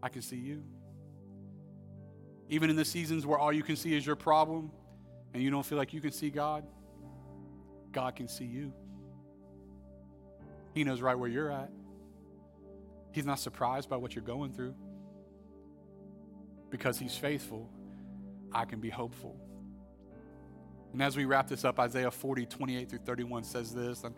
I 0.00 0.08
can 0.08 0.22
see 0.22 0.36
you. 0.36 0.62
Even 2.48 2.70
in 2.70 2.76
the 2.76 2.84
seasons 2.84 3.26
where 3.26 3.40
all 3.40 3.52
you 3.52 3.64
can 3.64 3.74
see 3.74 3.96
is 3.96 4.06
your 4.06 4.14
problem 4.14 4.70
and 5.34 5.42
you 5.42 5.50
don't 5.50 5.66
feel 5.66 5.78
like 5.78 5.92
you 5.92 6.00
can 6.00 6.12
see 6.12 6.30
God, 6.30 6.64
God 7.90 8.14
can 8.14 8.28
see 8.28 8.44
you. 8.44 8.72
He 10.78 10.84
knows 10.84 11.00
right 11.00 11.18
where 11.18 11.28
you're 11.28 11.50
at. 11.50 11.72
He's 13.10 13.26
not 13.26 13.40
surprised 13.40 13.90
by 13.90 13.96
what 13.96 14.14
you're 14.14 14.22
going 14.22 14.52
through. 14.52 14.76
Because 16.70 17.00
He's 17.00 17.16
faithful, 17.16 17.68
I 18.52 18.64
can 18.64 18.78
be 18.78 18.88
hopeful. 18.88 19.34
And 20.92 21.02
as 21.02 21.16
we 21.16 21.24
wrap 21.24 21.48
this 21.48 21.64
up, 21.64 21.80
Isaiah 21.80 22.12
40, 22.12 22.46
28 22.46 22.90
through 22.90 23.00
31 23.00 23.42
says 23.42 23.74
this. 23.74 24.04
And 24.04 24.14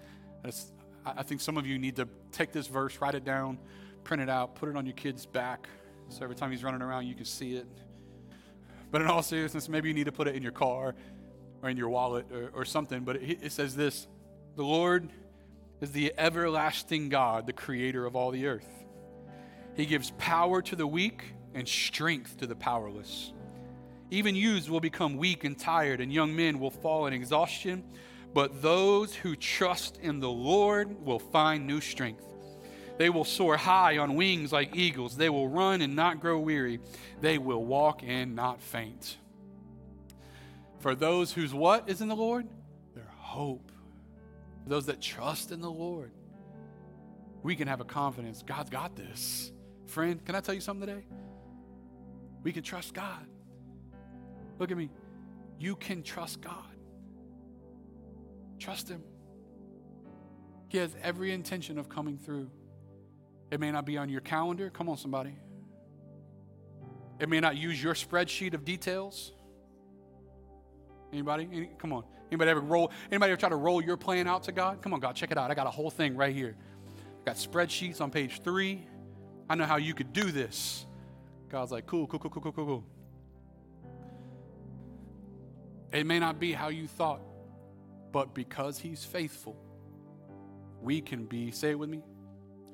I 1.06 1.22
think 1.22 1.40
some 1.40 1.56
of 1.56 1.66
you 1.66 1.78
need 1.78 1.96
to 1.96 2.06
take 2.30 2.52
this 2.52 2.66
verse, 2.66 3.00
write 3.00 3.14
it 3.14 3.24
down, 3.24 3.58
print 4.04 4.20
it 4.22 4.28
out, 4.28 4.54
put 4.54 4.68
it 4.68 4.76
on 4.76 4.84
your 4.84 4.94
kid's 4.94 5.24
back. 5.24 5.66
So 6.10 6.24
every 6.24 6.36
time 6.36 6.50
he's 6.50 6.62
running 6.62 6.82
around, 6.82 7.06
you 7.06 7.14
can 7.14 7.24
see 7.24 7.54
it. 7.54 7.66
But 8.90 9.00
in 9.00 9.06
all 9.06 9.22
seriousness, 9.22 9.66
maybe 9.66 9.88
you 9.88 9.94
need 9.94 10.04
to 10.04 10.12
put 10.12 10.28
it 10.28 10.36
in 10.36 10.42
your 10.42 10.52
car 10.52 10.94
or 11.62 11.70
in 11.70 11.78
your 11.78 11.88
wallet 11.88 12.26
or, 12.30 12.50
or 12.52 12.64
something. 12.66 13.02
But 13.02 13.16
it, 13.16 13.38
it 13.44 13.52
says 13.52 13.74
this 13.74 14.06
The 14.56 14.62
Lord 14.62 15.08
is 15.80 15.92
the 15.92 16.12
everlasting 16.18 17.08
God, 17.08 17.46
the 17.46 17.52
creator 17.52 18.06
of 18.06 18.14
all 18.14 18.30
the 18.30 18.46
earth. 18.46 18.68
He 19.74 19.86
gives 19.86 20.12
power 20.18 20.60
to 20.62 20.76
the 20.76 20.86
weak 20.86 21.24
and 21.54 21.66
strength 21.66 22.38
to 22.38 22.46
the 22.46 22.54
powerless. 22.54 23.32
Even 24.10 24.34
youths 24.34 24.68
will 24.68 24.80
become 24.80 25.16
weak 25.16 25.44
and 25.44 25.58
tired, 25.58 26.00
and 26.00 26.12
young 26.12 26.34
men 26.34 26.58
will 26.58 26.70
fall 26.70 27.06
in 27.06 27.12
exhaustion. 27.12 27.84
But 28.34 28.62
those 28.62 29.14
who 29.14 29.36
trust 29.36 29.98
in 30.02 30.20
the 30.20 30.30
Lord 30.30 31.04
will 31.04 31.18
find 31.18 31.66
new 31.66 31.80
strength. 31.80 32.24
They 32.98 33.08
will 33.08 33.24
soar 33.24 33.56
high 33.56 33.98
on 33.98 34.14
wings 34.14 34.52
like 34.52 34.76
eagles. 34.76 35.16
They 35.16 35.30
will 35.30 35.48
run 35.48 35.80
and 35.80 35.96
not 35.96 36.20
grow 36.20 36.38
weary. 36.38 36.80
They 37.20 37.38
will 37.38 37.64
walk 37.64 38.02
and 38.04 38.36
not 38.36 38.60
faint. 38.60 39.16
For 40.80 40.94
those 40.94 41.32
whose 41.32 41.54
what 41.54 41.88
is 41.88 42.00
in 42.00 42.08
the 42.08 42.16
Lord? 42.16 42.46
Their 42.94 43.10
hope 43.16 43.69
those 44.70 44.86
that 44.86 45.00
trust 45.00 45.50
in 45.50 45.60
the 45.60 45.70
Lord, 45.70 46.12
we 47.42 47.56
can 47.56 47.66
have 47.66 47.80
a 47.80 47.84
confidence 47.84 48.44
God's 48.46 48.70
got 48.70 48.94
this. 48.94 49.50
Friend, 49.86 50.24
can 50.24 50.36
I 50.36 50.40
tell 50.40 50.54
you 50.54 50.60
something 50.60 50.86
today? 50.86 51.04
We 52.44 52.52
can 52.52 52.62
trust 52.62 52.94
God. 52.94 53.26
Look 54.60 54.70
at 54.70 54.76
me. 54.76 54.88
You 55.58 55.74
can 55.74 56.04
trust 56.04 56.40
God. 56.40 56.54
Trust 58.60 58.88
Him. 58.88 59.02
He 60.68 60.78
has 60.78 60.94
every 61.02 61.32
intention 61.32 61.76
of 61.76 61.88
coming 61.88 62.16
through. 62.16 62.48
It 63.50 63.58
may 63.58 63.72
not 63.72 63.84
be 63.84 63.98
on 63.98 64.08
your 64.08 64.20
calendar. 64.20 64.70
Come 64.70 64.88
on, 64.88 64.96
somebody. 64.96 65.34
It 67.18 67.28
may 67.28 67.40
not 67.40 67.56
use 67.56 67.82
your 67.82 67.94
spreadsheet 67.94 68.54
of 68.54 68.64
details. 68.64 69.32
Anybody? 71.12 71.48
Any, 71.52 71.70
come 71.76 71.92
on. 71.92 72.04
Anybody 72.30 72.50
ever 72.50 72.60
roll? 72.60 72.92
Anybody 73.10 73.32
ever 73.32 73.40
try 73.40 73.48
to 73.48 73.56
roll 73.56 73.82
your 73.82 73.96
plan 73.96 74.28
out 74.28 74.44
to 74.44 74.52
God? 74.52 74.80
Come 74.82 74.94
on, 74.94 75.00
God, 75.00 75.16
check 75.16 75.30
it 75.30 75.38
out. 75.38 75.50
I 75.50 75.54
got 75.54 75.66
a 75.66 75.70
whole 75.70 75.90
thing 75.90 76.16
right 76.16 76.34
here. 76.34 76.56
I 77.22 77.24
got 77.24 77.36
spreadsheets 77.36 78.00
on 78.00 78.10
page 78.10 78.42
three. 78.42 78.86
I 79.48 79.56
know 79.56 79.64
how 79.64 79.76
you 79.76 79.94
could 79.94 80.12
do 80.12 80.30
this. 80.30 80.86
God's 81.48 81.72
like, 81.72 81.86
cool, 81.86 82.06
cool, 82.06 82.20
cool, 82.20 82.30
cool, 82.30 82.42
cool, 82.42 82.52
cool, 82.52 82.66
cool. 82.66 82.84
It 85.92 86.06
may 86.06 86.20
not 86.20 86.38
be 86.38 86.52
how 86.52 86.68
you 86.68 86.86
thought, 86.86 87.20
but 88.12 88.32
because 88.32 88.78
He's 88.78 89.04
faithful, 89.04 89.56
we 90.80 91.00
can 91.00 91.24
be, 91.24 91.50
say 91.50 91.70
it 91.70 91.78
with 91.78 91.90
me, 91.90 92.02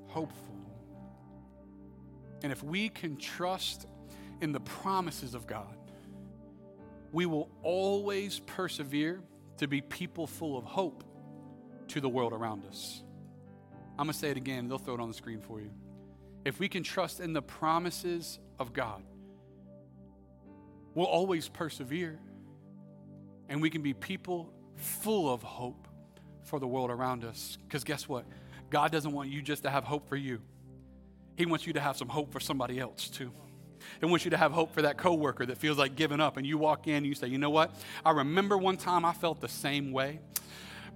hopeful. 0.07 0.55
And 2.43 2.53
if 2.53 2.63
we 2.63 2.91
can 2.91 3.17
trust 3.17 3.87
in 4.43 4.53
the 4.53 4.61
promises 4.61 5.35
of 5.35 5.47
God, 5.47 5.75
we 7.13 7.25
will 7.25 7.49
always 7.63 8.41
persevere 8.41 9.23
to 9.59 9.67
be 9.67 9.81
people 9.81 10.27
full 10.27 10.57
of 10.57 10.65
hope 10.65 11.05
to 11.89 12.01
the 12.01 12.09
world 12.09 12.33
around 12.33 12.65
us. 12.67 13.03
I'm 13.99 14.07
going 14.07 14.13
to 14.13 14.19
say 14.19 14.31
it 14.31 14.37
again, 14.37 14.69
they'll 14.69 14.79
throw 14.79 14.95
it 14.95 15.01
on 15.01 15.09
the 15.09 15.15
screen 15.15 15.41
for 15.41 15.61
you. 15.61 15.71
If 16.45 16.61
we 16.61 16.69
can 16.69 16.83
trust 16.83 17.21
in 17.21 17.33
the 17.33 17.43
promises 17.43 18.39
of 18.59 18.73
God, 18.73 19.03
we'll 20.95 21.07
always 21.07 21.49
persevere 21.49 22.19
and 23.49 23.63
we 23.63 23.71
can 23.71 23.83
be 23.83 23.95
people 23.95 24.53
full 24.77 25.33
of 25.33 25.43
hope 25.43 25.89
for 26.45 26.61
the 26.61 26.67
world 26.67 26.91
around 26.91 27.25
us. 27.25 27.59
Because 27.67 27.85
guess 27.85 28.09
what? 28.09 28.25
God 28.71 28.93
doesn't 28.93 29.13
want 29.13 29.31
you 29.31 29.43
just 29.43 29.63
to 29.63 29.71
have 29.71 29.85
hope 29.85 30.09
for 30.09 30.17
you, 30.17 30.41
He 31.37 31.47
wants 31.47 31.67
you 31.67 31.73
to 31.75 31.81
have 31.81 31.97
some 31.97 32.09
hope 32.09 32.33
for 32.33 32.41
somebody 32.41 32.79
else 32.79 33.09
too. 33.09 33.33
He 34.01 34.07
wants 34.07 34.25
you 34.25 34.31
to 34.31 34.37
have 34.37 34.53
hope 34.53 34.73
for 34.73 34.83
that 34.83 34.97
coworker 34.97 35.47
that 35.47 35.59
feels 35.59 35.79
like 35.79 35.97
giving 35.97 36.21
up. 36.21 36.37
And 36.37 36.47
you 36.47 36.59
walk 36.59 36.87
in 36.87 36.97
and 36.97 37.07
you 37.07 37.15
say, 37.15 37.29
you 37.29 37.39
know 37.39 37.51
what? 37.51 37.71
I 38.05 38.11
remember 38.11 38.59
one 38.59 38.77
time 38.77 39.05
I 39.05 39.13
felt 39.13 39.41
the 39.41 39.49
same 39.49 39.93
way 39.93 40.21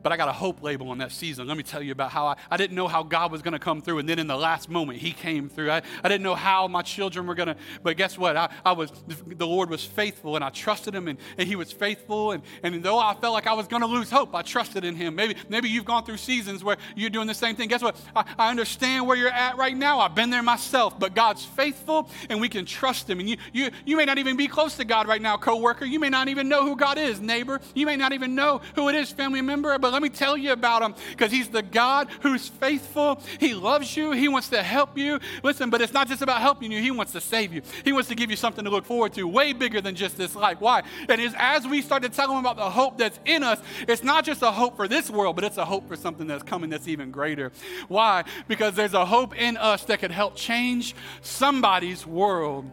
but 0.02 0.12
I 0.12 0.16
got 0.16 0.28
a 0.28 0.32
hope 0.32 0.62
label 0.62 0.90
on 0.90 0.98
that 0.98 1.12
season. 1.12 1.46
Let 1.46 1.56
me 1.56 1.62
tell 1.62 1.82
you 1.82 1.92
about 1.92 2.10
how 2.10 2.26
I, 2.26 2.36
I 2.50 2.56
didn't 2.56 2.76
know 2.76 2.88
how 2.88 3.02
God 3.02 3.32
was 3.32 3.42
going 3.42 3.52
to 3.52 3.58
come 3.58 3.80
through. 3.80 3.98
And 3.98 4.08
then 4.08 4.18
in 4.18 4.26
the 4.26 4.36
last 4.36 4.68
moment, 4.68 4.98
He 4.98 5.12
came 5.12 5.48
through. 5.48 5.70
I, 5.70 5.82
I 6.02 6.08
didn't 6.08 6.22
know 6.22 6.34
how 6.34 6.68
my 6.68 6.82
children 6.82 7.26
were 7.26 7.34
going 7.34 7.48
to, 7.48 7.56
but 7.82 7.96
guess 7.96 8.16
what? 8.16 8.36
I, 8.36 8.50
I 8.64 8.72
was, 8.72 8.90
the 9.26 9.46
Lord 9.46 9.70
was 9.70 9.84
faithful 9.84 10.36
and 10.36 10.44
I 10.44 10.50
trusted 10.50 10.94
Him 10.94 11.08
and, 11.08 11.18
and 11.38 11.48
He 11.48 11.56
was 11.56 11.72
faithful. 11.72 12.32
And, 12.32 12.42
and 12.62 12.82
though 12.82 12.98
I 12.98 13.14
felt 13.14 13.34
like 13.34 13.46
I 13.46 13.52
was 13.52 13.66
going 13.66 13.82
to 13.82 13.88
lose 13.88 14.10
hope, 14.10 14.34
I 14.34 14.42
trusted 14.42 14.84
in 14.84 14.94
Him. 14.94 15.14
Maybe, 15.14 15.36
maybe 15.48 15.68
you've 15.68 15.84
gone 15.84 16.04
through 16.04 16.18
seasons 16.18 16.64
where 16.64 16.76
you're 16.96 17.10
doing 17.10 17.26
the 17.26 17.34
same 17.34 17.56
thing. 17.56 17.68
Guess 17.68 17.82
what? 17.82 18.00
I, 18.14 18.24
I 18.38 18.50
understand 18.50 19.06
where 19.06 19.16
you're 19.16 19.28
at 19.28 19.56
right 19.56 19.76
now. 19.76 20.00
I've 20.00 20.14
been 20.14 20.30
there 20.30 20.42
myself, 20.42 20.98
but 20.98 21.14
God's 21.14 21.44
faithful 21.44 22.08
and 22.28 22.40
we 22.40 22.48
can 22.48 22.64
trust 22.64 23.08
Him. 23.08 23.20
And 23.20 23.28
you, 23.28 23.36
you, 23.52 23.70
you 23.84 23.96
may 23.96 24.04
not 24.04 24.18
even 24.18 24.36
be 24.36 24.48
close 24.48 24.76
to 24.76 24.84
God 24.84 25.06
right 25.06 25.20
now, 25.20 25.36
coworker. 25.36 25.84
You 25.84 25.98
may 25.98 26.08
not 26.08 26.28
even 26.28 26.48
know 26.48 26.64
who 26.64 26.76
God 26.76 26.98
is, 26.98 27.20
neighbor. 27.20 27.60
You 27.74 27.86
may 27.86 27.96
not 27.96 28.12
even 28.12 28.34
know 28.34 28.60
who 28.74 28.88
it 28.88 28.94
is, 28.94 29.10
family 29.10 29.42
member. 29.42 29.78
But 29.78 29.89
let 29.90 30.02
me 30.02 30.08
tell 30.08 30.36
you 30.36 30.52
about 30.52 30.82
him 30.82 30.94
because 31.10 31.30
he's 31.30 31.48
the 31.48 31.62
God 31.62 32.08
who's 32.22 32.48
faithful. 32.48 33.22
He 33.38 33.54
loves 33.54 33.96
you. 33.96 34.12
He 34.12 34.28
wants 34.28 34.48
to 34.50 34.62
help 34.62 34.96
you. 34.96 35.20
Listen, 35.42 35.70
but 35.70 35.80
it's 35.80 35.92
not 35.92 36.08
just 36.08 36.22
about 36.22 36.40
helping 36.40 36.72
you. 36.72 36.80
He 36.80 36.90
wants 36.90 37.12
to 37.12 37.20
save 37.20 37.52
you. 37.52 37.62
He 37.84 37.92
wants 37.92 38.08
to 38.08 38.14
give 38.14 38.30
you 38.30 38.36
something 38.36 38.64
to 38.64 38.70
look 38.70 38.84
forward 38.84 39.12
to, 39.14 39.26
way 39.26 39.52
bigger 39.52 39.80
than 39.80 39.94
just 39.94 40.16
this 40.16 40.34
life. 40.34 40.60
Why? 40.60 40.82
And 41.08 41.20
as 41.36 41.66
we 41.66 41.82
start 41.82 42.02
to 42.02 42.08
tell 42.08 42.30
him 42.30 42.38
about 42.38 42.56
the 42.56 42.70
hope 42.70 42.98
that's 42.98 43.18
in 43.24 43.42
us, 43.42 43.60
it's 43.88 44.02
not 44.02 44.24
just 44.24 44.42
a 44.42 44.50
hope 44.50 44.76
for 44.76 44.88
this 44.88 45.10
world, 45.10 45.36
but 45.36 45.44
it's 45.44 45.56
a 45.56 45.64
hope 45.64 45.88
for 45.88 45.96
something 45.96 46.26
that's 46.26 46.42
coming 46.42 46.70
that's 46.70 46.88
even 46.88 47.10
greater. 47.10 47.52
Why? 47.88 48.24
Because 48.48 48.74
there's 48.74 48.94
a 48.94 49.04
hope 49.04 49.36
in 49.36 49.56
us 49.56 49.84
that 49.84 50.00
could 50.00 50.10
help 50.10 50.36
change 50.36 50.94
somebody's 51.20 52.06
world 52.06 52.70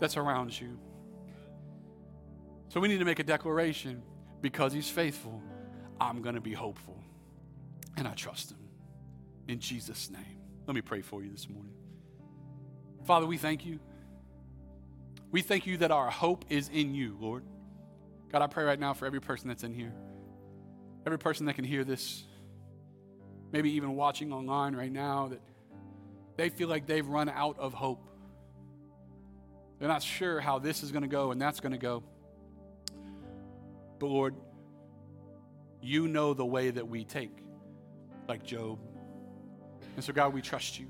that's 0.00 0.16
around 0.16 0.58
you. 0.58 0.78
So 2.68 2.80
we 2.80 2.88
need 2.88 2.98
to 2.98 3.04
make 3.04 3.18
a 3.18 3.24
declaration 3.24 4.02
because 4.42 4.72
he's 4.72 4.88
faithful. 4.90 5.42
I'm 6.00 6.22
going 6.22 6.34
to 6.34 6.40
be 6.40 6.52
hopeful 6.52 7.02
and 7.96 8.06
I 8.06 8.12
trust 8.12 8.50
Him. 8.50 8.58
In 9.48 9.58
Jesus' 9.60 10.10
name. 10.10 10.38
Let 10.66 10.74
me 10.74 10.82
pray 10.82 11.00
for 11.00 11.22
you 11.22 11.30
this 11.30 11.48
morning. 11.48 11.72
Father, 13.04 13.26
we 13.26 13.38
thank 13.38 13.64
you. 13.64 13.80
We 15.30 15.40
thank 15.42 15.66
you 15.66 15.78
that 15.78 15.90
our 15.90 16.10
hope 16.10 16.44
is 16.50 16.68
in 16.68 16.94
you, 16.94 17.16
Lord. 17.18 17.44
God, 18.30 18.42
I 18.42 18.46
pray 18.46 18.64
right 18.64 18.78
now 18.78 18.92
for 18.92 19.06
every 19.06 19.20
person 19.20 19.48
that's 19.48 19.64
in 19.64 19.72
here, 19.72 19.94
every 21.06 21.18
person 21.18 21.46
that 21.46 21.54
can 21.54 21.64
hear 21.64 21.84
this, 21.84 22.24
maybe 23.52 23.70
even 23.72 23.96
watching 23.96 24.32
online 24.32 24.76
right 24.76 24.92
now, 24.92 25.28
that 25.28 25.40
they 26.36 26.50
feel 26.50 26.68
like 26.68 26.86
they've 26.86 27.06
run 27.06 27.30
out 27.30 27.58
of 27.58 27.72
hope. 27.72 28.04
They're 29.78 29.88
not 29.88 30.02
sure 30.02 30.40
how 30.40 30.58
this 30.58 30.82
is 30.82 30.92
going 30.92 31.02
to 31.02 31.08
go 31.08 31.30
and 31.30 31.40
that's 31.40 31.60
going 31.60 31.72
to 31.72 31.78
go. 31.78 32.02
But 33.98 34.06
Lord, 34.06 34.34
you 35.80 36.08
know 36.08 36.34
the 36.34 36.46
way 36.46 36.70
that 36.70 36.88
we 36.88 37.04
take 37.04 37.36
like 38.28 38.44
Job. 38.44 38.78
And 39.96 40.04
so, 40.04 40.12
God, 40.12 40.32
we 40.32 40.42
trust 40.42 40.78
you. 40.78 40.86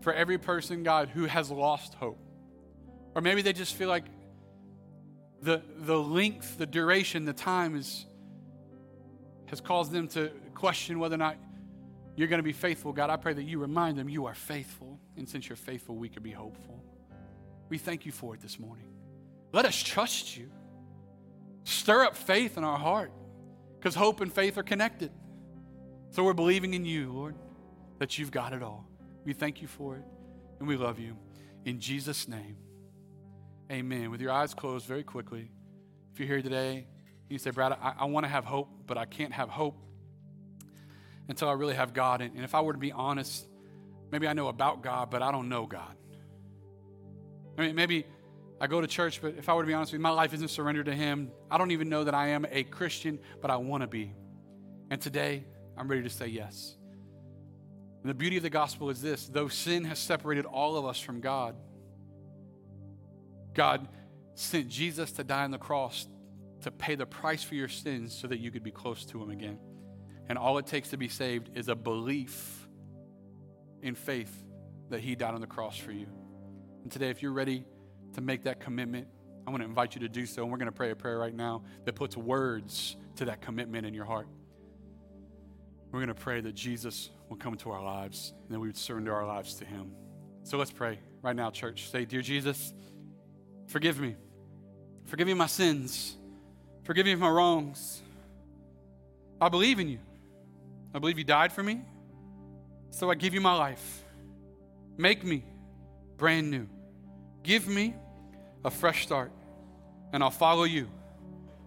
For 0.00 0.12
every 0.12 0.38
person, 0.38 0.82
God, 0.82 1.08
who 1.08 1.24
has 1.24 1.50
lost 1.50 1.94
hope, 1.94 2.18
or 3.14 3.22
maybe 3.22 3.42
they 3.42 3.52
just 3.52 3.74
feel 3.74 3.88
like 3.88 4.04
the, 5.42 5.62
the 5.78 5.98
length, 5.98 6.58
the 6.58 6.66
duration, 6.66 7.24
the 7.24 7.32
time 7.32 7.76
is, 7.76 8.06
has 9.46 9.60
caused 9.60 9.92
them 9.92 10.08
to 10.08 10.30
question 10.54 10.98
whether 10.98 11.14
or 11.14 11.18
not 11.18 11.36
you're 12.16 12.28
going 12.28 12.38
to 12.38 12.44
be 12.44 12.52
faithful. 12.52 12.92
God, 12.92 13.10
I 13.10 13.16
pray 13.16 13.32
that 13.34 13.42
you 13.42 13.58
remind 13.58 13.98
them 13.98 14.08
you 14.08 14.26
are 14.26 14.34
faithful. 14.34 14.98
And 15.16 15.28
since 15.28 15.48
you're 15.48 15.56
faithful, 15.56 15.96
we 15.96 16.08
can 16.08 16.22
be 16.22 16.30
hopeful. 16.30 16.82
We 17.68 17.78
thank 17.78 18.06
you 18.06 18.12
for 18.12 18.34
it 18.34 18.40
this 18.40 18.58
morning. 18.58 18.86
Let 19.52 19.64
us 19.64 19.76
trust 19.76 20.36
you. 20.36 20.50
Stir 21.66 22.04
up 22.04 22.16
faith 22.16 22.56
in 22.56 22.62
our 22.62 22.78
heart 22.78 23.10
because 23.76 23.96
hope 23.96 24.20
and 24.20 24.32
faith 24.32 24.56
are 24.56 24.62
connected. 24.62 25.10
So 26.10 26.22
we're 26.22 26.32
believing 26.32 26.74
in 26.74 26.84
you, 26.84 27.12
Lord, 27.12 27.34
that 27.98 28.18
you've 28.18 28.30
got 28.30 28.52
it 28.52 28.62
all. 28.62 28.88
We 29.24 29.32
thank 29.32 29.60
you 29.60 29.66
for 29.66 29.96
it 29.96 30.04
and 30.60 30.68
we 30.68 30.76
love 30.76 31.00
you. 31.00 31.16
In 31.64 31.80
Jesus' 31.80 32.28
name, 32.28 32.56
amen. 33.68 34.12
With 34.12 34.20
your 34.20 34.30
eyes 34.30 34.54
closed 34.54 34.86
very 34.86 35.02
quickly, 35.02 35.50
if 36.12 36.20
you're 36.20 36.28
here 36.28 36.40
today, 36.40 36.86
you 37.28 37.36
say, 37.38 37.50
Brad, 37.50 37.72
I, 37.72 37.94
I 37.98 38.04
want 38.04 38.22
to 38.22 38.30
have 38.30 38.44
hope, 38.44 38.68
but 38.86 38.96
I 38.96 39.04
can't 39.04 39.32
have 39.32 39.48
hope 39.48 39.76
until 41.28 41.48
I 41.48 41.54
really 41.54 41.74
have 41.74 41.92
God. 41.92 42.20
And, 42.20 42.36
and 42.36 42.44
if 42.44 42.54
I 42.54 42.60
were 42.60 42.74
to 42.74 42.78
be 42.78 42.92
honest, 42.92 43.48
maybe 44.12 44.28
I 44.28 44.34
know 44.34 44.46
about 44.46 44.84
God, 44.84 45.10
but 45.10 45.20
I 45.20 45.32
don't 45.32 45.48
know 45.48 45.66
God. 45.66 45.96
I 47.58 47.62
mean, 47.62 47.74
maybe 47.74 48.06
I 48.60 48.66
go 48.66 48.80
to 48.80 48.86
church, 48.86 49.20
but 49.20 49.34
if 49.36 49.48
I 49.48 49.54
were 49.54 49.62
to 49.62 49.66
be 49.66 49.74
honest 49.74 49.92
with 49.92 49.98
you, 49.98 50.02
my 50.02 50.10
life 50.10 50.32
isn't 50.32 50.48
surrendered 50.48 50.86
to 50.86 50.94
Him. 50.94 51.30
I 51.50 51.58
don't 51.58 51.72
even 51.72 51.88
know 51.88 52.04
that 52.04 52.14
I 52.14 52.28
am 52.28 52.46
a 52.50 52.64
Christian, 52.64 53.18
but 53.42 53.50
I 53.50 53.56
want 53.56 53.82
to 53.82 53.86
be. 53.86 54.14
And 54.90 55.00
today, 55.00 55.44
I'm 55.76 55.88
ready 55.88 56.02
to 56.02 56.10
say 56.10 56.28
yes. 56.28 56.76
And 58.02 58.10
the 58.10 58.14
beauty 58.14 58.36
of 58.38 58.42
the 58.42 58.50
gospel 58.50 58.88
is 58.88 59.02
this 59.02 59.26
though 59.26 59.48
sin 59.48 59.84
has 59.84 59.98
separated 59.98 60.46
all 60.46 60.76
of 60.76 60.86
us 60.86 60.98
from 60.98 61.20
God, 61.20 61.54
God 63.52 63.88
sent 64.34 64.68
Jesus 64.68 65.12
to 65.12 65.24
die 65.24 65.44
on 65.44 65.50
the 65.50 65.58
cross 65.58 66.06
to 66.62 66.70
pay 66.70 66.94
the 66.94 67.06
price 67.06 67.42
for 67.42 67.54
your 67.54 67.68
sins 67.68 68.16
so 68.16 68.26
that 68.26 68.38
you 68.38 68.50
could 68.50 68.62
be 68.62 68.70
close 68.70 69.04
to 69.06 69.22
Him 69.22 69.30
again. 69.30 69.58
And 70.28 70.38
all 70.38 70.56
it 70.58 70.66
takes 70.66 70.90
to 70.90 70.96
be 70.96 71.08
saved 71.08 71.50
is 71.54 71.68
a 71.68 71.74
belief 71.74 72.66
in 73.82 73.94
faith 73.94 74.34
that 74.88 75.00
He 75.00 75.14
died 75.14 75.34
on 75.34 75.40
the 75.40 75.46
cross 75.46 75.76
for 75.76 75.92
you. 75.92 76.06
And 76.82 76.90
today, 76.90 77.10
if 77.10 77.22
you're 77.22 77.32
ready 77.32 77.66
to 78.14 78.20
make 78.20 78.44
that 78.44 78.60
commitment, 78.60 79.08
I 79.46 79.50
want 79.50 79.62
to 79.62 79.68
invite 79.68 79.94
you 79.94 80.00
to 80.02 80.08
do 80.08 80.26
so. 80.26 80.42
And 80.42 80.50
we're 80.50 80.58
going 80.58 80.66
to 80.66 80.72
pray 80.72 80.90
a 80.90 80.96
prayer 80.96 81.18
right 81.18 81.34
now 81.34 81.62
that 81.84 81.94
puts 81.94 82.16
words 82.16 82.96
to 83.16 83.26
that 83.26 83.40
commitment 83.40 83.86
in 83.86 83.94
your 83.94 84.04
heart. 84.04 84.26
We're 85.92 86.00
going 86.00 86.08
to 86.08 86.14
pray 86.14 86.40
that 86.40 86.54
Jesus 86.54 87.10
will 87.28 87.36
come 87.36 87.52
into 87.52 87.70
our 87.70 87.82
lives 87.82 88.34
and 88.44 88.54
that 88.54 88.60
we 88.60 88.68
would 88.68 88.76
surrender 88.76 89.14
our 89.14 89.26
lives 89.26 89.54
to 89.54 89.64
Him. 89.64 89.92
So 90.42 90.58
let's 90.58 90.70
pray 90.70 90.98
right 91.22 91.34
now, 91.34 91.50
church. 91.50 91.90
Say, 91.90 92.04
Dear 92.04 92.22
Jesus, 92.22 92.74
forgive 93.68 94.00
me. 94.00 94.16
Forgive 95.06 95.26
me 95.26 95.34
my 95.34 95.46
sins. 95.46 96.16
Forgive 96.82 97.06
me 97.06 97.14
my 97.14 97.28
wrongs. 97.28 98.02
I 99.40 99.48
believe 99.48 99.78
in 99.78 99.88
you. 99.88 99.98
I 100.94 100.98
believe 100.98 101.18
you 101.18 101.24
died 101.24 101.52
for 101.52 101.62
me. 101.62 101.80
So 102.90 103.10
I 103.10 103.14
give 103.14 103.34
you 103.34 103.40
my 103.40 103.54
life. 103.54 104.02
Make 104.96 105.24
me 105.24 105.44
brand 106.16 106.50
new. 106.50 106.68
Give 107.46 107.68
me 107.68 107.94
a 108.64 108.70
fresh 108.72 109.04
start, 109.04 109.30
and 110.12 110.20
I'll 110.20 110.32
follow 110.32 110.64
you 110.64 110.88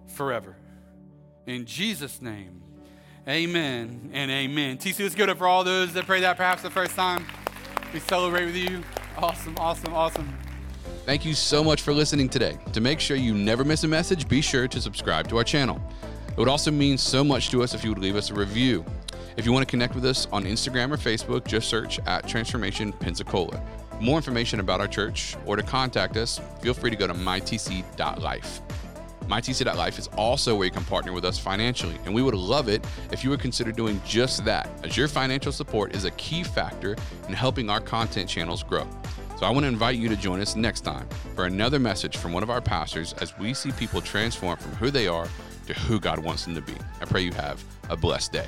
forever. 0.07 0.57
In 1.47 1.65
Jesus' 1.65 2.21
name. 2.21 2.61
Amen 3.25 4.09
and 4.11 4.29
amen. 4.29 4.77
TC, 4.77 4.99
let's 5.03 5.15
give 5.15 5.29
it 5.29 5.31
up 5.31 5.37
for 5.37 5.47
all 5.47 5.63
those 5.63 5.93
that 5.93 6.05
pray 6.05 6.19
that 6.19 6.35
perhaps 6.35 6.63
the 6.63 6.69
first 6.69 6.95
time. 6.95 7.25
We 7.93 8.01
celebrate 8.01 8.45
with 8.45 8.57
you. 8.57 8.83
Awesome, 9.17 9.55
awesome, 9.57 9.93
awesome. 9.93 10.37
Thank 11.05 11.23
you 11.23 11.33
so 11.33 11.63
much 11.63 11.81
for 11.81 11.93
listening 11.93 12.27
today. 12.27 12.57
To 12.73 12.81
make 12.81 12.99
sure 12.99 13.15
you 13.15 13.33
never 13.33 13.63
miss 13.63 13.85
a 13.85 13.87
message, 13.87 14.27
be 14.27 14.41
sure 14.41 14.67
to 14.67 14.81
subscribe 14.81 15.29
to 15.29 15.37
our 15.37 15.45
channel. 15.45 15.81
It 16.27 16.37
would 16.37 16.49
also 16.49 16.71
mean 16.71 16.97
so 16.97 17.23
much 17.23 17.51
to 17.51 17.63
us 17.63 17.73
if 17.73 17.85
you 17.85 17.91
would 17.91 17.99
leave 17.99 18.17
us 18.17 18.31
a 18.31 18.33
review. 18.33 18.83
If 19.37 19.45
you 19.45 19.53
want 19.53 19.65
to 19.65 19.71
connect 19.71 19.95
with 19.95 20.03
us 20.03 20.27
on 20.33 20.43
Instagram 20.43 20.91
or 20.91 20.97
Facebook, 20.97 21.47
just 21.47 21.69
search 21.69 21.99
at 21.99 22.27
Transformation 22.27 22.91
Pensacola. 22.91 23.63
More 23.99 24.17
information 24.17 24.59
about 24.59 24.79
our 24.79 24.87
church 24.87 25.35
or 25.45 25.55
to 25.55 25.63
contact 25.63 26.17
us, 26.17 26.39
feel 26.61 26.73
free 26.73 26.89
to 26.89 26.95
go 26.95 27.07
to 27.07 27.13
mytc.life. 27.13 28.61
MyTC.life 29.29 29.99
is 29.99 30.07
also 30.17 30.55
where 30.55 30.65
you 30.65 30.71
can 30.71 30.83
partner 30.85 31.13
with 31.13 31.23
us 31.23 31.37
financially, 31.37 31.95
and 32.05 32.13
we 32.13 32.23
would 32.23 32.33
love 32.33 32.67
it 32.67 32.83
if 33.11 33.23
you 33.23 33.29
would 33.29 33.39
consider 33.39 33.71
doing 33.71 34.01
just 34.03 34.43
that, 34.43 34.67
as 34.83 34.97
your 34.97 35.07
financial 35.07 35.51
support 35.51 35.95
is 35.95 36.05
a 36.05 36.11
key 36.11 36.43
factor 36.43 36.95
in 37.27 37.33
helping 37.33 37.69
our 37.69 37.79
content 37.79 38.27
channels 38.27 38.63
grow. 38.63 38.87
So 39.37 39.45
I 39.45 39.51
want 39.51 39.63
to 39.63 39.67
invite 39.67 39.97
you 39.97 40.09
to 40.09 40.15
join 40.15 40.41
us 40.41 40.55
next 40.55 40.81
time 40.81 41.07
for 41.35 41.45
another 41.45 41.77
message 41.77 42.17
from 42.17 42.33
one 42.33 42.41
of 42.41 42.49
our 42.49 42.59
pastors 42.59 43.13
as 43.21 43.37
we 43.37 43.53
see 43.53 43.71
people 43.73 44.01
transform 44.01 44.57
from 44.57 44.71
who 44.73 44.89
they 44.89 45.07
are 45.07 45.27
to 45.67 45.73
who 45.81 45.99
God 45.99 46.19
wants 46.19 46.45
them 46.45 46.55
to 46.55 46.61
be. 46.61 46.73
I 46.99 47.05
pray 47.05 47.21
you 47.21 47.31
have 47.33 47.63
a 47.89 47.95
blessed 47.95 48.33
day. 48.33 48.47